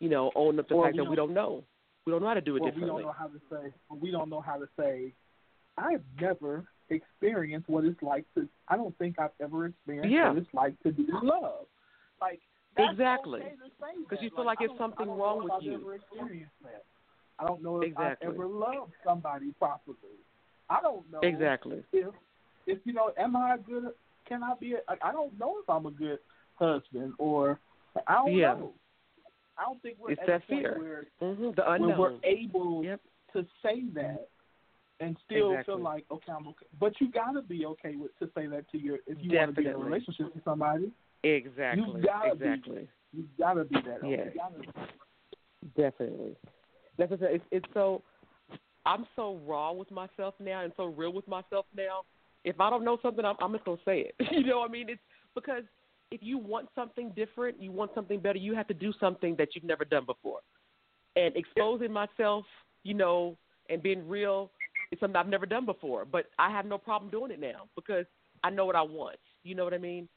[0.00, 1.64] you know, own up the Or fact that we don't know.
[2.06, 3.72] We don't know how to do it Well, we don't know how to say.
[3.88, 5.12] We don't know how to say.
[5.78, 8.46] I've never experienced what it's like to.
[8.68, 10.28] I don't think I've ever experienced Yeah.
[10.28, 11.66] what it's like to be in love.
[12.20, 12.40] Like
[12.76, 13.40] Exactly.
[13.40, 15.74] okay to say 'Cause you feel like I it's something wrong with I've you.
[15.76, 16.84] Ever experienced that.
[17.38, 18.28] I don't know if Exactly.
[18.28, 19.96] I've ever loved somebody properly.
[20.68, 21.84] I don't know Exactly.
[21.92, 22.14] if
[22.66, 23.94] if you know, am I a good
[24.26, 24.74] can I be?
[24.74, 26.18] A, like, I don't know if I'm a good
[26.54, 27.58] husband or
[28.06, 28.54] I don't Yeah.
[28.54, 28.74] know.
[29.58, 30.78] I don't think we're It's at that the point fear.
[30.78, 31.98] where hmm The unknown.
[31.98, 33.00] we're able Yep.
[33.34, 34.28] to say that
[35.00, 35.74] and still Exactly.
[35.74, 36.66] feel like okay, I'm okay.
[36.78, 39.60] But you gotta be okay with to say that to your if you want to
[39.60, 40.92] be in a relationship with somebody.
[41.22, 41.82] Exactly.
[42.00, 42.88] You gotta exactly.
[43.12, 43.18] be.
[43.18, 43.98] You gotta be that.
[44.08, 44.24] Yeah.
[44.34, 44.64] You
[45.76, 46.36] Definitely.
[46.98, 47.34] That's what I said.
[47.34, 48.02] It's, it's so.
[48.86, 52.02] I'm so raw with myself now and so real with myself now.
[52.44, 54.14] If I don't know something, I'm, I'm just gonna say it.
[54.30, 55.00] you know, what I mean, it's
[55.34, 55.62] because
[56.10, 59.48] if you want something different, you want something better, you have to do something that
[59.54, 60.40] you've never done before.
[61.16, 62.44] And exposing myself,
[62.82, 63.36] you know,
[63.68, 64.50] and being real
[64.92, 66.04] is something I've never done before.
[66.04, 68.06] But I have no problem doing it now because
[68.42, 69.16] I know what I want.
[69.42, 70.08] You know what I mean?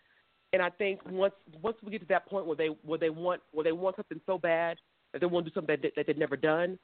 [0.53, 3.41] And I think once once we get to that point where they where they want
[3.51, 4.77] where they want something so bad
[5.11, 6.79] that they want to do something that, that they've never done,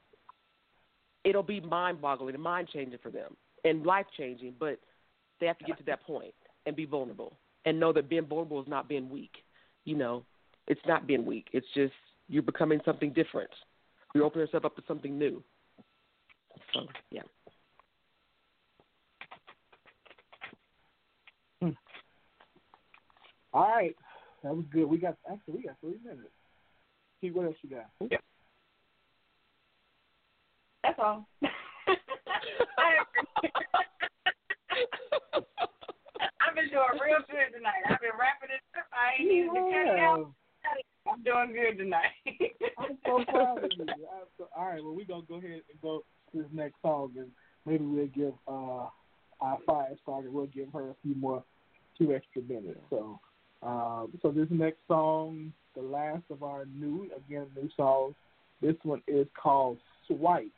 [1.24, 4.54] it'll be mind boggling and mind changing for them and life changing.
[4.60, 4.78] But
[5.40, 6.34] they have to get to that point
[6.66, 9.32] and be vulnerable and know that being vulnerable is not being weak.
[9.84, 10.24] You know,
[10.66, 11.48] it's not being weak.
[11.52, 11.92] It's just
[12.28, 13.50] you're becoming something different.
[14.14, 15.42] You're opening yourself up to something new.
[16.72, 16.80] So
[17.10, 17.22] yeah.
[21.60, 21.70] Hmm.
[23.52, 23.96] All right,
[24.42, 24.86] that was good.
[24.86, 26.30] We got actually we got three minutes.
[27.20, 27.86] See what else you got?
[28.10, 28.18] Yeah.
[30.82, 31.26] That's all.
[36.46, 37.86] I've been doing real good tonight.
[37.86, 38.90] I've been wrapping it up.
[38.90, 40.34] I ain't needed to cut it out.
[41.06, 42.18] I'm doing good tonight.
[42.78, 43.86] I'm so proud of you.
[44.38, 46.02] So, all right, well, we're going to go ahead and go
[46.32, 47.30] to this next song, and
[47.66, 48.88] maybe we'll give uh,
[49.40, 51.44] our fire starter, we'll give her a few more,
[51.96, 52.80] two extra minutes.
[52.90, 53.20] So,
[53.62, 58.14] um, so this next song, the last of our new, again, new songs,
[58.62, 59.78] this one is called
[60.08, 60.50] Swipe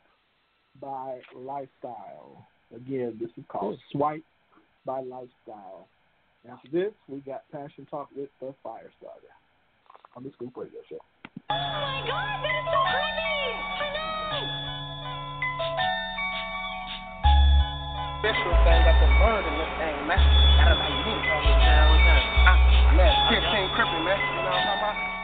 [0.81, 2.47] by Lifestyle.
[2.75, 4.23] Again, this is called Swipe
[4.85, 5.87] by Lifestyle.
[6.45, 9.33] After this, we got Passion Talk with the Fire Starter
[10.15, 11.01] on the Scoop Radio Show.
[11.01, 12.39] Oh my God!
[12.45, 13.25] That is so creamy.
[14.31, 14.39] No.
[18.21, 20.21] Special thing got the bird in this thing, man.
[20.61, 21.15] Got it like you.
[22.47, 22.57] Ah,
[22.95, 24.15] man, 15 crippin', man.
[24.15, 25.17] You know what I'm talking about?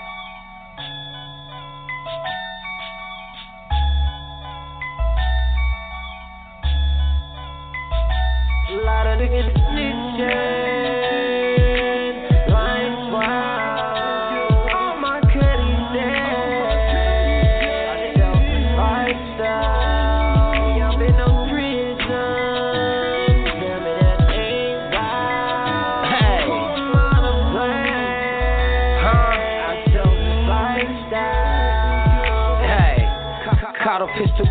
[8.69, 10.52] A lot of niggas snitching,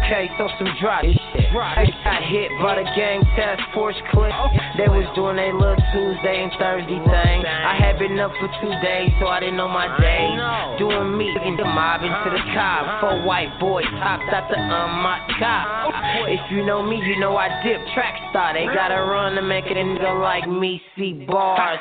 [0.08, 2.01] case on some dry shit.
[2.12, 4.36] Got hit by the gang task force clip.
[4.76, 7.38] They was doing a little Tuesday and Thursday thing.
[7.48, 10.28] I had been up for two days, so I didn't know my day.
[10.76, 13.00] Doing me and the mob into the cop.
[13.00, 15.88] Four white boys hopped out the unmarked cop.
[16.28, 18.52] If you know me, you know I dip track star.
[18.52, 21.80] They gotta run to make it a nigga like me see bars.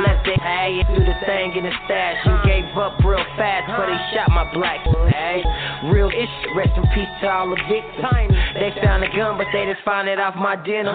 [0.00, 3.92] Left they hey do the thing in the stash You gave up real fast, but
[3.92, 4.80] they shot my black
[5.12, 5.44] hey.
[5.92, 8.32] Real ish, rest in peace to all the victims.
[8.56, 10.94] They found a gun, but they didn't find it off my denim.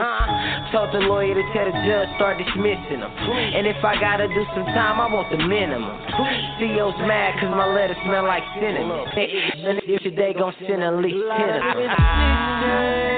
[0.71, 3.11] Told the lawyer to tell the judge start dismissing them.
[3.11, 5.91] And if I gotta do some time, I want the minimum.
[6.57, 9.11] CEO's mad cause my letters smell like cinnamon.
[9.15, 13.10] If they gon' send at least 10 of them.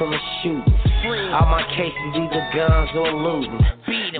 [0.00, 1.32] On the run from a shooting.
[1.32, 3.60] All my cases either guns or looting.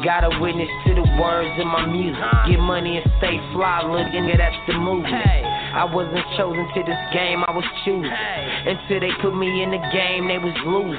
[0.04, 2.20] Got a witness to the words in my music.
[2.48, 5.14] Get money and stay fly, looking at that's the movement.
[5.14, 8.06] I wasn't chosen to this game, I was choosing.
[8.06, 10.94] Until they put me in the game, they was losing.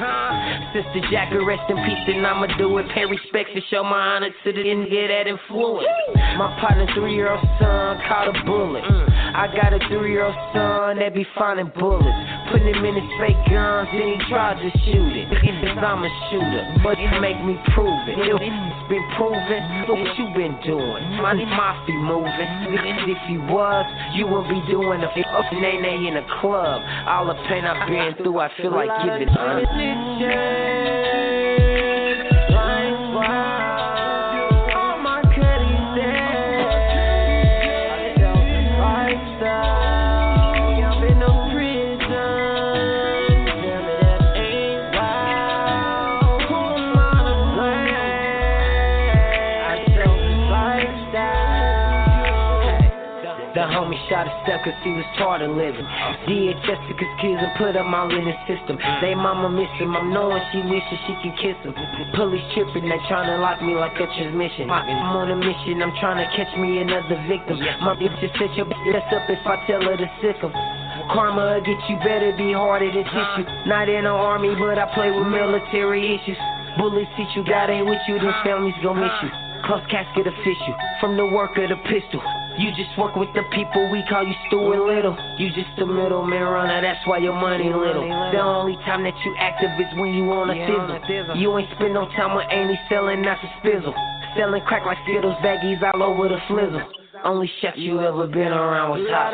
[0.73, 2.89] Sister Jackie, rest in peace, and I'ma do it.
[2.93, 5.87] Pay respect and show my honor to the nigga that influence.
[6.37, 8.83] My partner, three year old son, caught a bullet.
[8.83, 9.14] Mm.
[9.35, 12.07] I got a three year old son that be finding bullets.
[12.55, 15.27] Putting him in his fake guns, then he tried to shoot it.
[15.27, 18.15] Cause I'm a shooter, but it make me prove it.
[18.15, 19.59] It's been proven,
[19.91, 21.19] look what you been doing.
[21.19, 22.47] My mafia moving.
[23.11, 23.83] If you was,
[24.15, 26.79] you wouldn't be doing a fuck nay in a club.
[27.03, 31.74] All the pain I've been through, I feel like giving up.
[54.09, 55.85] Shot of stuff cause he was tired of living.
[56.29, 58.77] DHS took his kids and put them all in the system.
[59.01, 61.73] They mama miss him, I'm knowing she wishes she could kiss him.
[62.13, 64.69] Police tripping, they trying to lock me like a transmission.
[64.69, 67.57] I'm on a mission, I'm trying to catch me another victim.
[67.81, 70.53] My bitch just set your ass up if I tell her to sick him.
[71.11, 73.45] Karma get you better be harder than tissue.
[73.69, 76.37] Not in the army, but I play with military issues.
[76.77, 79.29] Bullets teach you God ain't with you, then families gon' miss you.
[79.65, 82.21] Close casket official, from the work of the pistol.
[82.57, 85.17] You just work with the people, we call you Stuart Little.
[85.37, 88.07] You just a middleman runner, that's why your money little.
[88.31, 91.35] The only time that you active is when you on a sizzle.
[91.35, 93.93] You ain't spend no time with Amy selling not a spizzle.
[94.37, 96.81] Selling crack like Skittles, baggies all over the flizzle.
[97.25, 99.33] Only chef you ever been around was hot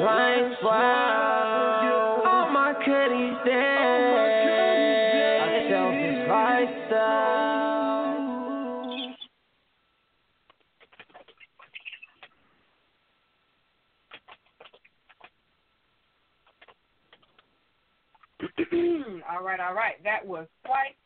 [0.00, 1.49] Lights
[19.60, 20.02] all right, all right.
[20.04, 20.96] That was quite.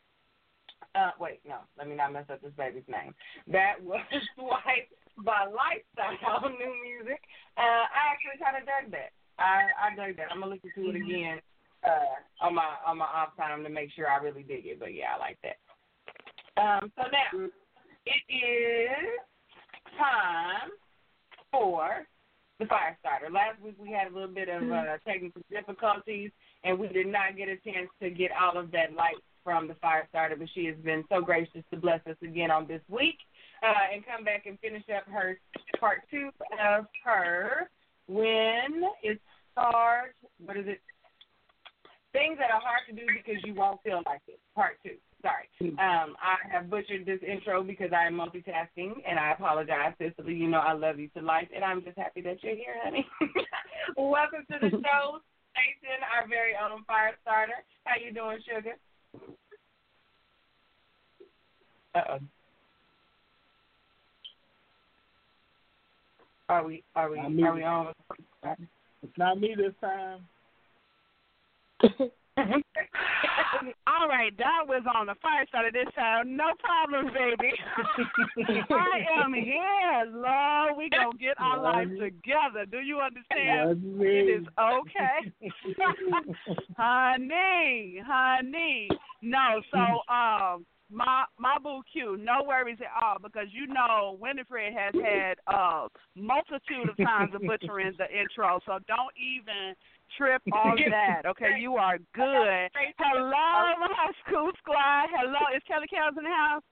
[0.95, 3.13] Uh, wait, no, let me not mess up this baby's name.
[3.51, 3.99] That was
[4.35, 4.87] Swipe
[5.23, 7.19] by Lifestyle, new music.
[7.57, 9.11] Uh, I actually kind of dug that.
[9.37, 10.31] I I dug that.
[10.31, 11.39] I'm gonna listen to it again
[11.83, 14.79] uh, on my on my off time to make sure I really dig it.
[14.79, 15.59] But yeah, I like that.
[16.55, 17.47] Um, so now
[18.05, 19.19] it is
[19.99, 20.71] time
[21.51, 22.07] for
[22.59, 23.29] the fire starter.
[23.29, 26.31] Last week we had a little bit of uh, technical difficulties,
[26.65, 29.75] and we did not get a chance to get all of that light from the
[29.75, 30.35] fire starter.
[30.35, 33.19] But she has been so gracious to bless us again on this week,
[33.63, 35.39] uh, and come back and finish up her
[35.79, 36.29] part two
[36.61, 37.69] of her
[38.07, 39.21] when it's
[39.55, 40.11] hard.
[40.43, 40.81] What is it?
[42.11, 44.39] Things that are hard to do because you won't feel like it.
[44.55, 44.95] Part two.
[45.21, 45.49] Sorry.
[45.79, 50.35] Um, I have butchered this intro because I am multitasking, and I apologize, Cicely.
[50.35, 53.05] You know I love you to life, and I'm just happy that you're here, honey.
[53.97, 55.19] Welcome to the show,
[55.55, 57.63] Station, our very own fire starter.
[57.85, 58.75] How you doing, sugar?
[61.95, 62.19] Uh oh.
[66.49, 66.83] Are we?
[66.95, 67.17] Are we?
[67.17, 67.93] Are we on?
[68.43, 70.27] It's not me this time.
[73.87, 76.35] All right, that was on the fire starter this time.
[76.35, 77.53] No problem, baby.
[78.69, 80.77] I am here, Lord.
[80.77, 82.65] We gonna get our life together.
[82.69, 83.81] Do you understand?
[84.01, 85.31] It is okay,
[86.77, 88.89] honey, honey.
[89.21, 94.73] No, so um, my my boo Q, no worries at all because you know Winfred
[94.73, 99.73] has had a multitude of times of butchering the intro, so don't even
[100.17, 101.25] trip on that.
[101.25, 102.69] Okay, you are good.
[102.97, 103.31] Hello,
[103.79, 105.07] my school squad.
[105.15, 106.63] Hello, is Kelly Kellz in the house?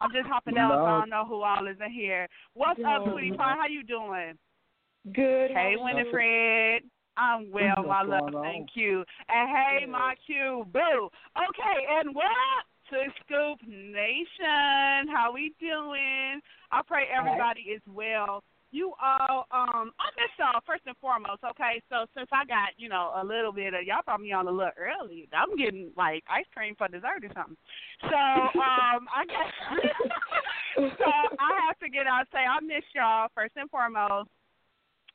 [0.00, 2.28] I'm just hopping out, so I don't know who all is in here.
[2.54, 3.56] What's up, sweetie pie?
[3.58, 4.34] How you doing?
[5.12, 5.50] Good.
[5.50, 6.80] Hey, Winfred.
[7.16, 8.30] I'm well, What's my love.
[8.42, 9.04] Thank you.
[9.28, 11.08] And hey, my Q, boo.
[11.36, 15.08] Okay, and what up to Scoop Nation?
[15.12, 16.40] How we doing?
[16.72, 18.42] I pray everybody is well.
[18.74, 21.46] You all, um, I miss y'all first and foremost.
[21.46, 24.48] Okay, so since I got you know a little bit of y'all brought me on
[24.48, 27.56] a little early, I'm getting like ice cream for dessert or something.
[28.02, 29.46] So um, I guess
[30.98, 34.26] so I have to get out and say I miss y'all first and foremost.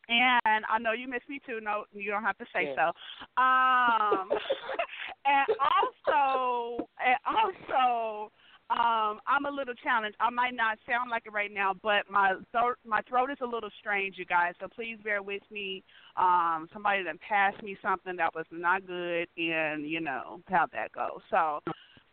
[0.08, 1.60] And I know you miss me too.
[1.62, 2.96] No, you don't have to say so.
[3.36, 4.32] Um,
[5.28, 8.32] and also, and also,
[8.70, 10.18] um, I'm a little challenged.
[10.20, 13.46] I might not sound like it right now, but my throat, my throat is a
[13.46, 14.54] little strange, you guys.
[14.60, 15.84] So please bear with me.
[16.18, 20.92] Um, somebody that passed me something that was not good, and you know how that
[20.92, 21.22] goes.
[21.30, 21.60] So.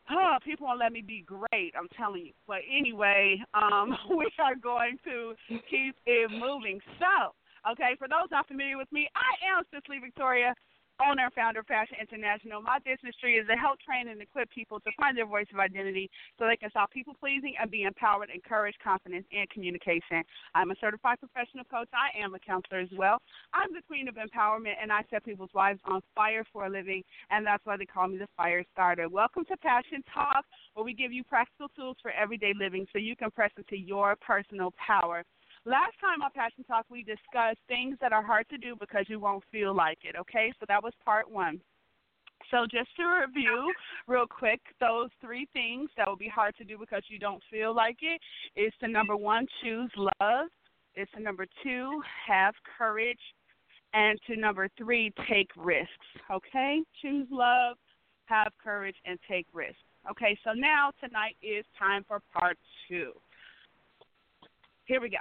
[0.08, 2.32] Oh, people won't let me be great, I'm telling you.
[2.46, 5.34] But anyway, um, we are going to
[5.68, 6.78] keep it moving.
[7.00, 7.32] So,
[7.72, 10.54] Okay, for those not familiar with me, I am Cicely Victoria,
[11.01, 12.62] owner and founder of Passion International.
[12.62, 15.60] My business tree is to help train and equip people to find their voice of
[15.60, 20.24] identity so they can stop people pleasing and be empowered, encourage confidence, and communication.
[20.55, 21.89] I'm a certified professional coach.
[21.93, 23.18] I am a counselor as well.
[23.52, 27.02] I'm the queen of empowerment, and I set people's lives on fire for a living,
[27.31, 29.09] and that's why they call me the fire starter.
[29.09, 30.44] Welcome to Passion Talk,
[30.74, 34.16] where we give you practical tools for everyday living so you can press into your
[34.16, 35.24] personal power.
[35.66, 39.18] Last time on Passion Talk, we discussed things that are hard to do because you
[39.18, 40.52] won't feel like it, okay?
[40.60, 41.60] So that was part one.
[42.52, 43.72] So just to review
[44.06, 47.74] real quick, those three things that will be hard to do because you don't feel
[47.74, 48.20] like it
[48.55, 50.47] is to number one, choose love.
[50.94, 53.18] It's to number two, have courage.
[53.93, 55.90] And to number three, take risks.
[56.30, 56.80] Okay?
[57.02, 57.76] Choose love,
[58.26, 59.82] have courage, and take risks.
[60.09, 62.56] Okay, so now tonight is time for part
[62.88, 63.10] two.
[64.84, 65.16] Here we go.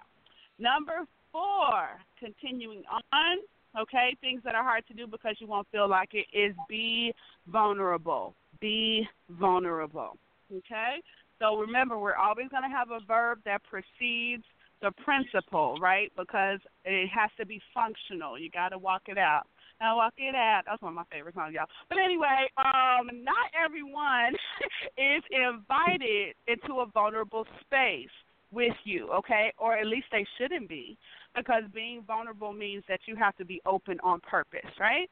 [0.60, 3.38] Number four, continuing on,
[3.80, 7.14] okay, things that are hard to do because you won't feel like it is be
[7.48, 8.36] vulnerable.
[8.62, 10.18] Be vulnerable.
[10.52, 11.02] Okay?
[11.40, 14.44] So remember, we're always going to have a verb that precedes
[14.82, 16.12] the principle, right?
[16.18, 18.40] Because it has to be functional.
[18.40, 19.44] You got to walk it out.
[19.82, 20.62] Now walk it out.
[20.66, 21.68] That's one of my favorite songs, y'all.
[21.90, 24.36] But anyway, um, not everyone
[24.98, 28.14] is invited into a vulnerable space
[28.56, 29.54] with you, okay?
[29.58, 30.98] Or at least they shouldn't be,
[31.36, 35.10] because being vulnerable means that you have to be open on purpose, right?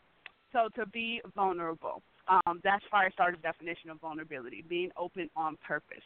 [0.54, 6.04] So to be vulnerable, um, that's Firestarter's definition of vulnerability: being open on purpose.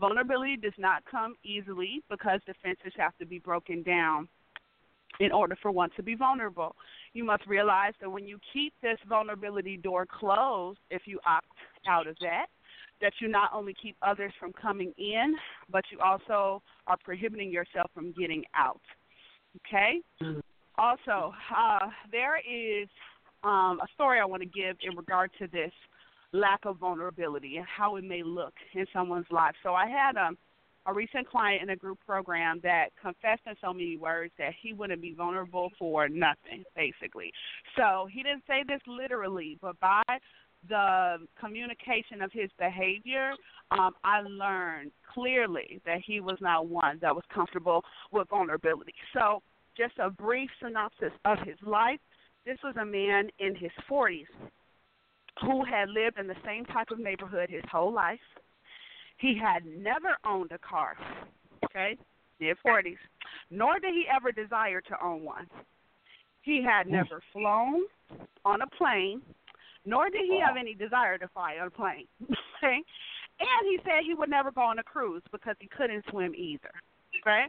[0.00, 4.28] Vulnerability does not come easily because defenses have to be broken down
[5.20, 6.74] in order for one to be vulnerable.
[7.12, 11.46] You must realize that when you keep this vulnerability door closed, if you opt
[11.86, 12.46] out of that,
[13.02, 15.34] that you not only keep others from coming in,
[15.70, 18.80] but you also are prohibiting yourself from getting out.
[19.66, 20.00] Okay?
[20.78, 22.88] Also, uh, there is
[23.44, 25.72] um, a story I want to give in regard to this
[26.32, 29.54] lack of vulnerability and how it may look in someone's life.
[29.62, 30.30] So I had a,
[30.86, 34.72] a recent client in a group program that confessed in so many words that he
[34.72, 37.32] wouldn't be vulnerable for nothing, basically.
[37.76, 40.02] So he didn't say this literally, but by
[40.68, 43.32] the communication of his behavior,
[43.70, 48.94] um, I learned clearly that he was not one that was comfortable with vulnerability.
[49.12, 49.42] So,
[49.76, 51.98] just a brief synopsis of his life.
[52.44, 54.26] This was a man in his 40s
[55.40, 58.20] who had lived in the same type of neighborhood his whole life.
[59.18, 60.96] He had never owned a car,
[61.64, 61.96] okay,
[62.40, 62.96] mid 40s,
[63.50, 65.46] nor did he ever desire to own one.
[66.42, 67.82] He had never flown
[68.44, 69.22] on a plane,
[69.84, 72.06] nor did he have any desire to fly on a plane.
[72.22, 72.78] okay?
[73.40, 76.70] And he said he would never go on a cruise because he couldn't swim either.
[77.22, 77.44] Okay?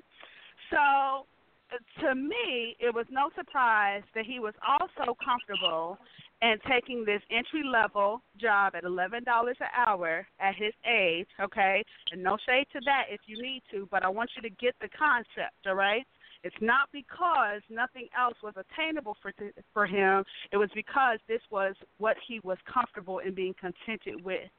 [0.71, 1.25] So
[1.71, 5.97] uh, to me, it was no surprise that he was also comfortable
[6.41, 11.83] and taking this entry level job at eleven dollars an hour at his age, okay?
[12.11, 14.75] And no shade to that if you need to, but I want you to get
[14.81, 16.05] the concept, all right?
[16.43, 19.31] It's not because nothing else was attainable for
[19.73, 20.23] for him.
[20.51, 24.49] It was because this was what he was comfortable in being contented with.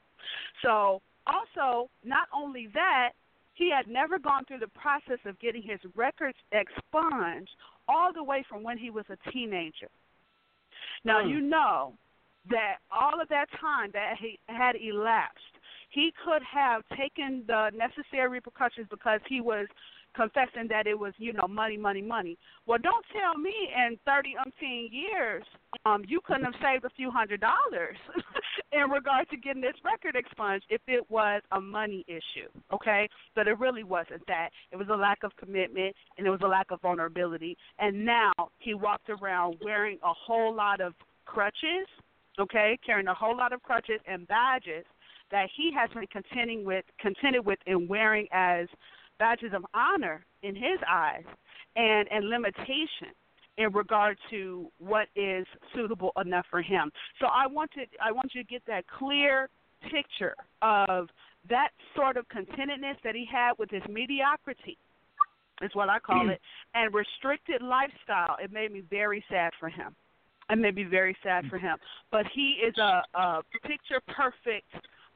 [0.63, 3.13] So, also, not only that,
[3.55, 7.51] he had never gone through the process of getting his records expunged
[7.89, 9.89] all the way from when he was a teenager.
[11.05, 11.29] Now, Hmm.
[11.29, 11.97] you know
[12.47, 15.59] that all of that time that he had elapsed,
[15.91, 19.69] he could have taken the necessary repercussions because he was
[20.15, 22.39] confessing that it was, you know, money, money, money.
[22.67, 25.45] Well, don't tell me in 30 umpteen years
[25.87, 27.97] um, you couldn't have saved a few hundred dollars
[28.73, 33.09] in regard to getting this record expunged if it was a money issue, okay?
[33.35, 34.51] But it really wasn't that.
[34.73, 37.57] It was a lack of commitment and it was a lack of vulnerability.
[37.79, 40.95] And now he walked around wearing a whole lot of
[41.27, 41.87] crutches,
[42.39, 44.85] okay, carrying a whole lot of crutches and badges
[45.31, 48.69] that he has been contending with, contented with, and wearing as
[49.19, 51.25] badges of honor in his eyes,
[51.77, 53.13] and and limitation
[53.57, 56.91] in regard to what is suitable enough for him.
[57.21, 59.49] So I want to I want you to get that clear
[59.91, 61.09] picture of
[61.49, 64.79] that sort of contentedness that he had with his mediocrity
[65.63, 66.41] is what I call it,
[66.75, 68.37] and restricted lifestyle.
[68.43, 69.95] It made me very sad for him.
[70.51, 71.79] It made me very sad for him.
[72.11, 74.69] But he is a, a picture perfect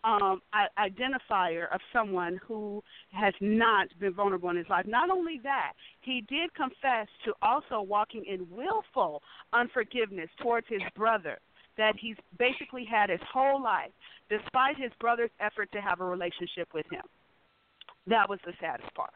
[0.09, 0.40] um,
[0.78, 2.82] identifier of someone who
[3.12, 4.86] has not been vulnerable in his life.
[4.86, 9.22] Not only that, he did confess to also walking in willful
[9.52, 11.39] unforgiveness towards his brother
[11.76, 13.90] that he's basically had his whole life,
[14.30, 17.02] despite his brother's effort to have a relationship with him.
[18.06, 19.12] That was the saddest part.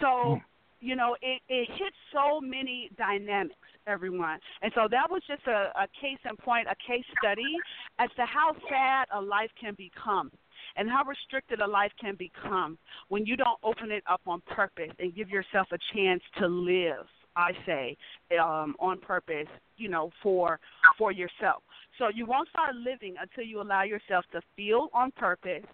[0.00, 0.40] So,
[0.80, 4.38] you know, it, it hits so many dynamics, everyone.
[4.62, 7.56] And so that was just a, a case in point, a case study
[7.98, 10.30] as to how sad a life can become
[10.76, 12.78] and how restricted a life can become
[13.08, 17.06] when you don't open it up on purpose and give yourself a chance to live.
[17.36, 17.96] I say
[18.40, 20.58] um, on purpose, you know, for
[20.96, 21.62] for yourself.
[21.98, 25.64] So you won't start living until you allow yourself to feel on purpose,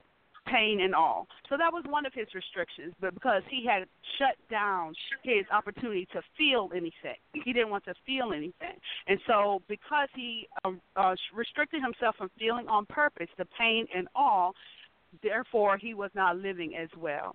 [0.47, 1.27] pain and all.
[1.48, 3.86] So that was one of his restrictions, but because he had
[4.19, 9.62] shut down his opportunity to feel anything, he didn't want to feel anything, and so
[9.69, 14.55] because he uh, uh, restricted himself from feeling on purpose the pain and all,
[15.23, 17.35] therefore he was not living as well.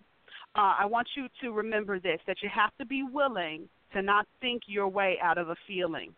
[0.55, 4.27] Uh, I want you to remember this: that you have to be willing to not
[4.41, 6.13] think your way out of a feeling.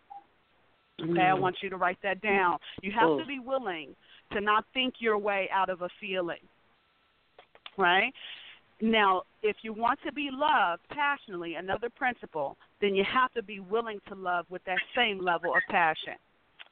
[1.01, 2.57] Okay, I want you to write that down.
[2.81, 3.95] You have to be willing
[4.33, 6.39] to not think your way out of a feeling.
[7.79, 8.13] Right?
[8.81, 13.59] Now, if you want to be loved passionately, another principle, then you have to be
[13.59, 16.13] willing to love with that same level of passion.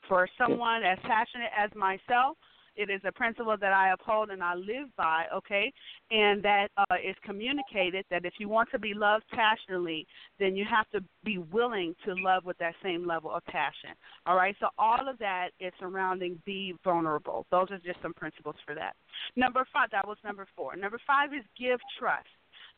[0.08, 2.38] For someone as passionate as myself,
[2.78, 5.74] it is a principle that I uphold and I live by, okay?
[6.12, 10.06] And that uh, is communicated that if you want to be loved passionately,
[10.40, 13.90] then you have to be willing to love with that same level of passion.
[14.26, 14.56] All right?
[14.60, 17.46] So all of that is surrounding be vulnerable.
[17.52, 18.96] Those are just some principles for that.
[19.36, 20.76] Number five, that was number four.
[20.76, 22.28] Number five is give trust.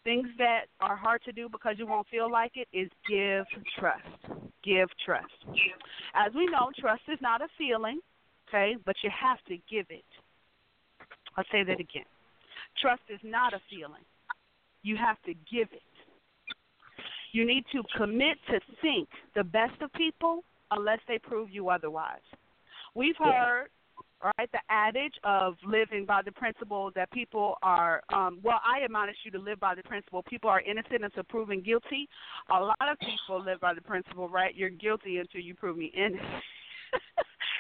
[0.06, 3.44] Things that are hard to do because you won't feel like it is give
[3.78, 4.42] trust.
[4.64, 5.28] Give trust.
[6.16, 8.00] As we know, trust is not a feeling
[8.50, 8.76] okay?
[8.86, 10.04] But you have to give it.
[11.38, 12.06] I'll say that again.
[12.82, 14.04] Trust is not a feeling.
[14.84, 15.82] You have to give it.
[17.32, 22.22] You need to commit to think the best of people unless they prove you otherwise.
[22.96, 23.68] We've heard,
[24.24, 29.18] right, the adage of living by the principle that people are, um, well, I admonish
[29.24, 32.10] you to live by the principle people are innocent until proven guilty.
[32.52, 35.92] A lot of people live by the principle, right, you're guilty until you prove me
[35.96, 36.44] innocent.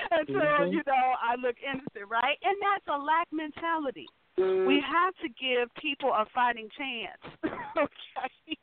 [0.11, 0.89] until you mm-hmm.
[0.89, 2.37] know I look innocent, right?
[2.43, 4.07] And that's a lack mentality.
[4.37, 4.81] We mm.
[4.81, 7.35] have to give people a fighting chance.
[7.77, 8.57] okay.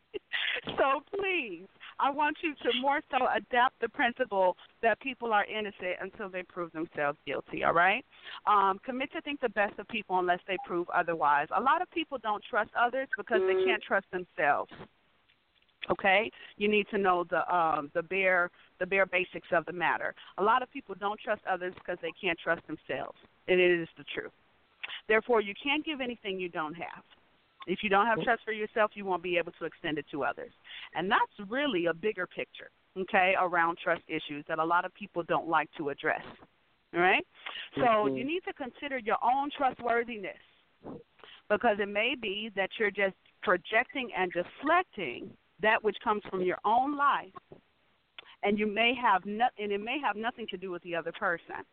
[0.78, 1.66] so please,
[2.00, 6.42] I want you to more so adapt the principle that people are innocent until they
[6.44, 8.04] prove themselves guilty, all right?
[8.46, 11.48] Um, commit to think the best of people unless they prove otherwise.
[11.54, 13.66] A lot of people don't trust others because they mm.
[13.66, 14.72] can't trust themselves.
[15.90, 16.30] Okay?
[16.56, 18.50] You need to know the um the bare
[18.80, 20.14] the bare basics of the matter.
[20.38, 23.18] A lot of people don't trust others because they can't trust themselves.
[23.48, 24.32] And it is the truth.
[25.08, 27.02] Therefore, you can't give anything you don't have.
[27.66, 30.24] If you don't have trust for yourself, you won't be able to extend it to
[30.24, 30.52] others.
[30.94, 35.24] And that's really a bigger picture, okay, around trust issues that a lot of people
[35.24, 36.22] don't like to address.
[36.94, 37.26] All right?
[37.74, 38.18] So Mhm.
[38.18, 40.38] you need to consider your own trustworthiness
[41.48, 46.58] because it may be that you're just projecting and deflecting that which comes from your
[46.64, 47.32] own life
[48.42, 51.12] and you may have no, and it may have nothing to do with the other
[51.12, 51.64] person.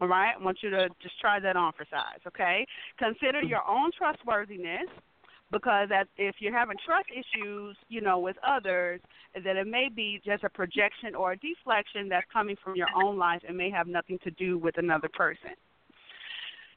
[0.00, 2.20] All right, I want you to just try that on for size.
[2.26, 2.66] Okay,
[2.98, 4.88] consider your own trustworthiness
[5.52, 9.00] because if you're having trust issues, you know, with others,
[9.34, 13.18] that it may be just a projection or a deflection that's coming from your own
[13.18, 15.50] life and may have nothing to do with another person.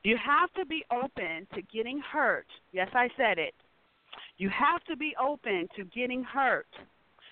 [0.04, 2.46] You have to be open to getting hurt.
[2.72, 3.56] Yes, I said it.
[4.38, 6.68] You have to be open to getting hurt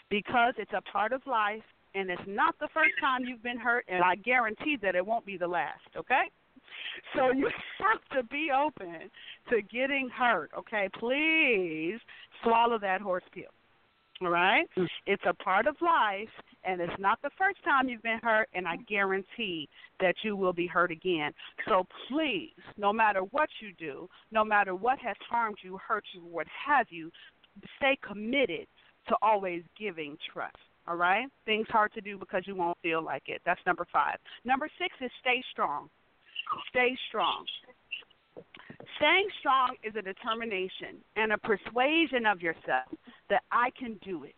[0.10, 1.64] because it's a part of life
[1.94, 5.26] and it's not the first time you've been hurt and I guarantee that it won't
[5.26, 6.30] be the last, okay?
[7.16, 7.49] So you
[7.80, 9.10] have to be open
[9.49, 10.90] to getting hurt, okay?
[10.99, 11.99] Please
[12.44, 13.44] swallow that horse pill.
[14.22, 14.68] All right?
[14.78, 14.88] Mm.
[15.06, 16.30] It's a part of life
[16.66, 19.70] and it's not the first time you've been hurt and I guarantee
[20.00, 21.32] that you will be hurt again.
[21.68, 26.22] So please, no matter what you do, no matter what has harmed you, hurt you,
[26.22, 27.12] what have you,
[27.78, 28.68] stay committed
[29.08, 30.58] to always giving trust.
[30.88, 31.28] All right?
[31.46, 33.42] Things hard to do because you won't feel like it.
[33.46, 34.18] That's number five.
[34.44, 35.90] Number six is stay strong.
[36.70, 37.46] Stay strong.
[38.98, 42.86] Staying strong is a determination and a persuasion of yourself
[43.30, 44.36] that I can do it.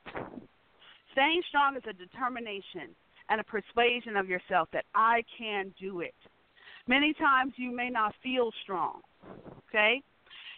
[1.17, 2.93] Staying strong is a determination
[3.31, 6.13] and a persuasion of yourself that I can do it.
[6.87, 9.01] Many times you may not feel strong,
[9.67, 10.03] okay?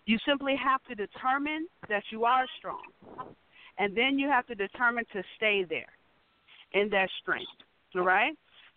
[0.06, 2.84] You simply have to determine that you are strong.
[3.77, 5.94] And then you have to determine to stay there
[6.73, 7.48] in that strength,
[7.95, 8.34] all right?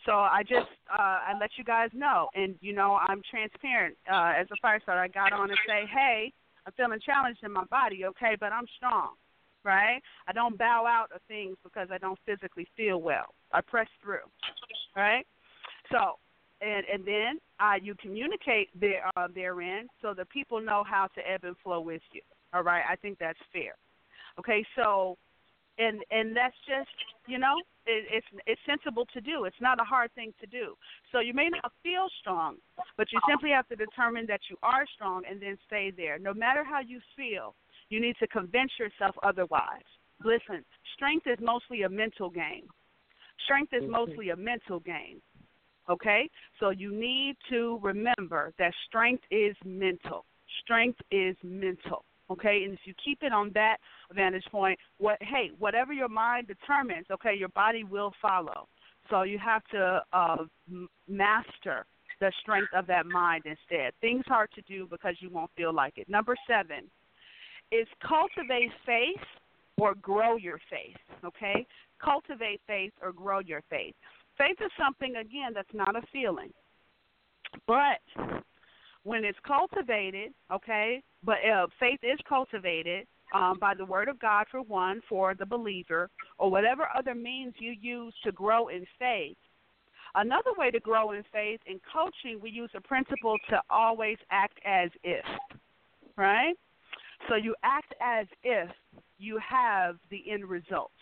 [0.06, 3.96] So I just uh, I let you guys know, and you know I'm transparent.
[4.08, 6.32] Uh, as a fire starter, I got on and say, hey,
[6.64, 9.14] I'm feeling challenged in my body, okay, but I'm strong,
[9.64, 10.00] right?
[10.26, 13.34] I don't bow out of things because I don't physically feel well.
[13.52, 14.26] I press through,
[14.96, 15.26] right?
[15.90, 16.18] So,
[16.60, 21.20] and and then uh, you communicate there uh, therein so that people know how to
[21.30, 22.22] ebb and flow with you.
[22.54, 23.74] All right, I think that's fair.
[24.38, 25.16] Okay, so
[25.78, 26.90] and and that's just
[27.26, 27.54] you know
[27.86, 29.44] it, it's it's sensible to do.
[29.44, 30.74] It's not a hard thing to do.
[31.10, 32.56] So you may not feel strong,
[32.96, 36.18] but you simply have to determine that you are strong and then stay there.
[36.18, 37.54] No matter how you feel,
[37.92, 39.84] you need to convince yourself otherwise.
[40.24, 40.64] Listen,
[40.94, 42.66] strength is mostly a mental game.
[43.44, 45.20] Strength is mostly a mental game.
[45.90, 46.30] Okay?
[46.58, 50.24] So you need to remember that strength is mental.
[50.62, 52.04] Strength is mental.
[52.30, 53.76] Okay, and if you keep it on that
[54.14, 58.68] vantage point, what hey, whatever your mind determines, okay, your body will follow.
[59.10, 60.36] So you have to uh,
[61.08, 61.84] master
[62.20, 63.92] the strength of that mind instead.
[64.00, 66.08] Things hard to do because you won't feel like it.
[66.08, 66.88] Number seven
[67.72, 69.24] is cultivate faith
[69.78, 70.96] or grow your faith.
[71.24, 71.66] Okay,
[72.02, 73.94] cultivate faith or grow your faith.
[74.38, 76.52] Faith is something again that's not a feeling,
[77.66, 78.00] but
[79.04, 84.46] when it's cultivated, okay, but uh, faith is cultivated um, by the word of God
[84.50, 86.08] for one, for the believer,
[86.38, 89.36] or whatever other means you use to grow in faith.
[90.14, 94.58] Another way to grow in faith in coaching, we use a principle to always act
[94.64, 95.24] as if,
[96.16, 96.54] right?
[97.28, 98.70] So you act as if
[99.18, 100.92] you have the end results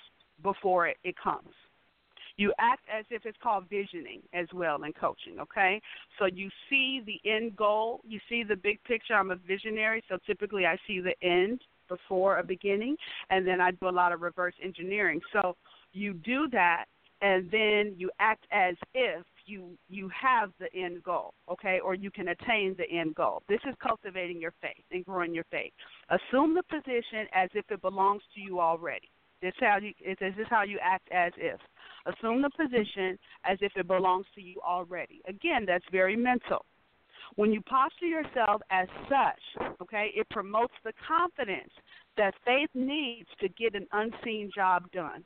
[0.43, 1.49] before it, it comes.
[2.37, 5.81] You act as if it's called visioning as well in coaching, okay?
[6.19, 9.15] So you see the end goal, you see the big picture.
[9.15, 12.97] I'm a visionary, so typically I see the end before a beginning,
[13.29, 15.21] and then I do a lot of reverse engineering.
[15.33, 15.57] So
[15.93, 16.87] you do that,
[17.21, 22.11] and then you act as if you you have the end goal, okay, or you
[22.11, 23.43] can attain the end goal.
[23.49, 25.73] This is cultivating your faith and growing your faith.
[26.09, 29.11] Assume the position as if it belongs to you already.
[29.43, 31.59] This how you is this how you act as if.
[32.07, 35.21] Assume the position as if it belongs to you already.
[35.27, 36.65] Again, that's very mental.
[37.37, 41.71] When you posture yourself as such, okay, it promotes the confidence
[42.17, 45.25] that faith needs to get an unseen job done.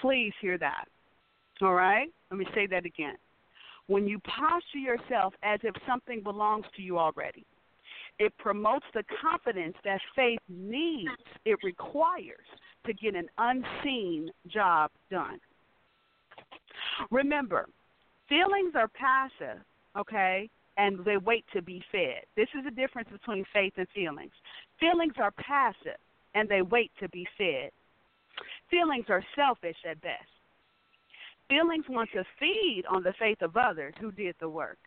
[0.00, 0.86] Please hear that.
[1.62, 2.08] All right?
[2.30, 3.16] Let me say that again.
[3.86, 7.44] When you posture yourself as if something belongs to you already,
[8.18, 11.10] it promotes the confidence that faith needs,
[11.44, 12.46] it requires
[12.86, 15.38] to get an unseen job done.
[17.10, 17.66] Remember,
[18.28, 19.60] feelings are passive,
[19.98, 22.22] okay, and they wait to be fed.
[22.36, 24.32] This is the difference between faith and feelings.
[24.80, 25.98] Feelings are passive
[26.34, 27.70] and they wait to be fed.
[28.70, 30.35] Feelings are selfish at best.
[31.48, 34.78] Feelings want to feed on the faith of others who did the work.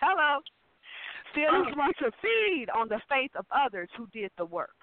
[0.00, 0.40] Hello.
[1.34, 4.74] Feelings want to feed on the faith of others who did the work.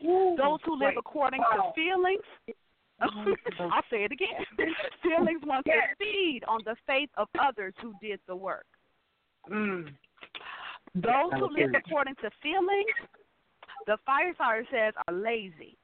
[0.00, 2.24] Those who live according to feelings,
[3.00, 4.28] I'll say it again.
[5.02, 8.66] feelings want to feed on the faith of others who did the work.
[9.50, 9.88] Mm.
[10.94, 13.10] Those who live according to feelings,
[13.86, 15.78] the firefighter says, are lazy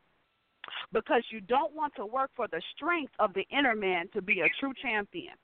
[0.93, 4.41] because you don't want to work for the strength of the inner man to be
[4.41, 5.35] a true champion.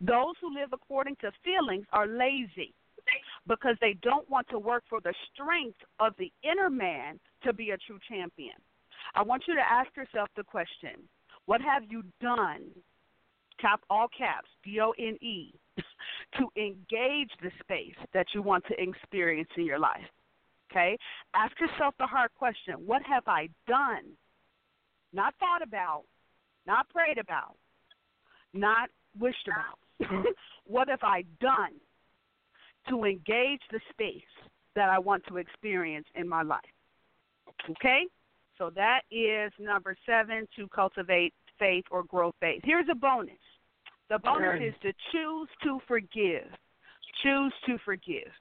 [0.00, 2.74] Those who live according to feelings are lazy
[3.46, 7.70] because they don't want to work for the strength of the inner man to be
[7.70, 8.56] a true champion.
[9.14, 11.08] I want you to ask yourself the question
[11.46, 12.62] what have you done,
[13.60, 15.52] cap all caps, D O N E,
[16.38, 20.00] to engage the space that you want to experience in your life?
[20.74, 20.98] Okay?
[21.34, 24.04] Ask yourself the hard question what have I done?
[25.12, 26.02] Not thought about,
[26.66, 27.54] not prayed about,
[28.52, 28.88] not
[29.18, 30.24] wished about.
[30.66, 31.74] what have I done
[32.88, 34.22] to engage the space
[34.74, 36.60] that I want to experience in my life?
[37.70, 38.06] Okay?
[38.58, 42.62] So that is number seven to cultivate faith or grow faith.
[42.64, 43.34] Here's a bonus.
[44.10, 46.46] The bonus is to choose to forgive.
[47.22, 48.32] Choose to forgive.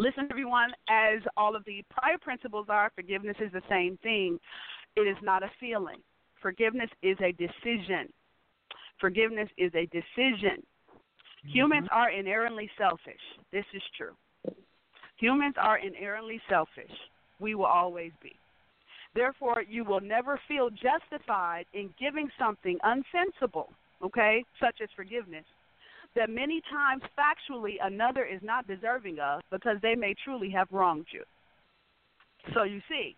[0.00, 4.40] Listen, everyone, as all of the prior principles are, forgiveness is the same thing.
[4.96, 5.98] It is not a feeling.
[6.40, 8.10] Forgiveness is a decision.
[8.98, 10.62] Forgiveness is a decision.
[10.62, 11.50] Mm-hmm.
[11.50, 13.20] Humans are inherently selfish.
[13.52, 14.14] This is true.
[15.18, 16.90] Humans are inherently selfish.
[17.38, 18.32] We will always be.
[19.14, 23.66] Therefore, you will never feel justified in giving something unsensible,
[24.02, 25.44] okay, such as forgiveness,
[26.16, 31.06] that many times factually another is not deserving of because they may truly have wronged
[31.12, 31.22] you.
[32.54, 33.16] So you see,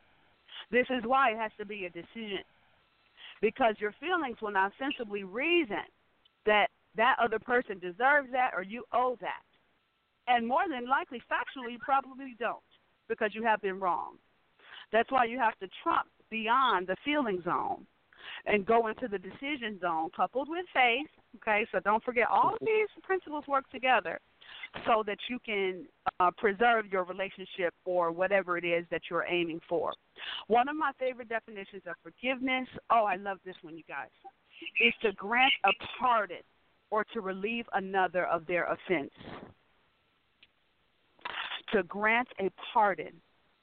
[0.70, 2.44] this is why it has to be a decision.
[3.40, 5.84] Because your feelings will not sensibly reason
[6.46, 9.42] that that other person deserves that or you owe that.
[10.28, 12.60] And more than likely, factually, you probably don't
[13.08, 14.16] because you have been wrong.
[14.92, 17.86] That's why you have to trump beyond the feeling zone
[18.46, 21.08] and go into the decision zone coupled with faith.
[21.36, 24.20] Okay, so don't forget all these principles work together
[24.86, 25.86] so that you can
[26.20, 29.92] uh, preserve your relationship or whatever it is that you're aiming for.
[30.48, 34.10] One of my favorite definitions of forgiveness, oh, I love this one, you guys,
[34.84, 36.42] is to grant a pardon
[36.90, 39.10] or to relieve another of their offense.
[41.72, 43.12] To grant a pardon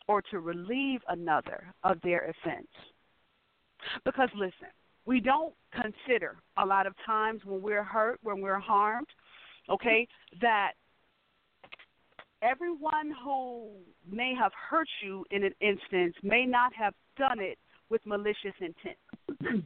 [0.07, 2.67] or to relieve another of their offense.
[4.03, 4.69] Because listen,
[5.05, 9.07] we don't consider a lot of times when we're hurt, when we're harmed,
[9.69, 10.07] okay,
[10.41, 10.73] that
[12.41, 13.69] everyone who
[14.09, 17.57] may have hurt you in an instance may not have done it
[17.89, 19.65] with malicious intent.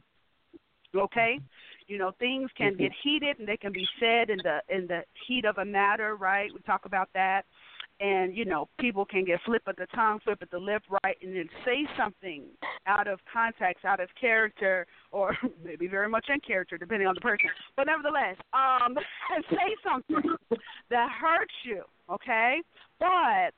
[0.96, 1.38] okay?
[1.86, 3.08] You know, things can get mm-hmm.
[3.08, 6.50] heated and they can be said in the in the heat of a matter, right?
[6.52, 7.44] We talk about that.
[8.00, 11.16] And you know people can get flip at the tongue, flip at the lip, right,
[11.22, 12.44] and then say something
[12.86, 17.20] out of context, out of character, or maybe very much in character, depending on the
[17.20, 17.48] person.
[17.76, 18.96] But nevertheless, um,
[19.50, 20.36] say something
[20.90, 22.60] that hurts you, okay?
[22.98, 23.52] But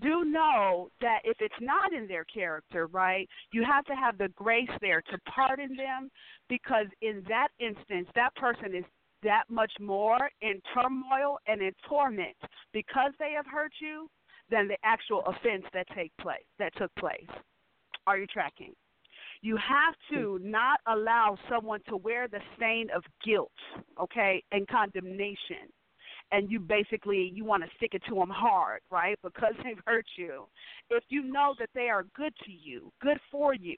[0.00, 4.28] do know that if it's not in their character, right, you have to have the
[4.34, 6.10] grace there to pardon them
[6.48, 8.84] because in that instance, that person is
[9.22, 12.36] that much more in turmoil and in torment
[12.72, 14.08] because they have hurt you
[14.50, 17.26] than the actual offense that take place that took place.
[18.06, 18.72] Are you tracking?
[19.42, 20.50] You have to hmm.
[20.50, 23.50] not allow someone to wear the stain of guilt,
[24.00, 25.68] okay, and condemnation
[26.32, 29.18] and you basically you want to stick it to them hard, right?
[29.22, 30.46] Because they've hurt you.
[30.90, 33.76] If you know that they are good to you, good for you,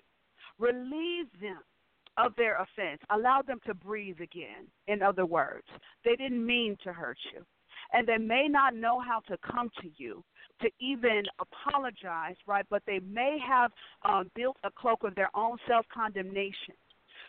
[0.59, 1.61] relieve them
[2.17, 3.01] of their offense.
[3.11, 4.67] Allow them to breathe again.
[4.87, 5.67] In other words,
[6.05, 7.45] they didn't mean to hurt you.
[7.93, 10.25] And they may not know how to come to you
[10.63, 12.65] to even apologize, right?
[12.71, 13.71] But they may have
[14.05, 16.75] um, built a cloak of their own self condemnation.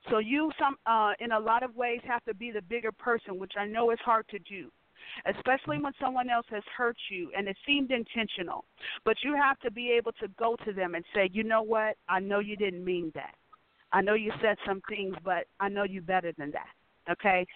[0.09, 3.39] So you, some, uh, in a lot of ways, have to be the bigger person,
[3.39, 4.71] which I know is hard to do
[5.25, 8.65] especially when someone else has hurt you and it seemed intentional.
[9.03, 11.95] But you have to be able to go to them and say, you know what?
[12.09, 13.35] I know you didn't mean that.
[13.95, 16.67] I know you said some things, but I know you better than that.
[17.09, 17.47] Okay?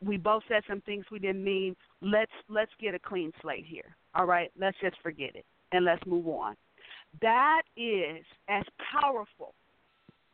[0.00, 1.74] We both said some things we didn't mean.
[2.00, 3.96] Let's let's get a clean slate here.
[4.14, 4.52] All right?
[4.56, 6.54] Let's just forget it and let's move on.
[7.22, 8.62] That is as
[9.00, 9.52] powerful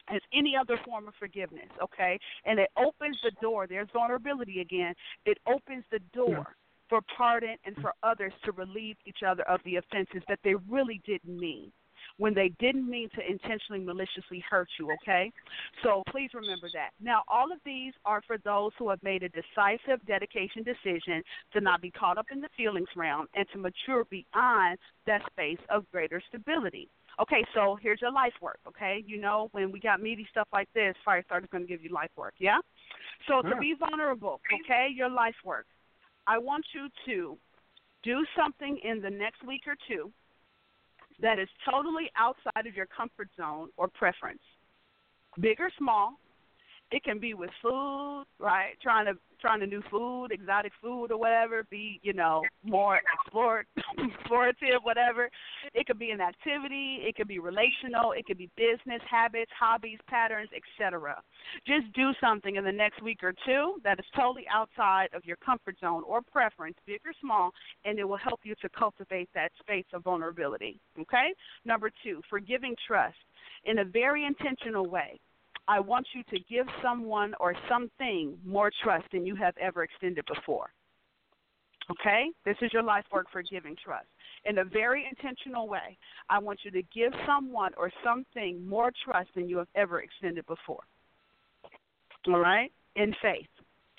[0.09, 2.19] as any other form of forgiveness, okay?
[2.45, 3.67] And it opens the door.
[3.67, 4.95] There's vulnerability again.
[5.25, 6.55] It opens the door
[6.91, 11.01] for pardon and for others to relieve each other of the offenses that they really
[11.07, 11.73] didn't mean
[12.19, 15.31] when they didn't mean to intentionally maliciously hurt you, okay?
[15.83, 16.91] So please remember that.
[17.01, 21.23] Now, all of these are for those who have made a decisive dedication decision
[21.53, 25.59] to not be caught up in the feelings realm and to mature beyond that space
[25.69, 26.89] of greater stability.
[27.21, 29.03] Okay, so here's your life work, okay?
[29.07, 32.11] You know, when we got meaty stuff like this, Firestarter's going to give you life
[32.17, 32.59] work, yeah?
[33.27, 35.67] So to be vulnerable, okay, your life work.
[36.27, 37.39] I want you to
[38.03, 40.13] do something in the next week or two
[41.21, 44.43] that is totally outside of your comfort zone or preference.
[45.41, 46.19] Big or small,
[46.91, 48.75] it can be with food, right?
[48.83, 53.65] Trying to trying to do food, exotic food or whatever, be, you know, more explore,
[53.99, 55.29] explorative, whatever.
[55.75, 59.99] It could be an activity, it could be relational, it could be business habits, hobbies,
[60.09, 61.23] patterns, etc.
[61.67, 65.37] Just do something in the next week or two that is totally outside of your
[65.37, 67.51] comfort zone or preference, big or small,
[67.85, 70.81] and it will help you to cultivate that space of vulnerability.
[70.99, 71.35] Okay?
[71.65, 73.17] Number two, forgiving trust
[73.65, 75.21] in a very intentional way.
[75.69, 80.25] I want you to give someone or something more trust than you have ever extended
[80.27, 80.71] before.
[81.91, 82.27] Okay?
[82.45, 84.07] This is your life work for giving trust.
[84.45, 85.99] In a very intentional way,
[86.29, 90.47] I want you to give someone or something more trust than you have ever extended
[90.47, 90.85] before.
[92.29, 92.73] All right?
[92.95, 93.49] In faith.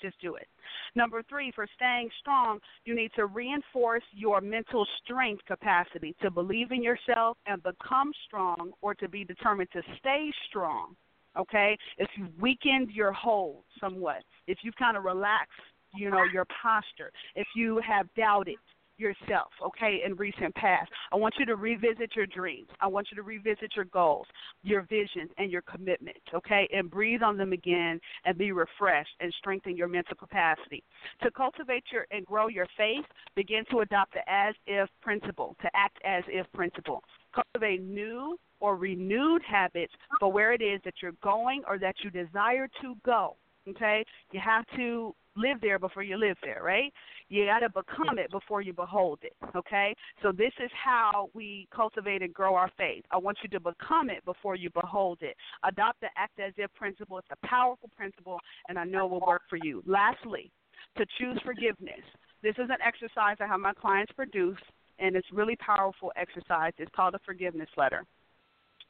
[0.00, 0.46] Just do it.
[0.94, 6.70] Number three, for staying strong, you need to reinforce your mental strength capacity to believe
[6.70, 10.94] in yourself and become strong or to be determined to stay strong
[11.36, 11.76] okay?
[11.98, 15.52] If you've weakened your hold somewhat, if you've kind of relaxed,
[15.94, 18.56] you know, your posture, if you have doubted
[18.98, 22.68] yourself, okay, in recent past, I want you to revisit your dreams.
[22.80, 24.26] I want you to revisit your goals,
[24.62, 29.32] your visions, and your commitments, okay, and breathe on them again and be refreshed and
[29.38, 30.82] strengthen your mental capacity.
[31.22, 33.04] To cultivate your and grow your faith,
[33.36, 37.02] begin to adopt the as if principle, to act as if principle.
[37.54, 42.10] Cultivate new or renewed habits for where it is that you're going or that you
[42.10, 43.36] desire to go.
[43.68, 44.04] Okay?
[44.32, 46.92] You have to live there before you live there, right?
[47.28, 49.94] You got to become it before you behold it, okay?
[50.22, 53.04] So this is how we cultivate and grow our faith.
[53.10, 55.36] I want you to become it before you behold it.
[55.62, 57.18] Adopt the act as if principle.
[57.18, 58.38] It's a powerful principle,
[58.68, 59.82] and I know it will work for you.
[59.86, 60.50] Lastly,
[60.96, 62.02] to choose forgiveness.
[62.42, 64.58] This is an exercise I have my clients produce,
[64.98, 66.72] and it's really powerful exercise.
[66.78, 68.04] It's called a forgiveness letter.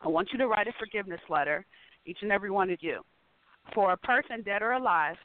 [0.01, 1.65] I want you to write a forgiveness letter,
[2.07, 3.01] each and every one of you,
[3.75, 5.17] for a person dead or alive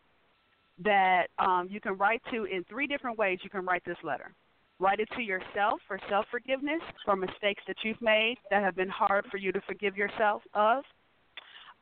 [0.84, 3.39] that um, you can write to in three different ways.
[3.43, 4.34] You can write this letter.
[4.80, 8.89] Write it to yourself for self forgiveness for mistakes that you've made that have been
[8.89, 10.84] hard for you to forgive yourself of.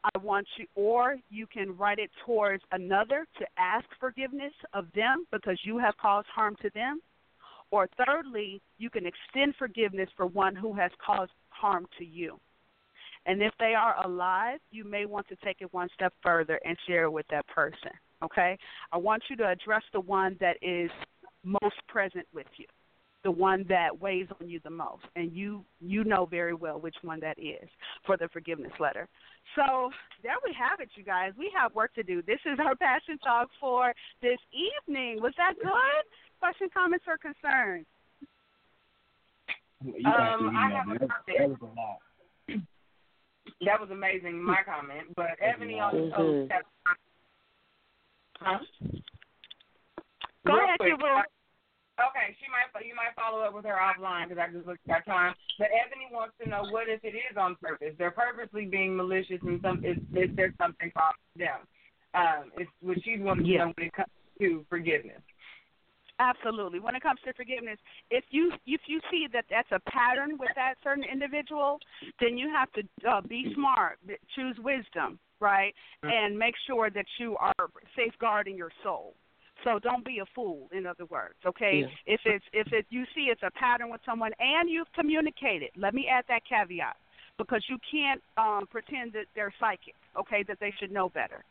[0.03, 5.25] I want you, or you can write it towards another to ask forgiveness of them
[5.31, 6.99] because you have caused harm to them.
[7.71, 12.37] Or thirdly, you can extend forgiveness for one who has caused harm to you.
[13.25, 16.77] And if they are alive, you may want to take it one step further and
[16.87, 17.91] share it with that person.
[18.23, 18.57] Okay?
[18.91, 20.91] I want you to address the one that is
[21.43, 22.65] most present with you.
[23.23, 26.95] the one that weighs on you the most, and you you know very well which
[27.03, 27.69] one that is
[28.05, 29.07] for the forgiveness letter.
[29.55, 29.91] So
[30.23, 31.31] there we have it, you guys.
[31.37, 32.21] We have work to do.
[32.21, 35.21] This is our passion talk for this evening.
[35.21, 35.71] Was that good?
[36.41, 37.85] Question, comments, or concerns?
[39.85, 41.37] You Um, I have a that, comment.
[41.37, 42.01] that was a lot.
[43.61, 45.13] That was amazing, my comment.
[45.15, 46.49] But Ebony on the Mhm.
[46.49, 46.51] post.
[48.39, 48.59] Huh?
[50.47, 51.05] Go Real ahead, quick, you boo.
[51.05, 51.25] I-
[51.99, 54.95] Okay, she might you might follow up with her offline because I just looked at
[54.95, 55.35] our time.
[55.59, 57.95] But Ebony wants to know what if it is on purpose?
[57.97, 61.67] They're purposely being malicious and some is, is there something wrong with them?
[62.15, 64.09] Um, it's what she's wanting to know when it comes
[64.39, 65.21] to forgiveness.
[66.21, 66.79] Absolutely.
[66.79, 67.79] When it comes to forgiveness,
[68.11, 71.79] if you if you see that that's a pattern with that certain individual,
[72.19, 73.97] then you have to uh, be smart,
[74.35, 75.73] choose wisdom, right,
[76.03, 77.55] and make sure that you are
[77.95, 79.15] safeguarding your soul.
[79.63, 80.69] So don't be a fool.
[80.71, 81.85] In other words, okay.
[81.85, 82.13] Yeah.
[82.13, 85.95] If it's if it you see it's a pattern with someone and you've communicated, let
[85.95, 86.97] me add that caveat
[87.37, 91.43] because you can't um, pretend that they're psychic, okay, that they should know better.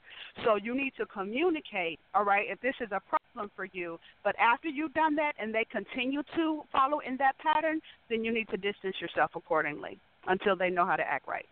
[0.44, 3.00] So you need to communicate, all right, if this is a
[3.32, 3.98] problem for you.
[4.24, 8.32] But after you've done that and they continue to follow in that pattern, then you
[8.32, 11.46] need to distance yourself accordingly until they know how to act right.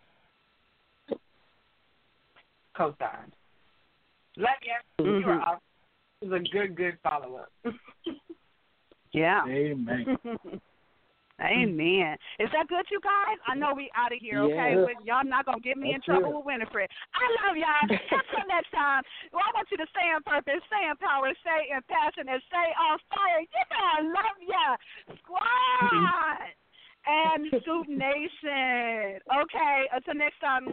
[2.75, 3.33] Co-signed.
[4.37, 5.05] Love you.
[5.05, 5.41] You are mm-hmm.
[5.41, 5.59] awesome.
[6.21, 7.73] It was a good, good follow up.
[9.11, 9.41] Yeah.
[9.47, 10.17] Amen.
[11.39, 12.19] Amen.
[12.39, 13.39] Is that good, you guys?
[13.47, 14.75] I know we out of here, okay?
[14.75, 14.85] Yeah.
[14.85, 16.35] But y'all not gonna get me in trouble it.
[16.35, 16.91] with Winfred.
[17.15, 17.83] I love y'all.
[17.89, 19.03] Until next time.
[19.31, 22.41] Well, I want you to stay in purpose, stay in power, stay in passion, and
[22.51, 23.39] stay on fire.
[23.39, 24.67] Yeah, I love ya,
[25.23, 26.51] squad.
[27.07, 29.23] And Scoop Nation.
[29.31, 30.67] Okay, until next time.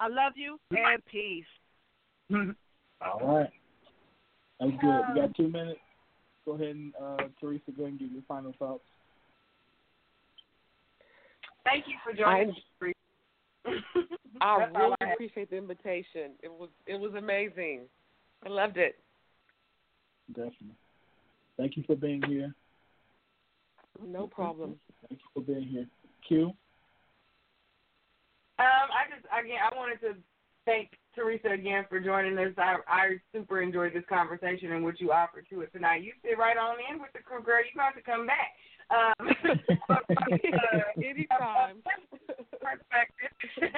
[0.00, 1.50] I love you and peace.
[3.02, 3.50] All right.
[4.60, 5.00] That's good.
[5.14, 5.80] We got two minutes.
[6.44, 8.84] Go ahead and uh, Teresa, go ahead and give your final thoughts.
[11.64, 12.56] Thank you for joining us.
[14.40, 16.32] I really I appreciate the invitation.
[16.42, 17.82] It was it was amazing.
[18.46, 18.96] I loved it.
[20.28, 20.76] Definitely.
[21.56, 22.54] Thank you for being here.
[24.04, 24.76] No problem.
[25.08, 25.86] Thank you for being here.
[26.26, 26.46] Q.
[28.58, 30.14] Um, I just again I wanted to
[30.66, 32.54] thank Teresa again for joining us.
[32.56, 36.04] I I super enjoyed this conversation and what you offered to us tonight.
[36.04, 37.58] You sit right on in with the crew, girl.
[37.58, 38.54] You got to come back.
[38.90, 39.28] Um,
[39.90, 39.96] uh,
[40.96, 41.82] Anytime.
[42.58, 43.32] perspective.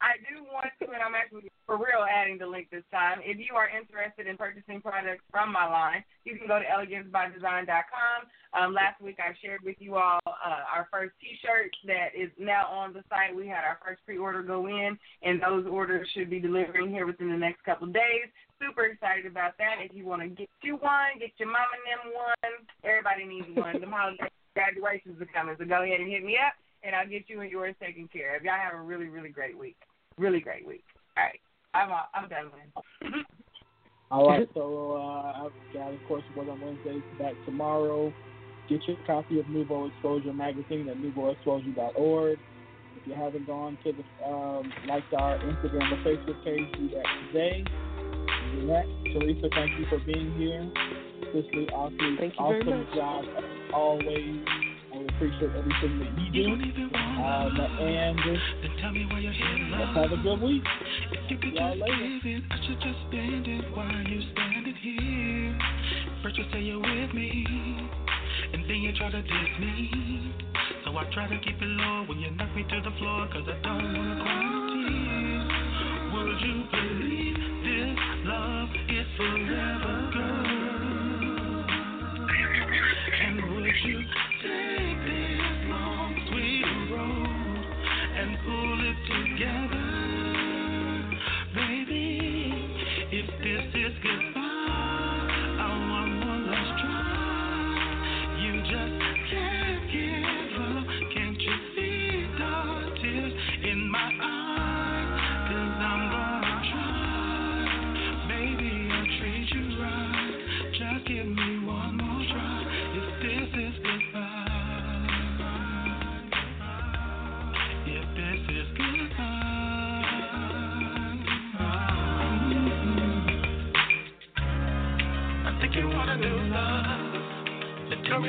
[0.00, 3.20] I do want to, and I'm actually for real adding the link this time.
[3.22, 8.18] If you are interested in purchasing products from my line, you can go to elegancebydesign.com.
[8.50, 12.66] Um, last week I shared with you all uh, our first T-shirt that is now
[12.66, 13.34] on the site.
[13.34, 17.30] We had our first pre-order go in, and those orders should be delivering here within
[17.30, 18.26] the next couple of days.
[18.60, 19.78] Super excited about that.
[19.78, 22.52] If you want to get you one, get your mom and them one.
[22.84, 23.74] Everybody needs one.
[23.80, 27.24] The holiday graduations are coming, so go ahead and hit me up, and I'll get
[27.28, 28.42] you and yours taken care of.
[28.42, 29.76] Y'all have a really, really great week.
[30.18, 30.84] Really great week.
[31.16, 31.40] All right,
[31.74, 32.50] I'm uh, I'm done.
[32.52, 33.24] Lynn.
[34.10, 38.12] All right, so uh, I've got, of course, what on Wednesdays back tomorrow.
[38.68, 42.38] Get your copy of Nouveau Exposure magazine at nouveauexposure.org.
[42.96, 47.04] If you haven't gone to the um, liked our Instagram or Facebook page, do that
[47.32, 47.64] today.
[48.54, 48.84] Do that.
[49.12, 50.70] Teresa, thank you for being here.
[51.32, 52.94] Cicely, awesome, Thank you very awesome much.
[52.94, 54.44] job as always.
[54.92, 56.84] I appreciate everything that you do.
[56.96, 58.82] Um, and let's
[59.96, 60.64] have a good week.
[61.54, 62.40] Y'all later.
[62.50, 64.20] I should just spend it while you
[64.82, 65.58] here.
[66.22, 67.46] First you say you're with me,
[68.52, 70.34] and then you try to diss me.
[70.84, 73.46] So I try to keep it low when you knock me to the floor, cause
[73.48, 75.46] I don't wanna cry no tears.
[76.12, 79.89] Would you believe this love is forever,
[83.84, 84.04] you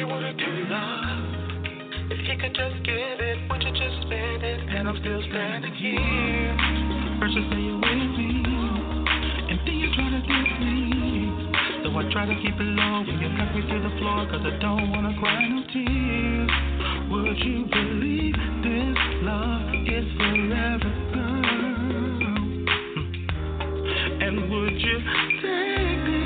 [0.02, 2.12] really wanna do love.
[2.12, 4.60] If he could just give it, would you just spend it?
[4.76, 6.58] And I'm still standing here.
[7.20, 8.44] First you say you're with me,
[9.50, 11.54] and then you try to get me.
[11.84, 14.42] So I try to keep it low when you cut me to the floor, cause
[14.42, 16.52] I don't wanna cry no tears.
[17.12, 21.42] Would you believe this love is forever, girl?
[22.26, 22.66] Hmm.
[24.22, 24.98] And would you
[25.42, 26.21] take this?